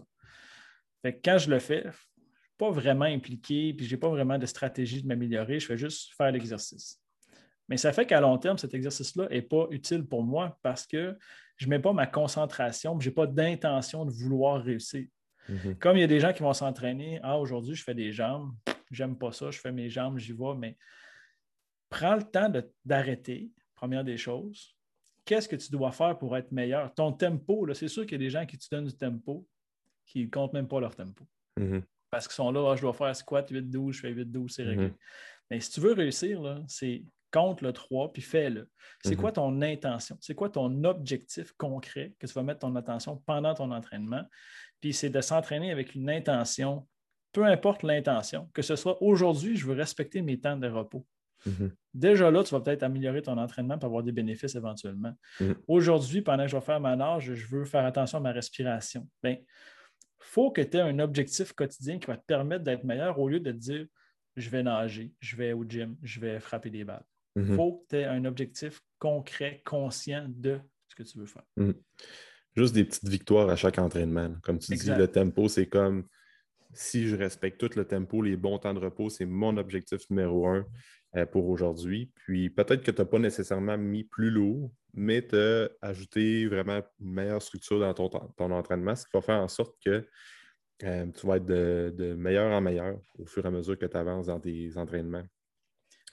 Fait 1.00 1.18
quand 1.24 1.38
je 1.38 1.50
le 1.50 1.58
fais, 1.58 1.82
je 1.82 1.88
ne 1.88 1.92
suis 1.92 2.56
pas 2.58 2.70
vraiment 2.70 3.06
impliqué, 3.06 3.72
puis 3.72 3.86
je 3.86 3.94
n'ai 3.94 3.98
pas 3.98 4.10
vraiment 4.10 4.38
de 4.38 4.44
stratégie 4.44 5.02
de 5.02 5.08
m'améliorer, 5.08 5.58
je 5.58 5.66
fais 5.66 5.78
juste 5.78 6.12
faire 6.18 6.30
l'exercice. 6.30 7.00
Mais 7.68 7.78
ça 7.78 7.92
fait 7.92 8.04
qu'à 8.04 8.20
long 8.20 8.36
terme, 8.36 8.58
cet 8.58 8.74
exercice-là 8.74 9.26
n'est 9.30 9.42
pas 9.42 9.66
utile 9.70 10.04
pour 10.04 10.22
moi 10.22 10.58
parce 10.62 10.86
que 10.86 11.16
je 11.56 11.64
ne 11.64 11.70
mets 11.70 11.80
pas 11.80 11.94
ma 11.94 12.06
concentration, 12.06 13.00
je 13.00 13.08
n'ai 13.08 13.14
pas 13.14 13.26
d'intention 13.26 14.04
de 14.04 14.12
vouloir 14.12 14.62
réussir. 14.62 15.06
Hmm. 15.48 15.74
Comme 15.80 15.96
il 15.96 16.00
y 16.00 16.04
a 16.04 16.08
des 16.08 16.20
gens 16.20 16.34
qui 16.34 16.42
vont 16.42 16.52
s'entraîner, 16.52 17.20
ah, 17.22 17.38
aujourd'hui, 17.38 17.74
je 17.74 17.82
fais 17.82 17.94
des 17.94 18.12
jambes, 18.12 18.52
j'aime 18.90 19.16
pas 19.16 19.32
ça, 19.32 19.50
je 19.50 19.58
fais 19.58 19.72
mes 19.72 19.88
jambes, 19.88 20.18
j'y 20.18 20.32
vais, 20.32 20.54
mais 20.56 20.76
prends 21.88 22.16
le 22.16 22.22
temps 22.22 22.52
d'arrêter, 22.84 23.50
première 23.74 24.04
des 24.04 24.16
choses. 24.16 24.76
Qu'est-ce 25.24 25.48
que 25.48 25.56
tu 25.56 25.70
dois 25.70 25.92
faire 25.92 26.16
pour 26.18 26.36
être 26.36 26.52
meilleur? 26.52 26.94
Ton 26.94 27.12
tempo, 27.12 27.66
c'est 27.74 27.88
sûr 27.88 28.04
qu'il 28.04 28.12
y 28.12 28.14
a 28.16 28.24
des 28.24 28.30
gens 28.30 28.46
qui 28.46 28.58
te 28.58 28.66
donnent 28.70 28.86
du 28.86 28.96
tempo 28.96 29.46
qui 30.04 30.24
ne 30.24 30.30
comptent 30.30 30.52
même 30.52 30.68
pas 30.68 30.80
leur 30.80 30.94
tempo. 30.94 31.26
Mm-hmm. 31.58 31.82
Parce 32.10 32.28
qu'ils 32.28 32.36
sont 32.36 32.52
là, 32.52 32.70
ah, 32.70 32.76
je 32.76 32.82
dois 32.82 32.92
faire 32.92 33.14
squat 33.14 33.50
8-12, 33.50 33.92
je 33.92 34.00
fais 34.00 34.12
8-12, 34.12 34.48
c'est 34.48 34.62
réglé. 34.62 34.88
Mm-hmm. 34.88 34.94
Mais 35.50 35.60
si 35.60 35.70
tu 35.72 35.80
veux 35.80 35.92
réussir, 35.92 36.62
c'est 36.68 37.04
compte 37.32 37.60
le 37.60 37.72
3 37.72 38.12
puis 38.12 38.22
fais-le. 38.22 38.70
C'est 39.02 39.14
mm-hmm. 39.14 39.16
quoi 39.16 39.32
ton 39.32 39.62
intention? 39.62 40.16
C'est 40.20 40.36
quoi 40.36 40.48
ton 40.48 40.84
objectif 40.84 41.52
concret 41.58 42.14
que 42.20 42.26
tu 42.26 42.32
vas 42.32 42.44
mettre 42.44 42.60
ton 42.60 42.76
attention 42.76 43.16
pendant 43.26 43.54
ton 43.54 43.72
entraînement? 43.72 44.22
Puis 44.80 44.92
c'est 44.92 45.10
de 45.10 45.20
s'entraîner 45.20 45.72
avec 45.72 45.94
une 45.94 46.08
intention 46.08 46.86
peu 47.36 47.44
importe 47.44 47.82
l'intention, 47.82 48.48
que 48.54 48.62
ce 48.62 48.76
soit 48.76 49.02
aujourd'hui, 49.02 49.58
je 49.58 49.66
veux 49.66 49.74
respecter 49.74 50.22
mes 50.22 50.40
temps 50.40 50.56
de 50.56 50.68
repos. 50.68 51.04
Mhm. 51.46 51.72
Déjà 51.94 52.30
là, 52.30 52.42
tu 52.42 52.54
vas 52.54 52.60
peut-être 52.60 52.82
améliorer 52.82 53.22
ton 53.22 53.38
entraînement 53.38 53.78
pour 53.78 53.86
avoir 53.86 54.02
des 54.02 54.12
bénéfices 54.12 54.54
éventuellement. 54.54 55.16
Mhm. 55.40 55.54
Aujourd'hui, 55.68 56.22
pendant 56.22 56.44
que 56.44 56.50
je 56.50 56.56
vais 56.56 56.62
faire 56.62 56.80
ma 56.80 56.96
nage, 56.96 57.32
je 57.32 57.46
veux 57.46 57.64
faire 57.64 57.84
attention 57.84 58.18
à 58.18 58.20
ma 58.20 58.32
respiration. 58.32 59.08
Bien, 59.22 59.36
il 59.38 59.44
faut 60.18 60.50
que 60.50 60.60
tu 60.60 60.76
aies 60.76 60.80
un 60.80 60.98
objectif 60.98 61.52
quotidien 61.52 61.98
qui 61.98 62.06
va 62.06 62.16
te 62.16 62.24
permettre 62.26 62.64
d'être 62.64 62.84
meilleur 62.84 63.18
au 63.18 63.28
lieu 63.28 63.40
de 63.40 63.50
te 63.50 63.56
dire 63.56 63.86
je 64.36 64.50
vais 64.50 64.62
nager, 64.62 65.12
je 65.20 65.36
vais 65.36 65.54
au 65.54 65.64
gym, 65.64 65.96
je 66.02 66.20
vais 66.20 66.40
frapper 66.40 66.68
des 66.68 66.84
balles. 66.84 67.04
Il 67.36 67.42
mhm. 67.42 67.56
faut 67.56 67.72
que 67.78 67.96
tu 67.96 67.96
aies 67.96 68.04
un 68.04 68.24
objectif 68.24 68.80
concret, 68.98 69.62
conscient 69.64 70.26
de 70.28 70.58
ce 70.88 70.94
que 70.94 71.02
tu 71.02 71.18
veux 71.18 71.26
faire. 71.26 71.44
Juste 72.54 72.74
des 72.74 72.84
petites 72.84 73.08
victoires 73.08 73.48
à 73.48 73.56
chaque 73.56 73.78
entraînement. 73.78 74.34
Comme 74.42 74.58
tu 74.58 74.74
dis, 74.74 74.90
le 74.90 75.08
tempo, 75.08 75.48
c'est 75.48 75.66
comme 75.66 76.06
si 76.72 77.08
je 77.08 77.16
respecte 77.16 77.58
tout 77.58 77.78
le 77.78 77.86
tempo, 77.86 78.22
les 78.22 78.36
bons 78.36 78.58
temps 78.58 78.74
de 78.74 78.78
repos, 78.78 79.10
c'est 79.10 79.26
mon 79.26 79.56
objectif 79.56 80.08
numéro 80.10 80.46
un 80.46 80.66
pour 81.24 81.48
aujourd'hui. 81.48 82.12
Puis 82.14 82.50
peut-être 82.50 82.82
que 82.82 82.90
tu 82.90 83.00
n'as 83.00 83.06
pas 83.06 83.18
nécessairement 83.18 83.78
mis 83.78 84.04
plus 84.04 84.30
lourd, 84.30 84.70
mais 84.92 85.26
tu 85.26 85.36
as 85.36 85.70
ajouté 85.80 86.46
vraiment 86.46 86.82
une 87.00 87.12
meilleure 87.12 87.40
structure 87.40 87.80
dans 87.80 87.94
ton, 87.94 88.08
ton 88.08 88.50
entraînement, 88.50 88.94
ce 88.94 89.04
qui 89.04 89.12
va 89.14 89.22
faire 89.22 89.40
en 89.40 89.48
sorte 89.48 89.74
que 89.84 90.06
euh, 90.82 91.06
tu 91.12 91.26
vas 91.26 91.36
être 91.36 91.46
de, 91.46 92.14
meilleur 92.18 92.52
en 92.52 92.60
meilleur 92.60 93.00
au 93.18 93.24
fur 93.24 93.44
et 93.44 93.48
à 93.48 93.50
mesure 93.50 93.78
que 93.78 93.86
tu 93.86 93.96
avances 93.96 94.26
dans 94.26 94.40
tes 94.40 94.76
entraînements. 94.76 95.24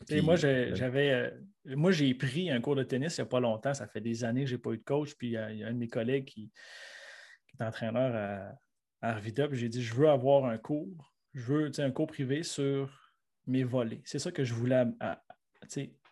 Et 0.09 0.21
moi, 0.21 0.35
j'avais, 0.35 1.11
euh, 1.11 1.29
moi, 1.75 1.91
j'ai 1.91 2.13
pris 2.13 2.49
un 2.49 2.61
cours 2.61 2.75
de 2.75 2.83
tennis 2.83 3.17
il 3.17 3.21
n'y 3.21 3.23
a 3.23 3.29
pas 3.29 3.39
longtemps. 3.39 3.73
Ça 3.73 3.87
fait 3.87 4.01
des 4.01 4.23
années 4.23 4.43
que 4.43 4.49
je 4.49 4.55
n'ai 4.55 4.61
pas 4.61 4.71
eu 4.71 4.77
de 4.77 4.83
coach. 4.83 5.15
Puis 5.15 5.27
il 5.27 5.33
y, 5.33 5.37
a, 5.37 5.47
un 5.47 5.73
de 5.73 5.77
mes 5.77 5.87
collègues 5.87 6.25
qui, 6.25 6.51
qui 7.47 7.57
est 7.59 7.63
entraîneur 7.63 8.13
à, 8.15 8.53
à 9.03 9.11
Arvida, 9.11 9.47
j'ai 9.51 9.69
dit 9.69 9.83
je 9.83 9.93
veux 9.93 10.09
avoir 10.09 10.45
un 10.45 10.57
cours, 10.57 11.13
je 11.33 11.41
veux 11.41 11.71
un 11.77 11.91
cours 11.91 12.07
privé 12.07 12.41
sur 12.41 13.02
mes 13.47 13.63
volets. 13.63 14.01
C'est 14.05 14.19
ça 14.19 14.31
que 14.31 14.43
je 14.43 14.53
voulais 14.53 14.83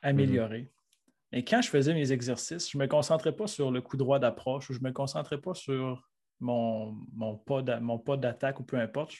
améliorer. 0.02 0.72
Et 1.32 1.38
mhm. 1.38 1.46
quand 1.46 1.62
je 1.62 1.70
faisais 1.70 1.94
mes 1.94 2.12
exercices, 2.12 2.70
je 2.70 2.78
ne 2.78 2.84
me 2.84 2.88
concentrais 2.88 3.36
pas 3.36 3.48
sur 3.48 3.72
le 3.72 3.82
coup 3.82 3.98
droit 3.98 4.20
d'approche 4.20 4.70
ou 4.70 4.74
je 4.74 4.80
ne 4.80 4.86
me 4.86 4.92
concentrais 4.92 5.40
pas 5.40 5.54
sur 5.54 6.10
mon, 6.40 6.98
mon 7.14 7.38
pas 7.38 8.18
d'attaque 8.18 8.60
ou 8.60 8.64
peu 8.64 8.78
importe. 8.78 9.14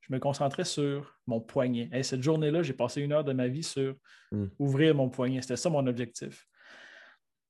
Je, 0.00 0.12
me 0.12 0.20
concentrais 0.20 0.64
sur 0.64 1.18
mon 1.26 1.40
poignet. 1.40 1.90
Et 1.92 2.04
cette 2.04 2.22
journée-là, 2.22 2.62
j'ai 2.62 2.74
passé 2.74 3.00
une 3.00 3.12
heure 3.12 3.24
de 3.24 3.32
ma 3.32 3.48
vie 3.48 3.64
sur 3.64 3.96
mhm. 4.30 4.50
ouvrir 4.58 4.94
mon 4.94 5.08
poignet. 5.08 5.42
C'était 5.42 5.56
ça 5.56 5.68
mon 5.68 5.84
objectif. 5.88 6.46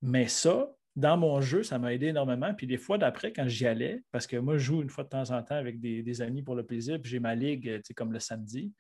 Mais 0.01 0.27
ça, 0.29 0.71
dans 0.95 1.19
mon 1.19 1.43
jeu, 1.43 1.63
ça 1.63 1.79
m'a 1.79 1.93
aidé 1.93 2.07
énormément. 2.07 2.55
Puis 2.55 2.67
des 2.67 2.79
fois 2.79 2.97
d'après, 2.97 3.33
quand 3.33 3.47
j'y 3.47 3.67
allais, 3.67 4.03
parce 4.11 4.27
que 4.27 4.39
moi, 4.39 4.57
je 4.57 4.65
joue 4.65 4.83
une 4.83 4.89
fois 4.89 5.05
de 5.05 5.11
temps 5.11 5.31
en 5.31 5.43
temps 5.43 5.55
avec 5.55 5.79
des, 5.79 6.23
amis 6.23 6.43
pour 6.43 6.55
le 6.55 6.65
plaisir, 6.65 7.01
puis 7.01 7.11
j'ai 7.11 7.21
ma 7.21 7.35
ligue, 7.35 7.83
comme 7.95 8.13
le 8.13 8.19
samedi. 8.19 8.73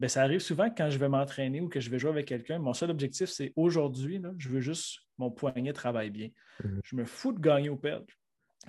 Bien, 0.00 0.08
ça 0.08 0.22
arrive 0.22 0.40
souvent 0.40 0.70
que 0.70 0.74
quand 0.76 0.90
je 0.90 0.98
vais 0.98 1.08
m'entraîner 1.08 1.60
ou 1.60 1.68
que 1.68 1.80
je 1.80 1.90
vais 1.90 1.98
jouer 1.98 2.10
avec 2.10 2.26
quelqu'un, 2.26 2.58
mon 2.58 2.72
seul 2.72 2.90
objectif, 2.90 3.28
c'est 3.28 3.52
aujourd'hui, 3.56 4.22
je 4.38 4.48
veux 4.48 4.60
juste 4.60 5.00
mon 5.18 5.30
poignet 5.30 5.72
travaille 5.72 6.10
bien. 6.10 6.28
Mhm. 6.62 6.80
Je 6.84 6.96
me 6.96 7.04
fous 7.04 7.32
de 7.32 7.40
gagner 7.40 7.68
ou 7.68 7.76
perdre. 7.76 8.06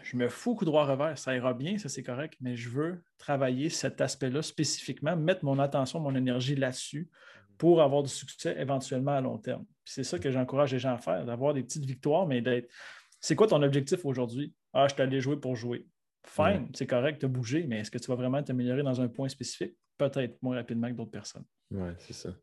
Je 0.01 0.15
me 0.17 0.29
fous 0.29 0.55
coup 0.55 0.65
droit 0.65 0.85
revers, 0.85 1.17
ça 1.17 1.35
ira 1.35 1.53
bien, 1.53 1.77
ça 1.77 1.89
c'est 1.89 2.03
correct, 2.03 2.35
mais 2.41 2.55
je 2.55 2.69
veux 2.69 3.03
travailler 3.17 3.69
cet 3.69 4.01
aspect-là 4.01 4.41
spécifiquement, 4.41 5.15
mettre 5.15 5.43
mon 5.43 5.59
attention, 5.59 5.99
mon 5.99 6.15
énergie 6.15 6.55
là-dessus 6.55 7.09
pour 7.57 7.81
avoir 7.81 8.03
du 8.03 8.09
succès 8.09 8.55
éventuellement 8.57 9.11
à 9.11 9.21
long 9.21 9.37
terme. 9.37 9.65
C'est 9.83 10.03
ça 10.03 10.17
que 10.17 10.31
j'encourage 10.31 10.71
les 10.71 10.79
gens 10.79 10.93
à 10.93 10.97
faire, 10.97 11.25
d'avoir 11.25 11.53
des 11.53 11.63
petites 11.63 11.85
victoires, 11.85 12.25
mais 12.25 12.41
d'être. 12.41 12.71
C'est 13.19 13.35
quoi 13.35 13.47
ton 13.47 13.61
objectif 13.61 14.05
aujourd'hui? 14.05 14.53
Ah, 14.73 14.87
je 14.87 14.93
suis 14.93 15.03
allé 15.03 15.19
jouer 15.19 15.37
pour 15.37 15.55
jouer. 15.55 15.85
Fine, 16.25 16.69
c'est 16.73 16.87
correct 16.87 17.21
de 17.21 17.27
bouger, 17.27 17.65
mais 17.67 17.79
est-ce 17.79 17.91
que 17.91 17.97
tu 17.97 18.07
vas 18.07 18.15
vraiment 18.15 18.41
t'améliorer 18.43 18.83
dans 18.83 18.99
un 19.01 19.07
point 19.07 19.29
spécifique? 19.29 19.75
Peut-être 19.97 20.41
moins 20.41 20.55
rapidement 20.55 20.89
que 20.89 20.93
d'autres 20.93 21.11
personnes. 21.11 21.45
Oui, 21.71 21.89
c'est 21.99 22.13
ça. 22.13 22.35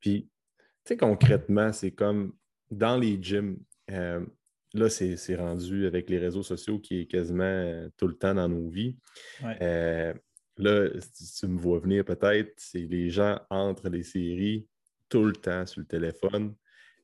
Puis, 0.00 0.30
tu 0.58 0.64
sais, 0.84 0.96
concrètement, 0.96 1.72
c'est 1.72 1.90
comme 1.90 2.34
dans 2.70 2.96
les 2.96 3.20
gyms, 3.20 3.58
euh, 3.90 4.24
là, 4.72 4.88
c'est 4.88 5.36
rendu 5.36 5.86
avec 5.86 6.10
les 6.10 6.18
réseaux 6.18 6.42
sociaux 6.42 6.78
qui 6.78 7.00
est 7.00 7.06
quasiment 7.06 7.44
euh, 7.44 7.88
tout 7.96 8.08
le 8.08 8.16
temps 8.16 8.34
dans 8.34 8.48
nos 8.48 8.68
vies. 8.68 8.96
Euh, 9.62 10.14
là, 10.56 10.88
si 11.00 11.40
tu 11.40 11.46
me 11.46 11.58
vois 11.58 11.80
venir 11.80 12.04
peut-être, 12.04 12.52
c'est 12.56 12.86
les 12.86 13.10
gens 13.10 13.40
entre 13.50 13.88
les 13.88 14.02
séries 14.02 14.68
tout 15.08 15.24
le 15.24 15.32
temps 15.32 15.66
sur 15.66 15.80
le 15.80 15.86
téléphone. 15.86 16.54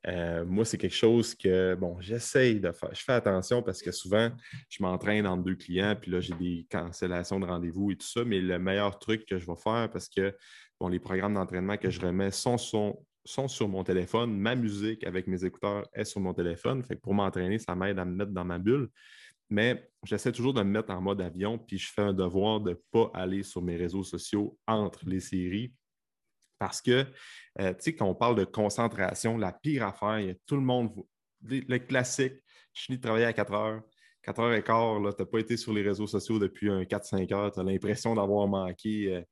Euh, 0.08 0.44
moi, 0.44 0.64
c'est 0.64 0.78
quelque 0.78 0.94
chose 0.94 1.34
que, 1.34 1.74
bon, 1.74 2.00
j'essaye 2.00 2.60
de 2.60 2.72
faire. 2.72 2.92
Je 2.92 3.02
fais 3.02 3.12
attention 3.12 3.62
parce 3.62 3.82
que 3.82 3.92
souvent, 3.92 4.30
je 4.68 4.82
m'entraîne 4.82 5.26
entre 5.26 5.44
deux 5.44 5.54
clients, 5.54 5.96
puis 6.00 6.10
là, 6.10 6.20
j'ai 6.20 6.34
des 6.34 6.66
cancellations 6.70 7.38
de 7.38 7.46
rendez-vous 7.46 7.92
et 7.92 7.96
tout 7.96 8.06
ça. 8.06 8.24
Mais 8.24 8.40
le 8.40 8.58
meilleur 8.58 8.98
truc 8.98 9.26
que 9.26 9.38
je 9.38 9.46
vais 9.46 9.56
faire, 9.56 9.88
parce 9.92 10.08
que, 10.08 10.34
bon, 10.80 10.88
les 10.88 10.98
programmes 10.98 11.34
d'entraînement 11.34 11.76
que 11.76 11.90
je 11.90 12.00
remets 12.00 12.32
sont, 12.32 12.58
sont, 12.58 13.04
sont 13.24 13.46
sur 13.46 13.68
mon 13.68 13.84
téléphone. 13.84 14.36
Ma 14.36 14.54
musique 14.56 15.04
avec 15.06 15.28
mes 15.28 15.44
écouteurs 15.44 15.88
est 15.92 16.04
sur 16.04 16.20
mon 16.20 16.34
téléphone. 16.34 16.82
Fait 16.82 16.96
que 16.96 17.00
pour 17.00 17.14
m'entraîner, 17.14 17.58
ça 17.58 17.74
m'aide 17.76 17.98
à 17.98 18.04
me 18.04 18.16
mettre 18.16 18.32
dans 18.32 18.44
ma 18.44 18.58
bulle 18.58 18.88
mais 19.52 19.86
j'essaie 20.02 20.32
toujours 20.32 20.54
de 20.54 20.62
me 20.62 20.70
mettre 20.70 20.90
en 20.92 21.00
mode 21.02 21.20
avion, 21.20 21.58
puis 21.58 21.76
je 21.76 21.92
fais 21.92 22.00
un 22.00 22.14
devoir 22.14 22.60
de 22.60 22.70
ne 22.70 22.74
pas 22.90 23.10
aller 23.12 23.42
sur 23.42 23.60
mes 23.60 23.76
réseaux 23.76 24.02
sociaux 24.02 24.58
entre 24.66 25.06
les 25.06 25.20
séries. 25.20 25.74
Parce 26.62 26.80
que, 26.80 27.04
euh, 27.58 27.72
tu 27.72 27.76
sais, 27.80 27.94
quand 27.96 28.06
on 28.06 28.14
parle 28.14 28.36
de 28.36 28.44
concentration, 28.44 29.36
la 29.36 29.50
pire 29.50 29.84
affaire, 29.84 30.32
tout 30.46 30.54
le 30.54 30.60
monde 30.60 30.92
le 31.42 31.78
classique. 31.78 32.34
Je 32.72 32.82
finis 32.82 32.98
de 32.98 33.02
travailler 33.02 33.24
à 33.24 33.32
4 33.32 33.52
heures. 33.52 33.82
4 34.22 34.38
heures 34.38 34.52
et 34.52 34.62
quart, 34.62 34.98
tu 34.98 35.02
n'as 35.02 35.26
pas 35.26 35.40
été 35.40 35.56
sur 35.56 35.72
les 35.72 35.82
réseaux 35.82 36.06
sociaux 36.06 36.38
depuis 36.38 36.70
un 36.70 36.84
4-5 36.84 37.34
heures. 37.34 37.50
Tu 37.50 37.58
as 37.58 37.64
l'impression 37.64 38.14
d'avoir 38.14 38.46
manqué. 38.46 39.12
Euh, 39.12 39.22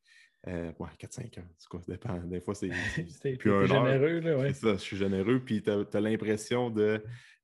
euh, 0.48 0.72
ouais, 0.80 0.88
4-5 0.98 1.38
heures. 1.38 1.44
C'est 1.56 1.68
quoi? 1.68 1.82
Dépend. 1.86 2.18
Des 2.24 2.40
fois, 2.40 2.56
c'est 2.56 2.70
plus 3.38 3.52
un 3.52 3.66
généreux, 3.66 4.18
là, 4.18 4.36
ouais. 4.36 4.52
C'est 4.52 4.66
ça, 4.66 4.72
je 4.72 4.78
suis 4.78 4.96
généreux. 4.96 5.38
Puis 5.38 5.62
tu 5.62 5.70
as, 5.70 6.00
l'impression 6.00 6.68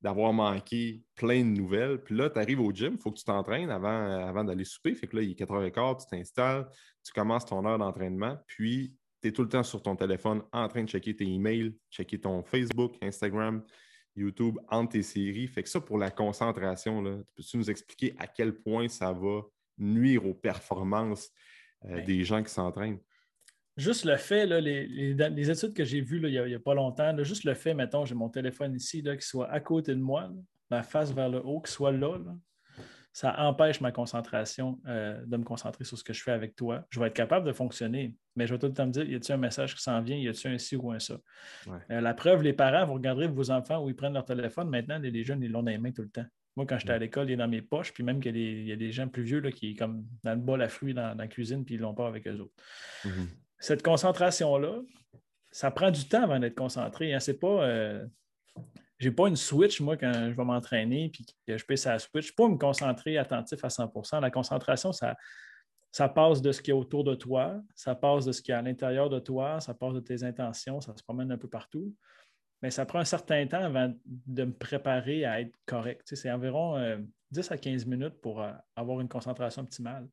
d'avoir 0.02 0.32
manqué 0.32 1.04
plein 1.14 1.44
de 1.44 1.56
nouvelles. 1.56 2.02
Puis 2.02 2.16
là, 2.16 2.28
tu 2.28 2.40
arrives 2.40 2.60
au 2.60 2.72
gym, 2.72 2.94
il 2.94 3.00
faut 3.00 3.12
que 3.12 3.18
tu 3.18 3.24
t'entraînes 3.24 3.70
avant, 3.70 4.26
avant 4.26 4.42
d'aller 4.42 4.64
souper. 4.64 4.96
Fait 4.96 5.06
que 5.06 5.14
là, 5.14 5.22
il 5.22 5.30
est 5.30 5.40
4h15, 5.40 6.00
tu 6.00 6.16
t'installes, 6.16 6.66
tu 7.04 7.12
commences 7.12 7.44
ton 7.44 7.64
heure 7.64 7.78
d'entraînement, 7.78 8.36
puis 8.48 8.96
tu 9.20 9.28
es 9.28 9.32
tout 9.32 9.42
le 9.42 9.48
temps 9.48 9.62
sur 9.62 9.82
ton 9.82 9.96
téléphone 9.96 10.42
en 10.52 10.68
train 10.68 10.84
de 10.84 10.88
checker 10.88 11.14
tes 11.14 11.26
emails, 11.26 11.74
checker 11.90 12.20
ton 12.20 12.42
Facebook, 12.42 12.94
Instagram, 13.02 13.62
YouTube 14.14 14.58
entre 14.68 14.92
tes 14.92 15.02
séries. 15.02 15.46
Fait 15.46 15.62
que 15.62 15.68
ça, 15.68 15.80
pour 15.80 15.98
la 15.98 16.10
concentration, 16.10 17.02
là, 17.02 17.18
peux-tu 17.34 17.56
nous 17.58 17.70
expliquer 17.70 18.14
à 18.18 18.26
quel 18.26 18.54
point 18.54 18.88
ça 18.88 19.12
va 19.12 19.42
nuire 19.78 20.24
aux 20.26 20.34
performances 20.34 21.30
euh, 21.84 21.96
ben 21.96 22.04
des 22.04 22.24
gens 22.24 22.42
qui 22.42 22.50
s'entraînent? 22.50 22.98
Juste 23.76 24.06
le 24.06 24.16
fait, 24.16 24.46
là, 24.46 24.58
les, 24.58 25.50
études 25.50 25.74
que 25.74 25.84
j'ai 25.84 26.00
vues 26.00 26.18
il 26.22 26.46
n'y 26.46 26.54
a, 26.54 26.58
pas 26.58 26.74
longtemps, 26.74 27.14
juste 27.22 27.44
le 27.44 27.52
fait, 27.52 27.74
mettons, 27.74 28.06
j'ai 28.06 28.14
mon 28.14 28.30
téléphone 28.30 28.74
ici, 28.74 29.02
qui 29.02 29.26
soit 29.26 29.50
à 29.50 29.60
côté 29.60 29.94
de 29.94 30.00
moi, 30.00 30.32
la 30.70 30.82
face 30.82 31.12
vers 31.12 31.28
le 31.28 31.44
haut, 31.44 31.60
qui 31.60 31.70
soit 31.70 31.92
là, 31.92 32.18
ça 33.16 33.34
empêche 33.38 33.80
ma 33.80 33.92
concentration 33.92 34.78
euh, 34.86 35.18
de 35.24 35.38
me 35.38 35.42
concentrer 35.42 35.84
sur 35.84 35.96
ce 35.96 36.04
que 36.04 36.12
je 36.12 36.22
fais 36.22 36.32
avec 36.32 36.54
toi. 36.54 36.84
Je 36.90 37.00
vais 37.00 37.06
être 37.06 37.14
capable 37.14 37.46
de 37.46 37.52
fonctionner, 37.54 38.14
mais 38.34 38.46
je 38.46 38.52
vais 38.52 38.58
tout 38.58 38.66
le 38.66 38.74
temps 38.74 38.84
me 38.84 38.92
dire, 38.92 39.08
y 39.08 39.14
a-t-il 39.14 39.32
un 39.32 39.38
message 39.38 39.74
qui 39.74 39.82
s'en 39.82 40.02
vient, 40.02 40.18
y 40.18 40.28
a-t-il 40.28 40.52
un 40.52 40.58
ci 40.58 40.76
ou 40.76 40.90
un 40.90 40.98
ça? 40.98 41.16
Euh, 41.66 42.02
la 42.02 42.12
preuve, 42.12 42.42
les 42.42 42.52
parents, 42.52 42.84
vous 42.84 42.92
regarderez 42.92 43.28
vos 43.28 43.50
enfants 43.50 43.82
où 43.82 43.88
ils 43.88 43.96
prennent 43.96 44.12
leur 44.12 44.26
téléphone. 44.26 44.68
Maintenant, 44.68 44.98
les, 44.98 45.24
jeunes, 45.24 45.42
ils 45.42 45.50
l'ont 45.50 45.62
dans 45.62 45.70
les 45.70 45.78
mains 45.78 45.92
tout 45.92 46.02
le 46.02 46.10
temps. 46.10 46.26
Moi, 46.56 46.66
quand 46.66 46.76
j'étais 46.78 46.92
à 46.92 46.98
l'école, 46.98 47.30
il 47.30 47.32
est 47.32 47.36
dans 47.36 47.48
mes 47.48 47.62
poches, 47.62 47.94
puis 47.94 48.04
même 48.04 48.20
qu'il 48.20 48.36
y, 48.36 48.70
a 48.70 48.76
des 48.76 48.92
gens 48.92 49.08
plus 49.08 49.22
vieux 49.22 49.40
là, 49.40 49.50
qui 49.50 49.74
comme 49.76 50.04
dans 50.22 50.34
le 50.34 50.40
bol 50.40 50.60
à 50.60 50.68
fruits 50.68 50.92
dans, 50.92 51.16
la 51.16 51.26
cuisine, 51.26 51.64
puis 51.64 51.76
ils 51.76 51.80
l'ont 51.80 51.94
pas 51.94 52.08
avec 52.08 52.26
eux 52.26 52.38
autres. 52.38 52.54
Mm-hmm. 53.06 53.28
Cette 53.60 53.82
concentration-là, 53.82 54.82
ça 55.50 55.70
prend 55.70 55.90
du 55.90 56.06
temps 56.06 56.24
avant 56.24 56.38
d'être 56.38 56.54
concentré. 56.54 57.14
Hein. 57.14 57.20
C'est 57.20 57.40
pas. 57.40 57.64
Euh, 57.64 58.04
j'ai 58.98 59.10
pas 59.10 59.28
une 59.28 59.36
switch, 59.36 59.80
moi, 59.80 59.96
quand 59.96 60.12
je 60.12 60.34
vais 60.34 60.44
m'entraîner 60.44 61.10
puis 61.10 61.26
que 61.46 61.58
je 61.58 61.64
pèse 61.64 61.84
la 61.84 61.98
switch. 61.98 62.34
Pas 62.34 62.48
me 62.48 62.56
concentrer 62.56 63.18
attentif 63.18 63.62
à 63.64 63.68
100% 63.68 64.20
La 64.20 64.30
concentration, 64.30 64.92
ça, 64.92 65.16
ça 65.92 66.08
passe 66.08 66.40
de 66.40 66.52
ce 66.52 66.62
qui 66.62 66.70
est 66.70 66.74
autour 66.74 67.04
de 67.04 67.14
toi, 67.14 67.60
ça 67.74 67.94
passe 67.94 68.24
de 68.24 68.32
ce 68.32 68.42
qui 68.42 68.50
est 68.50 68.54
à 68.54 68.62
l'intérieur 68.62 69.10
de 69.10 69.18
toi, 69.18 69.60
ça 69.60 69.74
passe 69.74 69.94
de 69.94 70.00
tes 70.00 70.24
intentions, 70.24 70.80
ça 70.80 70.96
se 70.96 71.02
promène 71.02 71.30
un 71.30 71.38
peu 71.38 71.48
partout. 71.48 71.94
Mais 72.62 72.70
ça 72.70 72.86
prend 72.86 72.98
un 72.98 73.04
certain 73.04 73.46
temps 73.46 73.62
avant 73.62 73.92
de 74.04 74.44
me 74.44 74.52
préparer 74.52 75.24
à 75.26 75.40
être 75.40 75.54
correct. 75.66 76.02
c'est 76.14 76.30
environ 76.30 76.76
10 77.30 77.50
euh, 77.50 77.54
à 77.54 77.58
15 77.58 77.86
minutes 77.86 78.20
pour 78.20 78.42
euh, 78.42 78.52
avoir 78.74 79.00
une 79.00 79.08
concentration 79.08 79.62
optimale. 79.62 80.08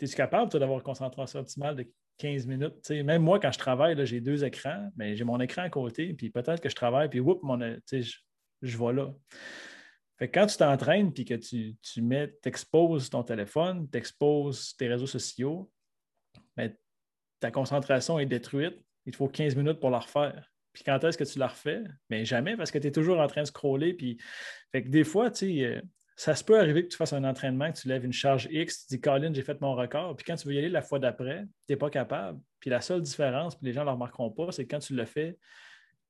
Es-tu 0.00 0.16
capable, 0.16 0.50
d'avoir 0.58 0.78
une 0.78 0.84
concentration 0.84 1.40
optimale 1.40 1.76
15 2.18 2.46
minutes. 2.46 2.90
même 2.90 3.22
moi, 3.22 3.40
quand 3.40 3.52
je 3.52 3.58
travaille, 3.58 4.06
j'ai 4.06 4.20
deux 4.20 4.44
écrans, 4.44 4.90
mais 4.96 5.16
j'ai 5.16 5.24
mon 5.24 5.40
écran 5.40 5.62
à 5.62 5.70
côté, 5.70 6.14
puis 6.14 6.30
peut-être 6.30 6.60
que 6.60 6.68
je 6.68 6.74
travaille, 6.74 7.08
puis 7.08 7.20
whoop, 7.20 7.42
mon, 7.42 7.58
je, 7.90 8.16
je 8.62 8.78
vais 8.78 8.92
là. 8.92 9.12
Fait 10.18 10.30
quand 10.30 10.46
tu 10.46 10.56
t'entraînes 10.56 11.12
puis 11.12 11.24
que 11.24 11.34
tu, 11.34 11.74
tu 11.82 12.02
mets, 12.02 12.28
t'exposes 12.42 13.10
ton 13.10 13.22
téléphone, 13.22 13.88
t'exposes 13.88 14.76
tes 14.76 14.88
réseaux 14.88 15.06
sociaux, 15.06 15.70
ben, 16.56 16.72
ta 17.40 17.50
concentration 17.50 18.18
est 18.18 18.26
détruite. 18.26 18.78
Il 19.04 19.12
te 19.12 19.16
faut 19.16 19.28
15 19.28 19.56
minutes 19.56 19.80
pour 19.80 19.90
la 19.90 19.98
refaire. 19.98 20.48
Puis 20.72 20.84
quand 20.84 21.02
est-ce 21.04 21.18
que 21.18 21.24
tu 21.24 21.38
la 21.38 21.48
refais? 21.48 21.82
Mais 22.08 22.18
ben, 22.18 22.24
jamais, 22.24 22.56
parce 22.56 22.70
que 22.70 22.78
tu 22.78 22.86
es 22.86 22.92
toujours 22.92 23.18
en 23.18 23.26
train 23.26 23.42
de 23.42 23.46
scroller. 23.46 23.94
Puis... 23.94 24.18
Fait 24.70 24.82
que 24.82 24.88
des 24.88 25.04
fois, 25.04 25.30
tu 25.30 25.38
sais, 25.38 25.64
euh, 25.64 25.82
ça 26.16 26.34
se 26.34 26.44
peut 26.44 26.58
arriver 26.58 26.84
que 26.84 26.88
tu 26.88 26.96
fasses 26.96 27.12
un 27.12 27.24
entraînement, 27.24 27.72
que 27.72 27.78
tu 27.78 27.88
lèves 27.88 28.04
une 28.04 28.12
charge 28.12 28.48
X, 28.50 28.86
tu 28.86 28.96
dis 28.96 29.00
Colin, 29.00 29.32
j'ai 29.32 29.42
fait 29.42 29.60
mon 29.60 29.74
record. 29.74 30.16
Puis 30.16 30.24
quand 30.24 30.36
tu 30.36 30.46
veux 30.46 30.54
y 30.54 30.58
aller 30.58 30.68
la 30.68 30.82
fois 30.82 30.98
d'après, 30.98 31.44
tu 31.66 31.72
n'es 31.72 31.76
pas 31.76 31.90
capable. 31.90 32.38
Puis 32.60 32.70
la 32.70 32.80
seule 32.80 33.02
différence, 33.02 33.56
puis 33.56 33.66
les 33.66 33.72
gens 33.72 33.80
ne 33.80 33.86
le 33.86 33.92
remarqueront 33.92 34.30
pas, 34.30 34.52
c'est 34.52 34.64
que 34.64 34.70
quand 34.70 34.80
tu 34.80 34.94
le 34.94 35.04
fais, 35.04 35.38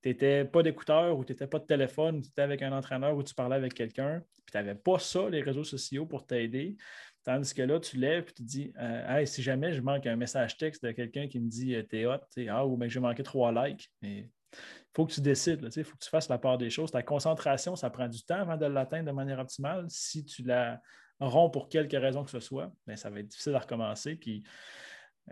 tu 0.02 0.08
n'étais 0.08 0.44
pas 0.44 0.62
d'écouteur 0.62 1.16
ou 1.16 1.24
tu 1.24 1.32
n'étais 1.32 1.46
pas 1.46 1.60
de 1.60 1.66
téléphone, 1.66 2.20
tu 2.20 2.28
étais 2.28 2.42
avec 2.42 2.62
un 2.62 2.72
entraîneur 2.72 3.16
ou 3.16 3.22
tu 3.22 3.34
parlais 3.34 3.56
avec 3.56 3.74
quelqu'un, 3.74 4.22
puis 4.34 4.50
tu 4.50 4.56
n'avais 4.56 4.74
pas 4.74 4.98
ça, 4.98 5.28
les 5.30 5.40
réseaux 5.40 5.64
sociaux, 5.64 6.06
pour 6.06 6.26
t'aider. 6.26 6.76
Tandis 7.24 7.54
que 7.54 7.62
là, 7.62 7.78
tu 7.78 7.96
lèves 7.96 8.28
et 8.28 8.32
tu 8.32 8.42
dis 8.42 8.72
euh, 8.80 9.24
si 9.26 9.42
jamais 9.42 9.72
je 9.72 9.80
manque 9.80 10.06
un 10.06 10.16
message 10.16 10.56
texte 10.56 10.84
de 10.84 10.90
quelqu'un 10.90 11.28
qui 11.28 11.38
me 11.38 11.48
dit 11.48 11.76
euh, 11.76 11.82
T'es 11.84 12.04
hot, 12.04 12.18
ah, 12.48 12.66
ou 12.66 12.76
bien 12.76 12.88
j'ai 12.88 12.98
manqué 12.98 13.22
trois 13.22 13.52
likes. 13.52 13.88
Mais 14.02 14.28
il 14.52 14.94
faut 14.94 15.06
que 15.06 15.12
tu 15.12 15.20
décides, 15.20 15.68
il 15.74 15.84
faut 15.84 15.96
que 15.96 16.04
tu 16.04 16.10
fasses 16.10 16.28
la 16.28 16.38
part 16.38 16.58
des 16.58 16.70
choses. 16.70 16.90
Ta 16.90 17.02
concentration, 17.02 17.76
ça 17.76 17.90
prend 17.90 18.08
du 18.08 18.22
temps 18.24 18.40
avant 18.40 18.56
de 18.56 18.66
l'atteindre 18.66 19.06
de 19.06 19.12
manière 19.12 19.38
optimale. 19.38 19.86
Si 19.88 20.24
tu 20.24 20.42
la 20.42 20.80
romps 21.20 21.50
pour 21.50 21.68
quelque 21.68 21.96
raison 21.96 22.24
que 22.24 22.30
ce 22.30 22.40
soit, 22.40 22.72
bien, 22.86 22.96
ça 22.96 23.10
va 23.10 23.20
être 23.20 23.28
difficile 23.28 23.54
à 23.54 23.60
recommencer. 23.60 24.16
Puis, 24.16 24.42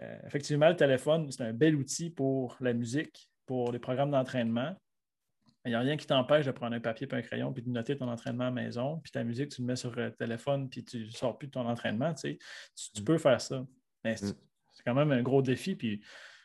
euh, 0.01 0.19
effectivement, 0.27 0.69
le 0.69 0.77
téléphone, 0.77 1.31
c'est 1.31 1.43
un 1.43 1.53
bel 1.53 1.75
outil 1.75 2.11
pour 2.11 2.57
la 2.61 2.73
musique, 2.73 3.29
pour 3.47 3.73
les 3.73 3.79
programmes 3.79 4.11
d'entraînement. 4.11 4.75
Il 5.67 5.71
n'y 5.71 5.75
a 5.75 5.81
rien 5.81 5.99
qui 5.99 6.07
t'empêche 6.07 6.47
de 6.47 6.53
prendre 6.53 6.75
un 6.75 6.81
papier 6.81 7.07
et 7.11 7.15
un 7.15 7.21
crayon 7.21 7.53
puis 7.53 7.63
de 7.63 7.69
noter 7.69 7.97
ton 7.97 8.09
entraînement 8.09 8.45
à 8.45 8.47
la 8.47 8.53
maison. 8.53 8.99
Puis 9.03 9.13
ta 9.13 9.25
musique, 9.25 9.51
tu 9.51 9.61
le 9.61 9.67
mets 9.67 9.77
sur 9.77 9.95
le 9.95 10.11
téléphone 10.11 10.71
puis 10.71 10.85
tu 10.85 11.05
ne 11.05 11.11
sors 11.11 11.37
plus 11.37 11.49
de 11.49 11.53
ton 11.53 11.69
entraînement. 11.69 12.15
Tu, 12.15 12.39
mm. 12.97 13.05
peux 13.05 13.19
faire 13.19 13.41
ça. 13.41 13.67
Mais 14.03 14.15
mm. 14.15 14.33
c'est 14.73 14.83
quand 14.87 14.95
même 14.95 15.13
un 15.13 15.23
gros 15.23 15.43
défi. 15.43 15.77
Puis 15.77 16.01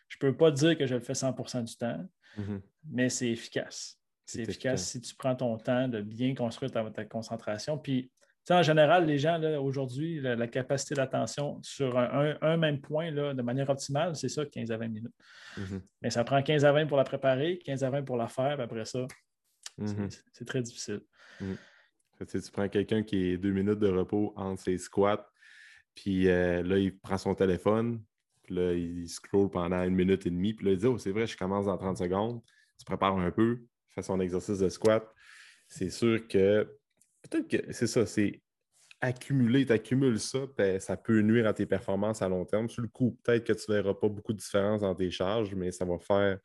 je 0.09 0.17
ne 0.17 0.19
peux 0.19 0.35
pas 0.35 0.51
dire 0.51 0.77
que 0.77 0.85
je 0.85 0.95
le 0.95 1.01
fais 1.01 1.13
100% 1.13 1.63
du 1.63 1.77
temps. 1.77 2.05
Mhm. 2.37 2.61
mais 2.89 3.09
c'est 3.09 3.29
efficace. 3.29 3.99
C'est 4.25 4.41
efficace, 4.41 4.89
si 4.89 5.01
tu 5.01 5.13
prends 5.15 5.35
ton 5.35 5.57
temps 5.57 5.87
de 5.87 6.01
bien 6.01 6.33
construire 6.33 6.71
ta, 6.71 7.05
concentration. 7.05 7.77
Puis, 7.77 8.11
en 8.49 8.63
général, 8.63 9.05
les 9.05 9.19
gens, 9.19 9.39
aujourd'hui, 9.59 10.19
la, 10.19 10.47
capacité 10.47 10.95
d'attention 10.95 11.59
sur 11.61 11.97
un, 11.97 12.57
même 12.57 12.81
point 12.81 13.11
là, 13.11 13.33
de 13.33 13.41
manière 13.41 13.69
optimale, 13.69 14.15
c'est 14.15 14.29
ça, 14.29 14.45
15 14.45 14.71
à 14.71 14.77
20 14.77 14.87
minutes. 14.87 15.13
Mhm. 15.57 15.81
Mais 16.01 16.09
ça 16.09 16.23
prend 16.23 16.41
15 16.41 16.65
à 16.65 16.71
20 16.71 16.87
pour 16.87 16.97
la 16.97 17.03
préparer, 17.03 17.59
15 17.59 17.83
à 17.83 17.89
20 17.89 18.03
pour 18.03 18.17
la 18.17 18.27
faire, 18.27 18.59
après 18.59 18.85
ça, 18.85 19.05
c'est 20.31 20.45
très 20.45 20.61
difficile. 20.61 21.01
Tu 21.39 22.51
prends 22.51 22.69
quelqu'un 22.69 23.03
qui 23.03 23.31
est 23.31 23.37
deux 23.37 23.51
minutes 23.51 23.79
de 23.79 23.89
repos 23.89 24.33
entre 24.35 24.61
ses 24.61 24.77
squats, 24.77 25.29
puis 25.95 26.29
euh, 26.29 26.63
là, 26.63 26.77
il 26.77 26.97
prend 26.97 27.17
son 27.17 27.35
téléphone, 27.35 28.01
puis 28.45 28.55
là, 28.55 28.73
il 28.73 29.07
scroll 29.09 29.49
pendant 29.49 29.83
une 29.83 29.95
minute 29.95 30.25
et 30.25 30.29
demie. 30.29 30.53
Puis 30.53 30.65
là, 30.65 30.71
il 30.73 30.77
dit 30.77 30.87
Oh, 30.87 30.97
c'est 30.97 31.11
vrai, 31.11 31.27
je 31.27 31.37
commence 31.37 31.65
dans 31.65 31.77
30 31.77 31.97
secondes. 31.97 32.41
Tu 32.77 32.85
prépares 32.85 33.17
un 33.17 33.31
peu, 33.31 33.61
fais 33.89 34.01
son 34.01 34.19
exercice 34.19 34.59
de 34.59 34.69
squat. 34.69 35.05
C'est 35.67 35.89
sûr 35.89 36.27
que 36.27 36.63
peut-être 37.23 37.47
que 37.47 37.73
c'est 37.73 37.87
ça, 37.87 38.05
c'est 38.05 38.41
accumuler, 39.01 39.65
tu 39.65 39.73
accumules 39.73 40.19
ça, 40.19 40.39
ben, 40.57 40.79
ça 40.79 40.97
peut 40.97 41.21
nuire 41.21 41.47
à 41.47 41.53
tes 41.53 41.65
performances 41.65 42.21
à 42.21 42.29
long 42.29 42.45
terme. 42.45 42.69
Sur 42.69 42.81
le 42.81 42.87
coup, 42.87 43.17
peut-être 43.23 43.45
que 43.45 43.53
tu 43.53 43.71
ne 43.71 43.75
verras 43.75 43.93
pas 43.93 44.09
beaucoup 44.09 44.33
de 44.33 44.37
différence 44.37 44.81
dans 44.81 44.95
tes 44.95 45.11
charges, 45.11 45.53
mais 45.55 45.71
ça 45.71 45.85
va 45.85 45.97
faire 45.99 46.39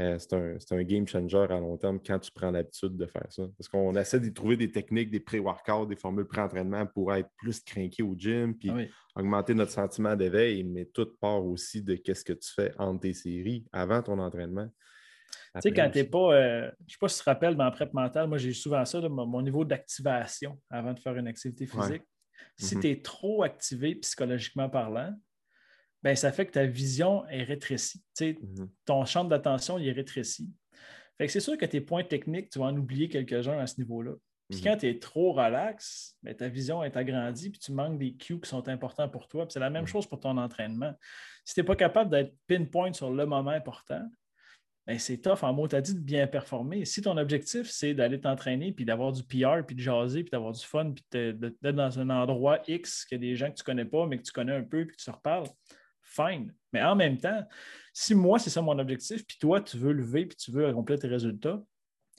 euh, 0.00 0.18
c'est 0.18 0.72
un, 0.72 0.82
game 0.82 1.06
changer 1.06 1.46
à 1.50 1.60
long 1.60 1.76
terme 1.76 2.00
quand 2.04 2.18
tu 2.18 2.32
prends 2.32 2.50
l'habitude 2.50 2.96
de 2.96 3.06
faire 3.06 3.26
ça. 3.30 3.44
Parce 3.56 3.68
qu'on 3.68 3.94
essaie 3.94 4.18
de 4.18 4.28
trouver 4.30 4.56
des 4.56 4.70
techniques, 4.70 5.10
des 5.10 5.20
pré-workouts, 5.20 5.86
des 5.86 5.94
formules 5.94 6.26
pré-entraînement 6.26 6.84
pour 6.86 7.14
être 7.14 7.28
plus 7.36 7.60
craqué 7.60 8.02
au 8.02 8.14
gym, 8.16 8.56
puis 8.56 8.70
ah 8.70 9.20
augmenter 9.20 9.54
notre 9.54 9.70
sentiment 9.70 10.16
d'éveil, 10.16 10.64
mais 10.64 10.86
tout 10.86 11.06
part 11.20 11.44
aussi 11.44 11.80
de 11.80 11.94
qu'est-ce 11.94 12.24
que 12.24 12.32
tu 12.32 12.52
fais 12.52 12.72
entre 12.76 13.02
tes 13.02 13.14
séries 13.14 13.64
avant 13.72 14.02
ton 14.02 14.18
entraînement. 14.18 14.68
Tu 15.54 15.60
sais, 15.60 15.72
quand 15.72 15.88
tu 15.90 15.98
n'es 15.98 16.04
pas, 16.04 16.34
euh, 16.34 16.70
je 16.80 16.84
ne 16.84 16.90
sais 16.90 16.96
pas 17.00 17.08
si 17.08 17.18
tu 17.18 17.24
te 17.24 17.30
rappelles, 17.30 17.54
dans 17.54 17.64
la 17.64 17.70
prep 17.70 17.92
mentale, 17.94 18.26
moi 18.26 18.38
j'ai 18.38 18.52
souvent 18.52 18.84
ça, 18.84 19.00
mon 19.08 19.42
niveau 19.42 19.64
d'activation 19.64 20.60
avant 20.70 20.92
de 20.92 20.98
faire 20.98 21.16
une 21.16 21.28
activité 21.28 21.66
physique. 21.66 22.02
Si 22.56 22.74
mm-hmm. 22.74 22.80
tu 22.80 22.90
es 22.90 23.00
trop 23.00 23.44
activé 23.44 23.94
psychologiquement 23.96 24.68
parlant, 24.68 25.14
ben, 26.04 26.14
ça 26.14 26.30
fait 26.32 26.44
que 26.44 26.52
ta 26.52 26.66
vision 26.66 27.26
est 27.28 27.44
rétrécie. 27.44 28.04
Mhm. 28.20 28.68
Ton 28.84 29.06
champ 29.06 29.24
d'attention 29.24 29.78
est 29.78 29.90
rétréci. 29.90 30.50
Fait 31.16 31.26
que 31.26 31.32
c'est 31.32 31.40
sûr 31.40 31.56
que 31.56 31.64
tes 31.64 31.80
points 31.80 32.04
techniques, 32.04 32.50
tu 32.50 32.58
vas 32.58 32.66
en 32.66 32.76
oublier 32.76 33.08
quelques-uns 33.08 33.58
à 33.58 33.66
ce 33.66 33.80
niveau-là. 33.80 34.12
Puis 34.50 34.58
mhm. 34.58 34.64
quand 34.64 34.76
tu 34.76 34.88
es 34.88 34.98
trop 34.98 35.32
relax, 35.32 36.18
ben, 36.22 36.34
ta 36.34 36.48
vision 36.48 36.84
est 36.84 36.94
agrandie, 36.98 37.48
puis 37.48 37.58
tu 37.58 37.72
manques 37.72 37.98
des 37.98 38.14
cues 38.14 38.38
qui 38.38 38.50
sont 38.50 38.68
importants 38.68 39.08
pour 39.08 39.28
toi. 39.28 39.46
c'est 39.48 39.58
la 39.58 39.70
même 39.70 39.82
mhm. 39.82 39.88
chose 39.88 40.06
pour 40.06 40.20
ton 40.20 40.36
entraînement. 40.36 40.92
Si 41.42 41.54
tu 41.54 41.60
n'es 41.60 41.64
pas 41.64 41.76
capable 41.76 42.10
d'être 42.10 42.34
pinpoint 42.46 42.92
sur 42.92 43.10
le 43.10 43.24
moment 43.24 43.52
important, 43.52 44.06
ben, 44.86 44.98
c'est 44.98 45.16
tough 45.16 45.42
en 45.42 45.54
mot. 45.54 45.66
Tu 45.66 45.76
as 45.76 45.80
dit 45.80 45.94
de 45.94 46.00
bien 46.00 46.26
performer. 46.26 46.84
Si 46.84 47.00
ton 47.00 47.16
objectif, 47.16 47.70
c'est 47.70 47.94
d'aller 47.94 48.20
t'entraîner, 48.20 48.72
puis 48.72 48.84
d'avoir 48.84 49.10
du 49.12 49.22
PR, 49.22 49.64
puis 49.66 49.74
de 49.74 49.80
jaser, 49.80 50.22
puis 50.22 50.30
d'avoir 50.30 50.52
du 50.52 50.62
fun, 50.62 50.92
puis 50.92 51.04
d'être 51.10 51.74
dans 51.74 51.98
un 51.98 52.10
endroit 52.10 52.60
X, 52.68 53.06
qu'il 53.06 53.16
y 53.16 53.18
a 53.24 53.30
des 53.30 53.36
gens 53.36 53.50
que 53.50 53.54
tu 53.54 53.62
ne 53.62 53.64
connais 53.64 53.86
pas, 53.86 54.06
mais 54.06 54.18
que 54.18 54.24
tu 54.24 54.32
connais 54.32 54.54
un 54.54 54.62
peu, 54.62 54.84
puis 54.84 54.94
que 54.94 55.02
tu 55.02 55.08
reparles, 55.08 55.48
fine. 56.14 56.52
Mais 56.72 56.82
en 56.82 56.96
même 56.96 57.18
temps, 57.18 57.46
si 57.92 58.14
moi, 58.14 58.38
c'est 58.38 58.50
ça 58.50 58.62
mon 58.62 58.78
objectif, 58.78 59.24
puis 59.26 59.36
toi, 59.38 59.60
tu 59.60 59.76
veux 59.76 59.92
lever, 59.92 60.26
puis 60.26 60.36
tu 60.36 60.50
veux 60.50 60.66
accomplir 60.66 60.98
tes 60.98 61.08
résultats, 61.08 61.62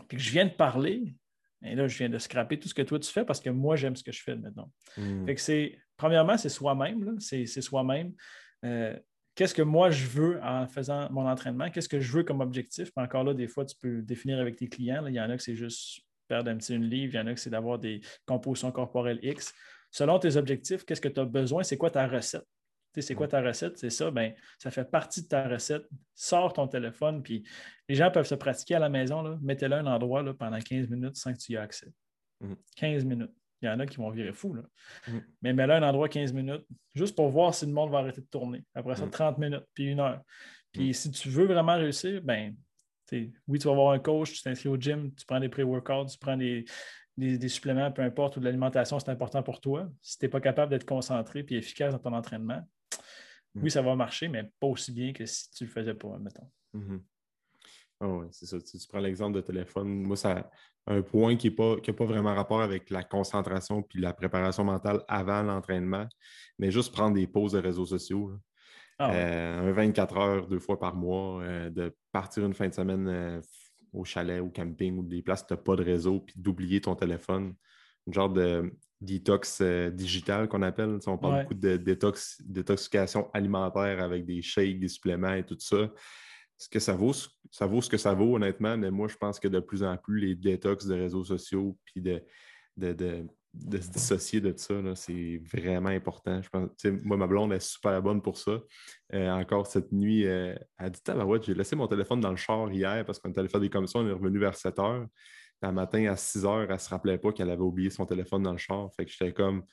puis 0.07 0.17
que 0.17 0.23
je 0.23 0.31
viens 0.31 0.45
de 0.45 0.51
parler, 0.51 1.15
et 1.63 1.75
là, 1.75 1.87
je 1.87 1.97
viens 1.97 2.09
de 2.09 2.19
scraper 2.19 2.59
tout 2.59 2.69
ce 2.69 2.73
que 2.73 2.81
toi, 2.81 2.99
tu 2.99 3.11
fais 3.11 3.25
parce 3.25 3.39
que 3.39 3.49
moi, 3.49 3.75
j'aime 3.75 3.95
ce 3.95 4.03
que 4.03 4.11
je 4.11 4.21
fais 4.21 4.35
maintenant. 4.35 4.71
Hmm. 4.97 5.25
Fait 5.25 5.35
que 5.35 5.41
c'est, 5.41 5.79
premièrement, 5.97 6.37
c'est 6.37 6.49
soi-même, 6.49 7.19
c'est, 7.19 7.45
soi-même. 7.45 8.13
Euh, 8.63 8.97
qu'est-ce 9.35 9.53
que 9.53 9.61
moi 9.61 9.89
je 9.89 10.05
veux 10.05 10.41
en 10.43 10.67
faisant 10.67 11.09
mon 11.11 11.27
entraînement, 11.27 11.69
qu'est-ce 11.69 11.89
que 11.89 11.99
je 11.99 12.11
veux 12.11 12.23
comme 12.23 12.41
objectif? 12.41 12.91
encore 12.95 13.23
là, 13.23 13.33
des 13.33 13.47
fois, 13.47 13.65
tu 13.65 13.75
peux 13.81 14.01
définir 14.01 14.39
avec 14.39 14.55
tes 14.57 14.67
clients. 14.67 15.05
Il 15.07 15.13
y 15.13 15.19
en 15.19 15.29
a 15.29 15.37
que 15.37 15.43
c'est 15.43 15.55
juste 15.55 16.01
perdre 16.27 16.49
un 16.49 16.57
petit 16.57 16.73
une 16.73 16.85
livre, 16.85 17.13
il 17.13 17.17
y 17.17 17.19
en 17.19 17.27
a 17.27 17.33
que 17.33 17.39
c'est 17.39 17.49
d'avoir 17.49 17.79
des 17.79 18.01
compositions 18.25 18.71
corporelles 18.71 19.19
X. 19.21 19.53
Selon 19.91 20.19
tes 20.19 20.35
objectifs, 20.35 20.83
qu'est-ce 20.85 21.01
que 21.01 21.07
tu 21.07 21.19
as 21.19 21.25
besoin? 21.25 21.63
C'est 21.63 21.77
quoi 21.77 21.89
ta 21.89 22.07
recette? 22.07 22.45
C'est 23.01 23.15
quoi 23.15 23.27
ta 23.27 23.41
recette? 23.41 23.77
C'est 23.77 23.89
ça, 23.89 24.11
ben, 24.11 24.33
ça 24.57 24.71
fait 24.71 24.89
partie 24.89 25.23
de 25.23 25.27
ta 25.27 25.47
recette. 25.47 25.87
Sors 26.13 26.53
ton 26.53 26.67
téléphone, 26.67 27.23
puis 27.23 27.43
les 27.89 27.95
gens 27.95 28.11
peuvent 28.11 28.27
se 28.27 28.35
pratiquer 28.35 28.75
à 28.75 28.79
la 28.79 28.89
maison. 28.89 29.37
Mettez-le 29.41 29.75
à 29.75 29.79
un 29.79 29.87
endroit 29.87 30.23
là, 30.23 30.33
pendant 30.33 30.59
15 30.59 30.89
minutes 30.89 31.15
sans 31.15 31.33
que 31.33 31.37
tu 31.37 31.53
y 31.53 31.55
aies 31.55 31.59
accès. 31.59 31.91
15 32.77 33.03
mmh. 33.03 33.07
minutes. 33.07 33.31
Il 33.61 33.67
y 33.67 33.69
en 33.69 33.79
a 33.79 33.85
qui 33.85 33.97
vont 33.97 34.09
virer 34.09 34.33
fou. 34.33 34.53
Là. 34.53 34.63
Mm. 35.07 35.17
Mais 35.41 35.53
mets 35.53 35.65
là 35.65 35.77
un 35.77 35.83
endroit 35.83 36.09
15 36.09 36.33
minutes, 36.33 36.65
juste 36.93 37.15
pour 37.15 37.29
voir 37.29 37.53
si 37.55 37.65
le 37.65 37.71
monde 37.71 37.89
va 37.89 37.99
arrêter 37.99 38.21
de 38.21 38.27
tourner. 38.27 38.63
Après 38.75 38.95
ça, 38.95 39.07
30 39.07 39.37
mm. 39.37 39.41
minutes, 39.41 39.65
puis 39.73 39.85
une 39.85 39.99
heure. 39.99 40.21
Puis 40.71 40.93
si 40.93 41.09
tu 41.09 41.29
veux 41.29 41.45
vraiment 41.45 41.75
réussir, 41.75 42.21
ben, 42.21 42.55
oui, 43.11 43.59
tu 43.59 43.67
vas 43.67 43.71
avoir 43.71 43.91
un 43.91 43.99
coach, 43.99 44.33
tu 44.33 44.41
t'inscris 44.41 44.69
au 44.69 44.77
gym, 44.77 45.13
tu 45.15 45.25
prends 45.25 45.39
des 45.39 45.49
pré-workouts, 45.49 46.07
tu 46.11 46.17
prends 46.19 46.37
des, 46.37 46.65
suppléments, 47.47 47.91
peu 47.91 48.01
importe, 48.01 48.37
ou 48.37 48.39
de 48.39 48.45
l'alimentation, 48.45 48.99
c'est 48.99 49.09
important 49.09 49.41
pour 49.41 49.61
toi. 49.61 49.89
Si 50.01 50.17
tu 50.17 50.25
n'es 50.25 50.29
pas 50.29 50.41
capable 50.41 50.71
d'être 50.71 50.85
concentré 50.85 51.45
et 51.47 51.55
efficace 51.55 51.93
dans 51.93 51.99
ton 51.99 52.13
entraînement, 52.13 52.61
oui, 53.55 53.71
ça 53.71 53.81
va 53.81 53.95
marcher, 53.95 54.27
mais 54.27 54.49
pas 54.59 54.67
aussi 54.67 54.91
bien 54.91 55.13
que 55.13 55.25
si 55.25 55.49
tu 55.51 55.63
ne 55.63 55.69
le 55.69 55.73
faisais 55.73 55.93
pas, 55.93 56.17
mettons. 56.19 56.49
Mm-hmm. 56.73 57.01
Ah 58.01 58.09
oui, 58.09 58.27
c'est 58.31 58.45
ça. 58.45 58.59
Tu, 58.59 58.77
prends 58.87 58.99
l'exemple 58.99 59.35
de 59.35 59.41
téléphone. 59.41 59.87
Moi, 60.03 60.17
ça 60.17 60.49
un 60.87 61.01
point 61.01 61.35
qui 61.35 61.49
n'a 61.49 61.55
pas, 61.55 61.77
pas, 61.77 62.05
vraiment 62.05 62.35
rapport 62.35 62.61
avec 62.61 62.89
la 62.89 63.03
concentration 63.03 63.81
puis 63.81 63.99
la 63.99 64.13
préparation 64.13 64.63
mentale 64.63 65.03
avant 65.07 65.41
l'entraînement, 65.41 66.07
mais 66.59 66.71
juste 66.71 66.93
prendre 66.93 67.15
des 67.15 67.27
pauses 67.27 67.53
de 67.53 67.59
réseaux 67.59 67.85
sociaux. 67.85 68.33
Ah 68.99 69.11
euh, 69.11 69.69
un 69.69 69.71
24 69.71 70.17
heures, 70.17 70.47
deux 70.47 70.59
fois 70.59 70.79
par 70.79 70.95
mois, 70.95 71.41
euh, 71.41 71.69
de 71.69 71.95
partir 72.11 72.45
une 72.45 72.53
fin 72.53 72.69
de 72.69 72.73
semaine 72.73 73.07
euh, 73.07 73.41
au 73.91 74.05
chalet, 74.05 74.39
au 74.41 74.49
camping 74.49 74.97
ou 74.97 75.03
des 75.03 75.21
places 75.21 75.41
où 75.41 75.47
tu 75.47 75.53
n'as 75.53 75.57
pas 75.59 75.75
de 75.75 75.83
réseau, 75.83 76.21
puis 76.21 76.35
d'oublier 76.37 76.79
ton 76.79 76.95
téléphone. 76.95 77.55
Un 78.07 78.11
genre 78.11 78.29
de 78.29 78.71
détox 79.01 79.61
digital 79.93 80.47
qu'on 80.47 80.61
appelle. 80.61 80.99
on 81.07 81.17
parle 81.17 81.43
beaucoup 81.43 81.53
de 81.53 81.77
détox, 81.77 82.41
détoxication 82.45 83.29
alimentaire 83.33 84.01
avec 84.01 84.25
des 84.25 84.41
shakes, 84.41 84.79
des 84.79 84.87
suppléments 84.87 85.33
et 85.33 85.43
tout 85.43 85.57
ça 85.59 85.89
ce 86.57 86.69
que 86.69 86.79
ça 86.79 86.93
vaut, 86.93 87.13
ça 87.51 87.65
vaut 87.65 87.81
ce 87.81 87.89
que 87.89 87.97
ça 87.97 88.13
vaut, 88.13 88.35
honnêtement, 88.35 88.77
mais 88.77 88.91
moi, 88.91 89.07
je 89.07 89.15
pense 89.15 89.39
que 89.39 89.47
de 89.47 89.59
plus 89.59 89.83
en 89.83 89.97
plus, 89.97 90.19
les 90.19 90.35
détox 90.35 90.85
de 90.85 90.95
réseaux 90.95 91.23
sociaux, 91.23 91.77
puis 91.85 92.01
de, 92.01 92.23
de, 92.77 93.27
se 93.81 93.89
dissocier 93.89 94.41
de 94.41 94.53
ça, 94.55 94.75
c'est 94.95 95.41
vraiment 95.53 95.89
important. 95.89 96.41
Je 96.41 96.49
pense, 96.49 96.69
moi, 97.03 97.17
ma 97.17 97.27
blonde 97.27 97.53
est 97.53 97.59
super 97.59 98.01
bonne 98.01 98.21
pour 98.21 98.37
ça. 98.37 98.59
Euh, 99.13 99.29
encore 99.31 99.67
cette 99.67 99.91
nuit, 99.91 100.25
euh, 100.25 100.55
elle 100.77 100.91
dit 100.91 100.99
ouais, 101.11 101.39
j'ai 101.41 101.53
laissé 101.53 101.75
mon 101.75 101.87
téléphone 101.87 102.19
dans 102.19 102.31
le 102.31 102.37
char 102.37 102.71
hier 102.71 103.05
parce 103.05 103.19
qu'on 103.19 103.31
est 103.31 103.37
allé 103.37 103.49
faire 103.49 103.61
des 103.61 103.69
commissions, 103.69 103.99
on 103.99 104.07
est 104.07 104.13
revenu 104.13 104.39
vers 104.39 104.55
7 104.55 104.79
heures. 104.79 105.07
Un 105.61 105.71
matin, 105.71 106.05
à 106.11 106.15
6 106.15 106.45
heures, 106.45 106.63
elle 106.63 106.73
ne 106.73 106.77
se 106.77 106.89
rappelait 106.89 107.17
pas 107.17 107.31
qu'elle 107.31 107.49
avait 107.49 107.61
oublié 107.61 107.89
son 107.89 108.05
téléphone 108.05 108.43
dans 108.43 108.51
le 108.51 108.57
char. 108.57 108.89
Fait 108.95 109.05
que 109.05 109.11
j'étais 109.11 109.33
comme, 109.33 109.63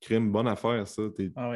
crime, 0.00 0.32
bonne 0.32 0.48
affaire, 0.48 0.86
ça. 0.86 1.02
Ah 1.36 1.54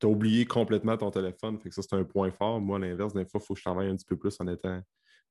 tu 0.00 0.06
as 0.06 0.08
oublié 0.08 0.46
complètement 0.46 0.96
ton 0.96 1.10
téléphone. 1.10 1.58
Fait 1.58 1.68
que 1.68 1.74
ça, 1.74 1.82
c'est 1.82 1.94
un 1.94 2.04
point 2.04 2.30
fort. 2.30 2.58
Moi, 2.58 2.78
à 2.78 2.80
l'inverse, 2.80 3.12
des 3.12 3.26
fois, 3.26 3.38
il 3.42 3.46
faut 3.46 3.52
que 3.52 3.60
je 3.60 3.64
travaille 3.64 3.88
un 3.88 3.96
petit 3.96 4.06
peu 4.06 4.16
plus 4.16 4.34
en 4.40 4.48
étant 4.48 4.80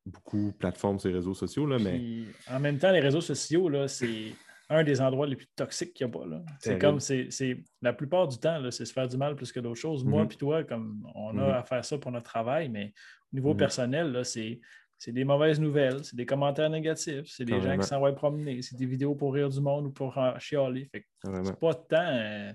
beaucoup 0.06 0.54
plateforme 0.58 1.00
sur 1.00 1.10
les 1.10 1.16
réseaux 1.16 1.34
sociaux. 1.34 1.66
Là, 1.66 1.78
mais... 1.80 2.26
En 2.48 2.60
même 2.60 2.78
temps, 2.78 2.92
les 2.92 3.00
réseaux 3.00 3.22
sociaux, 3.22 3.68
là, 3.68 3.88
c'est 3.88 4.34
un 4.70 4.84
des 4.84 5.02
endroits 5.02 5.26
les 5.26 5.36
plus 5.36 5.48
toxiques 5.56 5.94
qu'il 5.94 6.06
n'y 6.06 6.14
a 6.14 6.20
pas. 6.20 6.26
C'est 6.60 6.80
comme, 6.80 7.00
c'est, 7.00 7.64
la 7.82 7.94
plupart 7.94 8.28
du 8.28 8.38
temps, 8.38 8.62
c'est 8.70 8.86
se 8.86 8.94
faire 8.94 9.08
du 9.08 9.18
mal 9.18 9.36
plus 9.36 9.52
que 9.52 9.60
d'autres 9.60 9.80
choses. 9.80 10.06
Moi 10.06 10.24
mm-hmm. 10.24 10.28
puis 10.28 10.38
toi, 10.38 10.64
comme 10.64 11.04
on 11.16 11.38
a 11.40 11.42
mm-hmm. 11.42 11.60
à 11.60 11.64
faire 11.64 11.84
ça 11.84 11.98
pour 11.98 12.12
notre 12.12 12.30
travail, 12.30 12.70
mais 12.70 12.94
au 13.34 13.36
niveau 13.36 13.54
mm-hmm. 13.54 13.58
personnel, 13.58 14.12
là, 14.12 14.24
c'est, 14.24 14.60
des 15.08 15.24
mauvaises 15.24 15.60
nouvelles, 15.60 16.04
c'est 16.04 16.16
des 16.16 16.26
commentaires 16.26 16.70
négatifs, 16.70 17.26
c'est 17.28 17.46
des 17.46 17.62
gens 17.62 17.78
qui 17.78 17.88
s'en 17.88 18.00
vont 18.00 18.14
promener, 18.14 18.62
c'est 18.62 18.78
des 18.78 18.86
vidéos 18.86 19.16
pour 19.16 19.34
rire 19.34 19.50
du 19.50 19.62
monde 19.62 19.88
ou 19.88 19.92
pour 19.92 20.18
chialer. 20.40 20.86
Fait 20.92 21.06
c'est 21.24 21.60
pas 21.60 21.74
tant... 21.74 22.06
Euh, 22.06 22.52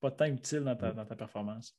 pas 0.00 0.10
de 0.10 0.16
temps 0.16 0.24
utile 0.26 0.60
dans 0.60 0.76
ta, 0.76 1.16
performance. 1.16 1.76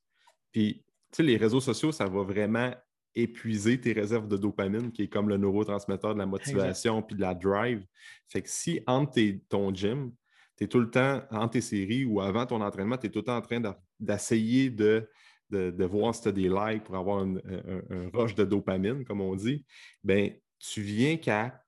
Puis, 0.51 0.83
tu 1.11 1.17
sais, 1.17 1.23
les 1.23 1.37
réseaux 1.37 1.59
sociaux, 1.59 1.91
ça 1.91 2.05
va 2.05 2.23
vraiment 2.23 2.71
épuiser 3.13 3.79
tes 3.79 3.93
réserves 3.93 4.27
de 4.27 4.37
dopamine, 4.37 4.91
qui 4.91 5.03
est 5.03 5.07
comme 5.07 5.27
le 5.27 5.37
neurotransmetteur 5.37 6.13
de 6.13 6.19
la 6.19 6.25
motivation 6.25 7.01
puis 7.01 7.15
de 7.15 7.21
la 7.21 7.33
drive. 7.33 7.85
Fait 8.29 8.41
que 8.41 8.49
si 8.49 8.81
entre 8.87 9.19
ton 9.49 9.73
gym, 9.73 10.13
tu 10.55 10.63
es 10.63 10.67
tout 10.67 10.79
le 10.79 10.89
temps, 10.89 11.21
entre 11.31 11.51
tes 11.51 11.61
séries 11.61 12.05
ou 12.05 12.21
avant 12.21 12.45
ton 12.45 12.61
entraînement, 12.61 12.97
tu 12.97 13.07
es 13.07 13.09
tout 13.09 13.19
le 13.19 13.25
temps 13.25 13.37
en 13.37 13.41
train 13.41 13.61
d'essayer 13.99 14.69
de, 14.69 15.09
de, 15.51 15.85
voir 15.85 16.15
si 16.15 16.23
tu 16.23 16.27
as 16.29 16.31
des 16.31 16.49
likes 16.49 16.83
pour 16.83 16.95
avoir 16.95 17.23
un, 17.23 17.37
rush 18.13 18.35
de 18.35 18.43
dopamine, 18.43 19.03
comme 19.05 19.21
on 19.21 19.35
dit, 19.35 19.65
ben 20.03 20.31
tu 20.59 20.81
viens 20.81 21.17
qu'à 21.17 21.61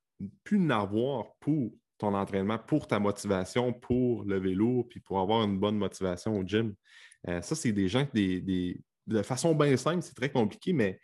plus 0.44 0.60
n'avoir 0.60 1.36
pour 1.40 1.72
ton 1.98 2.14
entraînement, 2.14 2.58
pour 2.58 2.88
ta 2.88 3.00
motivation, 3.00 3.74
pour 3.74 4.24
le 4.26 4.40
vélo, 4.40 4.86
puis 4.90 5.00
pour 5.00 5.20
avoir 5.20 5.44
une 5.44 5.60
bonne 5.60 5.78
motivation 5.78 6.38
au 6.38 6.44
gym. 6.44 6.74
Euh, 7.28 7.42
ça, 7.42 7.56
c'est 7.56 7.72
des 7.72 7.88
gens 7.88 8.06
qui, 8.06 8.82
de 9.08 9.22
façon 9.22 9.56
bien 9.56 9.76
simple, 9.78 10.02
c'est 10.02 10.16
très 10.16 10.30
compliqué, 10.30 10.74
mais 10.74 11.00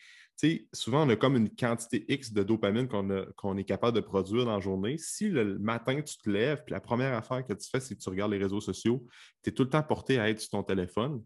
souvent, 0.73 1.05
on 1.05 1.09
a 1.09 1.15
comme 1.15 1.35
une 1.35 1.49
quantité 1.49 2.05
X 2.07 2.31
de 2.31 2.43
dopamine 2.43 2.87
qu'on 2.87 3.57
est 3.57 3.63
capable 3.63 3.95
de 3.95 4.01
produire 4.01 4.45
dans 4.45 4.53
la 4.53 4.59
journée. 4.59 4.97
Si 4.97 5.29
le 5.29 5.57
matin, 5.59 6.01
tu 6.01 6.17
te 6.17 6.29
lèves, 6.29 6.63
puis 6.65 6.73
la 6.73 6.79
première 6.79 7.13
affaire 7.13 7.45
que 7.45 7.53
tu 7.53 7.69
fais, 7.69 7.79
c'est 7.79 7.95
que 7.95 8.01
tu 8.01 8.09
regardes 8.09 8.31
les 8.31 8.37
réseaux 8.37 8.61
sociaux, 8.61 9.05
tu 9.43 9.49
es 9.49 9.53
tout 9.53 9.63
le 9.63 9.69
temps 9.69 9.83
porté 9.83 10.19
à 10.19 10.29
être 10.29 10.39
sur 10.39 10.51
ton 10.51 10.63
téléphone, 10.63 11.23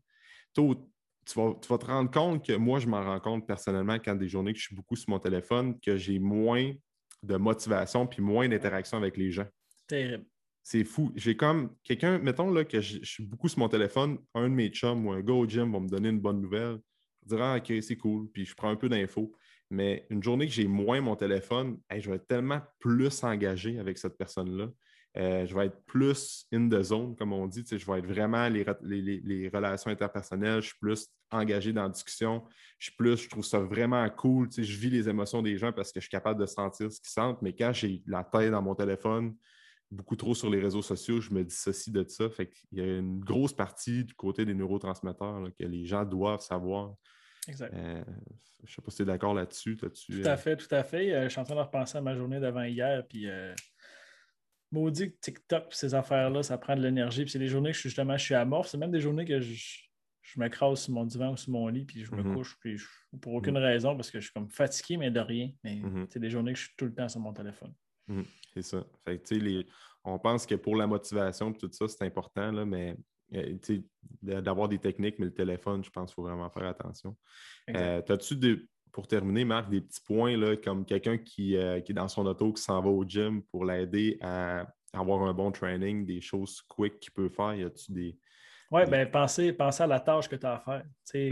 tu 1.26 1.40
vas, 1.40 1.54
tu 1.62 1.68
vas, 1.68 1.78
te 1.78 1.86
rendre 1.86 2.12
compte 2.12 2.46
que 2.46 2.54
moi, 2.54 2.80
je 2.80 2.88
m'en 2.88 3.04
rends 3.04 3.20
compte 3.20 3.48
personnellement 3.48 3.96
quand 3.96 4.16
des 4.16 4.28
journées 4.28 4.54
que 4.54 4.60
je 4.60 4.66
suis 4.66 4.76
beaucoup 4.76 4.96
sur 4.96 5.10
mon 5.10 5.20
téléphone, 5.20 5.80
que 5.80 5.98
j'ai 5.98 6.20
moins 6.20 6.74
de 7.24 7.38
motivation 7.38 8.06
puis 8.06 8.22
moins 8.22 8.48
d'interaction 8.48 8.98
avec 8.98 9.18
les 9.18 9.32
gens. 9.32 9.48
Terrible. 9.88 10.26
C'est 10.62 10.86
fou. 10.86 11.12
J'ai 11.16 11.36
comme 11.36 11.76
quelqu'un, 11.84 12.20
mettons 12.20 12.50
là, 12.50 12.64
que 12.64 12.80
je, 12.80 13.04
suis 13.04 13.24
beaucoup 13.24 13.50
sur 13.50 13.60
mon 13.60 13.68
téléphone, 13.68 14.18
un 14.34 14.44
de 14.44 14.54
mes 14.54 14.70
chums 14.70 15.06
ou 15.06 15.12
un 15.12 15.22
gars 15.22 15.34
au 15.34 15.46
gym 15.46 15.72
va 15.72 15.80
me 15.80 15.90
donner 15.90 16.10
une 16.10 16.22
bonne 16.22 16.42
nouvelle. 16.42 16.80
Je 17.24 17.30
dirais, 17.30 17.44
ah, 17.44 17.58
OK, 17.58 17.74
c'est 17.82 17.98
cool, 17.98 18.30
puis 18.32 18.46
je 18.46 18.56
prends 18.56 18.70
un 18.70 18.76
peu 18.76 18.88
d'infos. 18.88 19.34
Mais 19.70 20.06
une 20.10 20.22
journée 20.22 20.46
que 20.48 20.54
j'ai 20.54 20.68
moins 20.68 21.02
mon 21.02 21.16
téléphone, 21.16 21.80
je 21.94 22.10
vais 22.10 22.18
être 22.18 22.28
tellement 22.28 22.62
plus 22.80 23.24
engagé 23.24 23.80
avec 23.80 23.98
cette 23.98 24.18
personne-là. 24.18 24.70
Euh, 25.16 25.46
je 25.46 25.54
vais 25.54 25.68
être 25.68 25.86
plus 25.86 26.48
in 26.52 26.68
the 26.70 26.82
zone, 26.82 27.16
comme 27.16 27.34
on 27.34 27.46
dit. 27.46 27.64
Je 27.70 27.86
vais 27.86 28.00
être 28.00 28.08
vraiment 28.08 28.50
les, 28.50 28.66
les, 28.82 29.50
relations 29.50 29.92
interpersonnelles. 29.92 30.62
Je 30.62 30.70
suis 30.70 30.80
plus 30.80 31.08
engagé 31.30 31.72
dans 31.72 31.84
la 31.84 31.90
discussion. 31.90 32.44
Je 32.80 32.88
suis 32.88 32.96
plus, 32.96 33.18
je 33.18 33.30
trouve 33.30 33.46
ça 33.46 33.60
vraiment 33.60 34.08
cool. 34.10 34.50
Je 34.52 34.78
vis 34.78 34.90
les 34.90 35.08
émotions 35.08 35.42
des 35.42 35.58
gens 35.58 35.72
parce 35.72 35.92
que 35.92 36.00
je 36.00 36.06
suis 36.06 36.12
capable 36.12 36.40
de 36.40 36.48
sentir 36.48 36.92
ce 36.92 37.00
qu'ils 37.00 37.12
sentent. 37.12 37.42
Mais 37.42 37.54
quand 37.54 37.72
j'ai 37.74 38.02
la 38.08 38.24
tête 38.24 38.52
dans 38.52 38.62
mon 38.62 38.74
téléphone, 38.74 39.36
beaucoup 39.92 40.16
trop 40.16 40.34
sur 40.34 40.50
les 40.50 40.60
réseaux 40.60 40.82
sociaux, 40.82 41.22
je 41.22 41.32
me 41.32 41.44
dissocie 41.44 41.94
de 41.94 42.04
ça. 42.08 42.30
Fait 42.30 42.50
qu'il 42.50 42.80
y 42.80 42.82
a 42.82 42.98
une 42.98 43.20
grosse 43.20 43.54
partie 43.54 44.04
du 44.04 44.16
côté 44.16 44.46
des 44.46 44.56
neurotransmetteurs 44.56 45.50
que 45.58 45.64
les 45.64 45.86
gens 45.86 46.06
doivent 46.06 46.42
savoir. 46.42 46.96
Exact. 47.48 47.74
Euh, 47.74 48.04
je 48.64 48.72
ne 48.72 48.76
sais 48.76 48.82
pas 48.82 48.92
si 48.92 48.98
tu 48.98 49.04
es 49.04 49.06
d'accord 49.06 49.34
là-dessus. 49.34 49.78
Tout 49.78 49.86
à 50.24 50.30
euh, 50.30 50.38
fait, 50.38 50.56
tout 50.56 50.74
à 50.74 50.84
fait. 50.84 51.14
Euh, 51.14 51.24
je 51.26 51.30
suis 51.30 51.40
en 51.40 51.44
train 51.44 51.56
de 51.56 51.60
repenser 51.60 51.98
à 51.98 52.02
ma 52.02 52.16
journée 52.16 52.40
d'avant 52.40 52.64
hier, 52.64 53.06
puis 53.08 53.28
maudit 54.74 55.16
TikTok, 55.22 55.74
ces 55.74 55.94
affaires-là, 55.96 56.44
ça 56.44 56.58
prend 56.58 56.76
de 56.76 56.82
l'énergie. 56.82 57.24
Puis 57.24 57.32
c'est 57.32 57.40
des 57.40 57.48
journées 57.48 57.70
que 57.70 57.76
je 57.76 57.82
suis 57.82 57.90
justement, 57.90 58.18
je 58.18 58.24
suis 58.24 58.36
amorphe. 58.36 58.68
C'est 58.68 58.78
même 58.78 58.92
des 58.92 59.00
journées 59.00 59.24
que 59.24 59.40
je, 59.40 59.54
je 60.24 60.40
m'écrase 60.40 60.82
sur 60.82 60.94
mon 60.94 61.06
divan 61.06 61.34
ou 61.34 61.38
sur 61.38 61.52
mon 61.52 61.68
lit, 61.68 61.86
puis 61.86 62.04
je 62.04 62.12
me 62.12 62.24
mm-hmm. 62.24 62.34
couche, 62.34 62.58
puis 62.60 62.78
pour 63.22 63.36
aucune 63.36 63.58
mm-hmm. 63.58 63.62
raison, 63.62 63.96
parce 63.96 64.10
que 64.10 64.20
je 64.20 64.26
suis 64.26 64.34
comme 64.34 64.50
fatigué, 64.50 64.98
mais 64.98 65.12
de 65.12 65.20
rien. 65.20 65.52
Mais 65.64 65.76
mm-hmm. 65.76 66.08
c'est 66.10 66.20
des 66.20 66.30
journées 66.30 66.54
que 66.54 66.60
je 66.60 66.66
suis 66.66 66.76
tout 66.76 66.86
le 66.86 66.94
temps 66.94 67.08
sur 67.08 67.20
mon 67.20 67.34
téléphone. 67.34 67.74
C'est 68.54 68.64
ça. 68.64 68.86
on 70.04 70.20
pense 70.20 70.46
que 70.46 70.56
pour 70.56 70.76
la 70.76 70.88
motivation 70.88 71.52
et 71.52 71.58
tout 71.58 71.70
ça, 71.72 71.88
c'est 71.88 72.04
important, 72.04 72.52
là, 72.52 72.66
mais 72.66 72.98
euh, 73.34 73.58
d'avoir 74.22 74.68
des 74.68 74.78
techniques, 74.78 75.18
mais 75.20 75.26
le 75.26 75.34
téléphone, 75.34 75.84
je 75.84 75.90
pense 75.90 76.10
qu'il 76.10 76.16
faut 76.16 76.24
vraiment 76.24 76.50
faire 76.50 76.66
attention. 76.66 77.16
Euh, 77.70 78.02
As-tu, 78.08 78.68
pour 78.94 79.08
terminer, 79.08 79.44
Marc, 79.44 79.70
des 79.70 79.82
petits 79.82 80.02
points 80.02 80.38
là, 80.38 80.56
comme 80.56 80.86
quelqu'un 80.86 81.18
qui, 81.18 81.58
euh, 81.58 81.82
qui, 81.82 81.92
est 81.92 81.96
dans 81.96 82.08
son 82.08 82.26
auto, 82.26 82.54
qui 82.54 82.62
s'en 82.62 82.82
va 82.82 82.90
au 82.90 83.04
gym 83.04 83.42
pour 83.52 83.66
l'aider 83.66 84.18
à 84.22 84.66
avoir 84.94 85.24
un 85.24 85.34
bon 85.34 85.52
training, 85.52 86.06
des 86.06 86.22
choses 86.22 86.62
quick 86.62 87.00
qu'il 87.00 87.12
peut 87.12 87.30
faire? 87.30 87.56
Y 87.56 87.64
a-tu 87.64 87.92
des, 87.92 88.18
oui, 88.74 88.82
bien, 88.90 89.06
pensez, 89.06 89.56
à 89.60 89.88
la 89.88 90.00
tâche 90.00 90.28
que 90.28 90.36
tu 90.36 90.48
as 90.48 90.56
à 90.56 90.60
faire. 90.60 90.84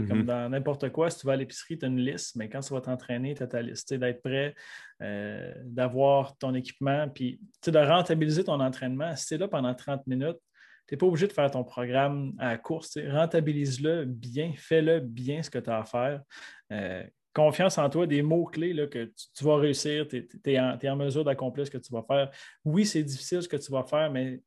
Comme 0.06 0.20
mhm. 0.20 0.26
dans 0.26 0.48
n'importe 0.48 0.90
quoi, 0.90 1.10
si 1.10 1.18
tu 1.18 1.26
vas 1.26 1.32
à 1.32 1.36
l'épicerie, 1.36 1.76
tu 1.76 1.84
as 1.84 1.88
une 1.88 1.98
liste, 1.98 2.36
mais 2.36 2.48
quand 2.48 2.60
tu 2.60 2.72
vas 2.72 2.80
t'entraîner, 2.80 3.34
tu 3.34 3.42
as 3.42 3.48
ta 3.48 3.60
liste. 3.60 3.92
D'être 3.92 4.22
prêt, 4.22 4.54
euh, 5.02 5.52
d'avoir 5.64 6.38
ton 6.38 6.54
équipement, 6.54 7.08
puis 7.08 7.40
de 7.66 7.78
rentabiliser 7.78 8.44
ton 8.44 8.60
entraînement. 8.60 9.16
Si 9.16 9.26
tu 9.26 9.34
es 9.34 9.38
là 9.38 9.48
pendant 9.48 9.74
30 9.74 10.06
minutes, 10.06 10.38
tu 10.86 10.94
n'es 10.94 10.98
pas 10.98 11.06
obligé 11.06 11.26
de 11.26 11.32
faire 11.32 11.50
ton 11.50 11.64
programme 11.64 12.32
à 12.38 12.50
la 12.50 12.58
course. 12.58 12.96
Rentabilise-le 12.96 14.04
bien, 14.04 14.52
fais-le 14.56 15.00
bien 15.00 15.42
ce 15.42 15.50
que 15.50 15.58
tu 15.58 15.68
as 15.68 15.80
à 15.80 15.84
faire. 15.84 16.22
Euh, 16.70 17.02
confiance 17.32 17.78
en 17.78 17.88
toi, 17.88 18.06
des 18.06 18.22
mots-clés 18.22 18.88
que 18.88 19.12
tu, 19.34 19.44
vas 19.44 19.56
réussir, 19.56 20.06
tu 20.08 20.28
es, 20.44 20.58
en 20.58 20.96
mesure 20.96 21.24
d'accomplir 21.24 21.66
ce 21.66 21.70
que 21.70 21.78
tu 21.78 21.92
vas 21.92 22.02
faire. 22.02 22.30
Oui, 22.64 22.84
c'est 22.84 23.02
difficile 23.02 23.42
ce 23.42 23.48
que 23.48 23.56
tu 23.56 23.72
vas 23.72 23.84
faire, 23.84 24.10
mais 24.10 24.40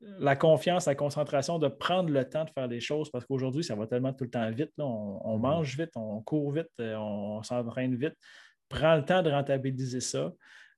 la 0.00 0.36
confiance, 0.36 0.86
la 0.86 0.94
concentration, 0.94 1.58
de 1.58 1.68
prendre 1.68 2.10
le 2.10 2.28
temps 2.28 2.44
de 2.44 2.50
faire 2.50 2.68
des 2.68 2.80
choses 2.80 3.10
parce 3.10 3.24
qu'aujourd'hui, 3.24 3.64
ça 3.64 3.74
va 3.74 3.86
tellement 3.86 4.12
tout 4.12 4.24
le 4.24 4.30
temps 4.30 4.50
vite. 4.50 4.72
On, 4.78 4.84
mm-hmm. 4.84 5.40
mange 5.40 5.76
vite, 5.76 5.90
on 5.96 6.20
court 6.22 6.52
vite, 6.52 6.68
euh, 6.80 6.94
on, 6.96 7.42
s'entraîne 7.42 7.96
vite. 7.96 8.14
Prends 8.68 8.96
le 8.96 9.04
temps 9.04 9.22
de 9.22 9.30
rentabiliser 9.30 10.00
ça. 10.00 10.32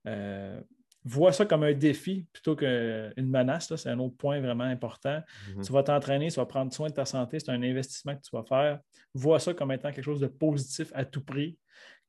Euh, 0.07 0.61
vois 1.05 1.33
ça 1.33 1.47
comme 1.47 1.63
un 1.63 1.73
défi 1.73 2.27
plutôt 2.33 2.57
qu'une 2.57 3.13
menace. 3.19 3.75
C'est 3.75 3.89
un 3.89 3.99
autre 3.99 4.17
point 4.17 4.41
vraiment 4.41 4.65
important. 4.65 5.21
Mm-hmm. 5.21 5.67
Tu 5.67 5.73
vas 5.73 5.83
t'entraîner, 5.83 6.29
tu 6.29 6.37
vas 6.37 6.47
prendre 6.47 6.73
soin 6.73 6.89
de 6.89 6.95
ta 6.95 7.05
santé, 7.05 7.39
c'est 7.39 7.51
un 7.51 7.63
investissement 7.63 8.17
que 8.17 8.23
tu 8.23 8.31
vas 8.35 8.45
faire. 8.45 8.81
Vois 9.15 9.39
ça 9.39 9.55
comme 9.55 9.73
étant 9.73 9.91
quelque 9.91 10.05
chose 10.05 10.21
de 10.21 10.27
positif 10.27 10.91
à 10.95 11.05
tout 11.05 11.25
prix 11.25 11.59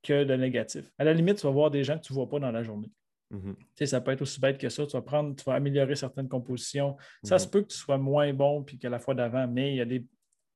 que 0.04 0.24
de 0.24 0.34
négatif. 0.36 0.92
À 0.98 1.04
la 1.04 1.14
limite, 1.14 1.38
tu 1.38 1.46
vas 1.46 1.54
voir 1.54 1.72
des 1.72 1.84
gens 1.84 1.98
que 1.98 2.04
tu 2.04 2.14
ne 2.14 2.16
vois 2.16 2.30
pas 2.30 2.40
dans 2.40 2.52
la 2.52 2.64
journée. 2.64 2.92
Mhm. 3.30 3.56
Ça 3.86 4.02
peut 4.02 4.12
être 4.12 4.22
aussi 4.22 4.40
bête 4.40 4.58
que 4.58 4.70
ça. 4.70 4.86
Tu 4.86 4.94
vas 4.94 5.02
prendre, 5.02 5.36
tu 5.36 5.44
vas 5.46 5.54
améliorer 5.54 5.96
certaines 5.96 6.28
compositions. 6.28 6.98
Ça 7.24 7.40
se 7.40 7.46
mhm. 7.46 7.52
peut 7.52 7.62
que 7.62 7.68
tu 7.68 7.78
sois 7.78 7.98
moins 7.98 8.34
bon 8.34 8.64
que 8.64 8.88
la 8.88 9.00
fois 9.00 9.16
d'avant, 9.16 9.48
mais 9.48 9.74
il 9.74 9.78
y, 9.78 9.82
a 9.82 9.86
des, 9.86 10.06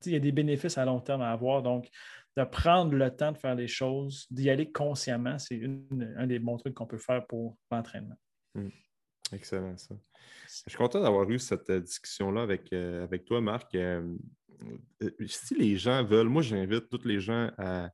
il 0.05 0.19
des 0.19 0.31
bénéfices 0.31 0.77
à 0.77 0.85
long 0.85 0.99
terme 0.99 1.21
à 1.21 1.31
avoir. 1.31 1.63
Donc, 1.63 1.89
de 2.37 2.43
prendre 2.43 2.93
le 2.93 3.15
temps 3.15 3.31
de 3.31 3.37
faire 3.37 3.55
les 3.55 3.67
choses, 3.67 4.27
d'y 4.29 4.49
aller 4.49 4.69
consciemment, 4.69 5.39
c'est 5.39 5.61
un 6.17 6.27
des 6.27 6.39
bons 6.39 6.57
trucs 6.57 6.73
qu'on 6.73 6.85
peut 6.85 6.97
faire 6.97 7.25
pour 7.25 7.57
l'entraînement. 7.71 8.15
Mhm. 8.55 8.71
Excellent, 9.33 9.77
ça. 9.77 9.95
Je 10.65 10.69
suis 10.69 10.77
content 10.77 11.01
d'avoir 11.01 11.29
eu 11.29 11.39
cette 11.39 11.69
euh, 11.69 11.81
discussion-là 11.81 12.43
avec, 12.43 12.71
euh, 12.73 13.03
avec 13.03 13.25
toi, 13.25 13.41
Marc. 13.41 13.73
Euh, 13.75 14.15
si 15.27 15.55
les 15.55 15.77
gens 15.77 16.03
veulent, 16.03 16.29
moi, 16.29 16.41
j'invite 16.41 16.89
tous 16.89 17.05
les 17.05 17.19
gens 17.19 17.51
à 17.57 17.89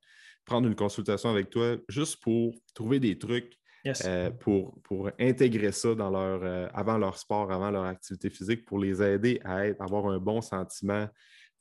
prendre 0.45 0.67
une 0.67 0.75
consultation 0.75 1.29
avec 1.29 1.49
toi 1.49 1.77
juste 1.87 2.21
pour 2.21 2.53
trouver 2.73 2.99
des 2.99 3.17
trucs 3.17 3.57
euh, 4.05 4.29
pour, 4.29 4.79
pour 4.83 5.09
intégrer 5.19 5.71
ça 5.71 5.95
dans 5.95 6.11
leur, 6.11 6.43
euh, 6.43 6.67
avant 6.73 6.97
leur 6.97 7.17
sport, 7.17 7.51
avant 7.51 7.71
leur 7.71 7.85
activité 7.85 8.29
physique, 8.29 8.65
pour 8.65 8.77
les 8.77 9.01
aider 9.01 9.39
à 9.43 9.61
avoir 9.79 10.05
un 10.07 10.19
bon 10.19 10.41
sentiment 10.41 11.07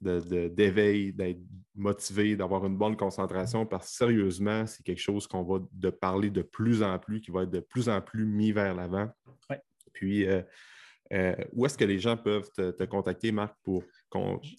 d'éveil, 0.00 1.12
d'être 1.12 1.40
motivé, 1.74 2.36
d'avoir 2.36 2.64
une 2.66 2.76
bonne 2.76 2.96
concentration, 2.96 3.66
parce 3.66 3.90
que 3.90 3.96
sérieusement, 3.96 4.66
c'est 4.66 4.82
quelque 4.82 5.00
chose 5.00 5.26
qu'on 5.26 5.42
va 5.42 5.60
de 5.72 5.90
parler 5.90 6.30
de 6.30 6.42
plus 6.42 6.82
en 6.82 6.98
plus, 6.98 7.20
qui 7.20 7.30
va 7.30 7.42
être 7.42 7.50
de 7.50 7.60
plus 7.60 7.88
en 7.88 8.00
plus 8.00 8.24
mis 8.24 8.52
vers 8.52 8.74
l'avant. 8.74 9.08
Puis, 9.92 10.26
euh, 10.26 11.34
où 11.52 11.66
est-ce 11.66 11.76
que 11.76 11.84
les 11.84 11.98
gens 11.98 12.16
peuvent 12.16 12.50
te, 12.52 12.84
contacter, 12.84 13.32
Marc, 13.32 13.56
pour 13.62 13.82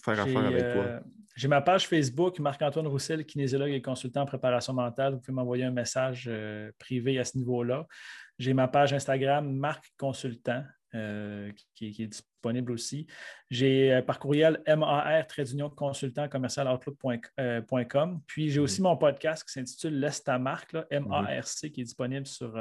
faire 0.04 0.20
affaire 0.20 0.46
avec 0.46 0.72
toi? 0.72 1.00
J'ai 1.34 1.48
ma 1.48 1.62
page 1.62 1.88
Facebook, 1.88 2.38
Marc-Antoine 2.40 2.86
Roussel, 2.86 3.24
kinésiologue 3.24 3.70
et 3.70 3.80
consultant 3.80 4.22
en 4.22 4.26
préparation 4.26 4.74
mentale. 4.74 5.14
Vous 5.14 5.20
pouvez 5.20 5.34
m'envoyer 5.34 5.64
un 5.64 5.70
message 5.70 6.26
euh, 6.28 6.70
privé 6.78 7.18
à 7.18 7.24
ce 7.24 7.38
niveau-là. 7.38 7.86
J'ai 8.38 8.52
ma 8.52 8.68
page 8.68 8.92
Instagram, 8.92 9.50
Marc 9.50 9.92
Consultant, 9.96 10.62
euh, 10.94 11.50
qui, 11.74 11.86
est 11.86 12.06
disponible 12.06 12.31
aussi. 12.70 13.06
J'ai 13.50 13.92
euh, 13.92 14.02
par 14.02 14.18
courriel 14.18 14.62
MAR, 14.66 15.06
consultant 15.76 16.28
commercial 16.28 16.68
outlook.com. 16.68 18.20
Puis 18.26 18.50
j'ai 18.50 18.60
aussi 18.60 18.80
mm-hmm. 18.80 18.84
mon 18.84 18.96
podcast 18.96 19.44
qui 19.44 19.52
s'intitule 19.52 19.98
Laisse 19.98 20.22
ta 20.22 20.38
marque, 20.38 20.76
M-A-R-C, 20.90 21.70
qui 21.70 21.80
est 21.82 21.84
disponible 21.84 22.26
sur 22.26 22.56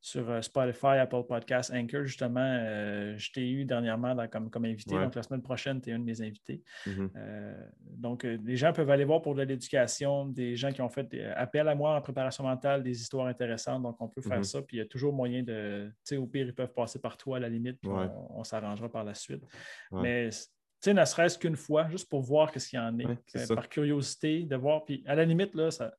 sur 0.00 0.30
euh, 0.30 0.40
Spotify, 0.40 0.98
Apple 0.98 1.24
Podcasts, 1.28 1.70
Anchor. 1.72 2.04
Justement, 2.04 2.40
euh, 2.40 3.14
je 3.18 3.30
t'ai 3.32 3.48
eu 3.50 3.64
dernièrement 3.64 4.16
comme, 4.28 4.50
comme 4.50 4.64
invité. 4.64 4.94
Donc, 4.94 5.14
la 5.14 5.22
semaine 5.22 5.42
prochaine, 5.42 5.80
tu 5.80 5.90
es 5.90 5.92
un 5.92 5.98
de 5.98 6.04
mes 6.04 6.22
invités. 6.22 6.62
Mm-hmm. 6.86 7.10
Euh, 7.16 7.66
donc, 7.82 8.22
les 8.22 8.56
gens 8.56 8.72
peuvent 8.72 8.90
aller 8.90 9.04
voir 9.04 9.20
pour 9.20 9.34
de 9.34 9.42
l'éducation, 9.42 10.26
des 10.26 10.56
gens 10.56 10.72
qui 10.72 10.80
ont 10.80 10.88
fait 10.88 11.06
appel 11.36 11.68
à 11.68 11.74
moi 11.74 11.96
en 11.96 12.00
préparation 12.00 12.44
mentale, 12.44 12.82
des 12.82 13.00
histoires 13.00 13.26
intéressantes. 13.26 13.82
Donc, 13.82 13.96
on 14.00 14.08
peut 14.08 14.22
faire 14.22 14.40
mm-hmm. 14.40 14.44
ça. 14.44 14.62
Puis, 14.62 14.78
il 14.78 14.80
y 14.80 14.82
a 14.82 14.86
toujours 14.86 15.12
moyen 15.12 15.42
de, 15.42 15.88
tu 15.88 15.94
sais, 16.04 16.16
au 16.16 16.26
pire, 16.26 16.46
ils 16.46 16.54
peuvent 16.54 16.72
passer 16.72 16.98
par 16.98 17.16
toi 17.16 17.36
à 17.36 17.40
la 17.40 17.48
limite. 17.48 17.78
on, 17.84 18.42
s'arrangera 18.44 18.88
par 18.88 19.04
la 19.04 19.14
suite. 19.14 19.44
Mais, 19.92 20.30
tu 20.30 20.36
sais, 20.80 20.94
ne 20.94 21.04
serait-ce 21.04 21.38
qu'une 21.38 21.56
fois, 21.56 21.88
juste 21.90 22.08
pour 22.08 22.22
voir 22.22 22.50
ce 22.58 22.66
qu'il 22.66 22.78
y 22.78 22.82
en 22.82 22.98
est, 22.98 23.54
par 23.54 23.68
curiosité, 23.68 24.44
de 24.44 24.56
voir. 24.56 24.86
Puis, 24.86 25.04
à 25.06 25.14
la 25.14 25.26
limite, 25.26 25.54
là, 25.54 25.70
ça, 25.70 25.92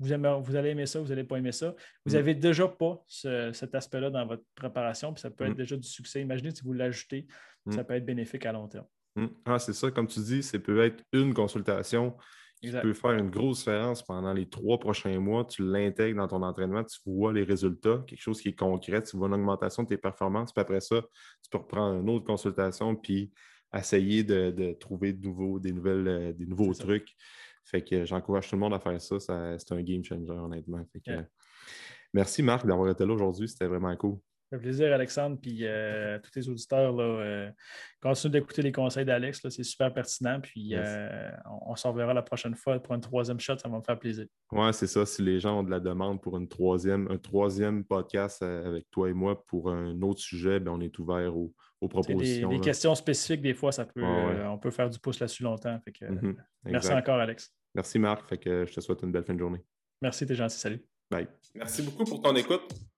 vous, 0.00 0.56
allez 0.56 0.70
aimer 0.70 0.86
ça, 0.86 1.00
vous 1.00 1.08
n'allez 1.08 1.24
pas 1.24 1.36
aimer 1.36 1.52
ça. 1.52 1.74
Vous 2.04 2.14
n'avez 2.14 2.34
mm. 2.34 2.40
déjà 2.40 2.68
pas 2.68 3.04
cet 3.08 3.74
aspect-là 3.74 4.10
dans 4.10 4.26
votre 4.26 4.44
préparation, 4.54 5.12
puis 5.12 5.20
ça 5.20 5.30
peut 5.30 5.44
être 5.44 5.52
mm. 5.52 5.56
déjà 5.56 5.76
du 5.76 5.88
succès. 5.88 6.20
Imaginez 6.20 6.50
si 6.50 6.62
vous 6.62 6.72
l'ajoutez, 6.72 7.26
ça 7.70 7.82
mm. 7.82 7.86
peut 7.86 7.94
être 7.94 8.06
bénéfique 8.06 8.46
à 8.46 8.52
long 8.52 8.68
terme. 8.68 8.86
Ah, 9.44 9.58
c'est 9.58 9.72
ça, 9.72 9.90
comme 9.90 10.08
tu 10.08 10.20
dis, 10.20 10.42
ça 10.42 10.58
peut 10.58 10.84
être 10.84 11.04
une 11.12 11.34
consultation 11.34 12.16
qui 12.60 12.70
peut 12.70 12.94
faire 12.94 13.12
une 13.12 13.30
grosse 13.30 13.58
différence 13.58 14.02
pendant 14.02 14.32
les 14.32 14.48
trois 14.48 14.78
prochains 14.78 15.20
mois. 15.20 15.44
Tu 15.44 15.62
l'intègres 15.62 16.16
dans 16.16 16.28
ton 16.28 16.42
entraînement, 16.42 16.82
tu 16.82 16.98
vois 17.06 17.32
les 17.32 17.44
résultats, 17.44 18.02
quelque 18.06 18.20
chose 18.20 18.40
qui 18.40 18.48
est 18.48 18.58
concret, 18.58 19.02
tu 19.02 19.16
vois 19.16 19.28
une 19.28 19.34
augmentation 19.34 19.82
de 19.82 19.88
tes 19.88 19.98
performances, 19.98 20.52
puis 20.52 20.62
après 20.62 20.80
ça, 20.80 21.00
tu 21.42 21.50
peux 21.50 21.58
reprendre 21.58 22.00
une 22.00 22.10
autre 22.10 22.24
consultation, 22.24 22.96
puis 22.96 23.30
essayer 23.76 24.24
de, 24.24 24.72
trouver 24.74 25.12
de 25.12 25.24
nouveaux, 25.26 25.58
des, 25.58 25.72
nouvelles, 25.72 26.08
euh, 26.08 26.32
des 26.32 26.46
nouveaux 26.46 26.72
trucs. 26.74 27.14
Fait 27.64 27.82
que 27.82 28.04
j'encourage 28.04 28.48
tout 28.48 28.56
le 28.56 28.60
monde 28.60 28.74
à 28.74 28.78
faire 28.78 29.00
ça. 29.00 29.18
c'est 29.18 29.72
un 29.72 29.82
game 29.82 30.04
changer, 30.04 30.32
honnêtement. 30.32 30.84
merci, 32.12 32.42
Marc, 32.42 32.66
d'avoir 32.66 32.90
été 32.90 33.04
là 33.06 33.12
aujourd'hui. 33.12 33.48
C'était 33.48 33.66
vraiment 33.66 33.96
cool. 33.96 34.18
Ça 34.54 34.58
fait 34.60 34.62
plaisir, 34.66 34.92
Alexandre. 34.92 35.36
Puis 35.42 35.60
euh, 35.62 36.16
tous 36.20 36.30
les 36.36 36.48
auditeurs, 36.48 36.92
là, 36.92 37.02
euh, 37.02 37.50
continuez 38.00 38.38
d'écouter 38.38 38.62
les 38.62 38.70
conseils 38.70 39.04
d'Alex. 39.04 39.40
C'est 39.48 39.64
super 39.64 39.92
pertinent. 39.92 40.40
Puis 40.40 40.74
euh, 40.74 41.28
on, 41.66 41.74
s'en 41.74 41.90
reverra 41.90 42.14
la 42.14 42.22
prochaine 42.22 42.54
fois 42.54 42.78
pour 42.78 42.94
une 42.94 43.00
troisième 43.00 43.40
shot. 43.40 43.58
Ça 43.58 43.68
va 43.68 43.78
me 43.78 43.82
faire 43.82 43.98
plaisir. 43.98 44.26
Oui, 44.52 44.72
c'est 44.72 44.86
ça. 44.86 45.04
Si 45.06 45.22
les 45.22 45.40
gens 45.40 45.58
ont 45.58 45.62
de 45.64 45.72
la 45.72 45.80
demande 45.80 46.22
pour 46.22 46.36
une 46.36 46.46
troisième, 46.46 47.10
un 47.10 47.18
troisième 47.18 47.82
podcast 47.82 48.42
avec 48.42 48.88
toi 48.92 49.10
et 49.10 49.12
moi 49.12 49.44
pour 49.44 49.72
un 49.72 50.00
autre 50.02 50.20
sujet, 50.20 50.60
bien, 50.60 50.74
on 50.74 50.80
est 50.80 50.96
ouvert 51.00 51.36
aux, 51.36 51.52
propositions. 51.80 52.48
Des, 52.48 52.60
questions 52.60 52.94
spécifiques, 52.94 53.42
des 53.42 53.54
fois, 53.54 53.72
ça 53.72 53.84
peut, 53.84 54.04
on 54.04 54.56
peut 54.56 54.70
faire 54.70 54.88
du 54.88 55.00
pouce 55.00 55.18
là-dessus 55.18 55.42
longtemps. 55.42 55.80
Mm-hmm. 55.84 56.36
merci 56.66 56.92
encore, 56.92 57.18
Alex. 57.18 57.52
Merci, 57.74 57.98
Marc. 57.98 58.28
Fait 58.28 58.38
que 58.38 58.64
je 58.66 58.72
te 58.72 58.80
souhaite 58.80 59.02
une 59.02 59.10
belle 59.10 59.24
fin 59.24 59.34
de 59.34 59.40
journée. 59.40 59.60
Merci, 60.00 60.24
t'es 60.24 60.36
gentil. 60.36 60.56
Salut. 60.56 60.80
Bye. 61.10 61.26
Merci 61.56 61.82
beaucoup 61.82 62.04
pour 62.04 62.22
ton 62.22 62.36
écoute. 62.36 62.72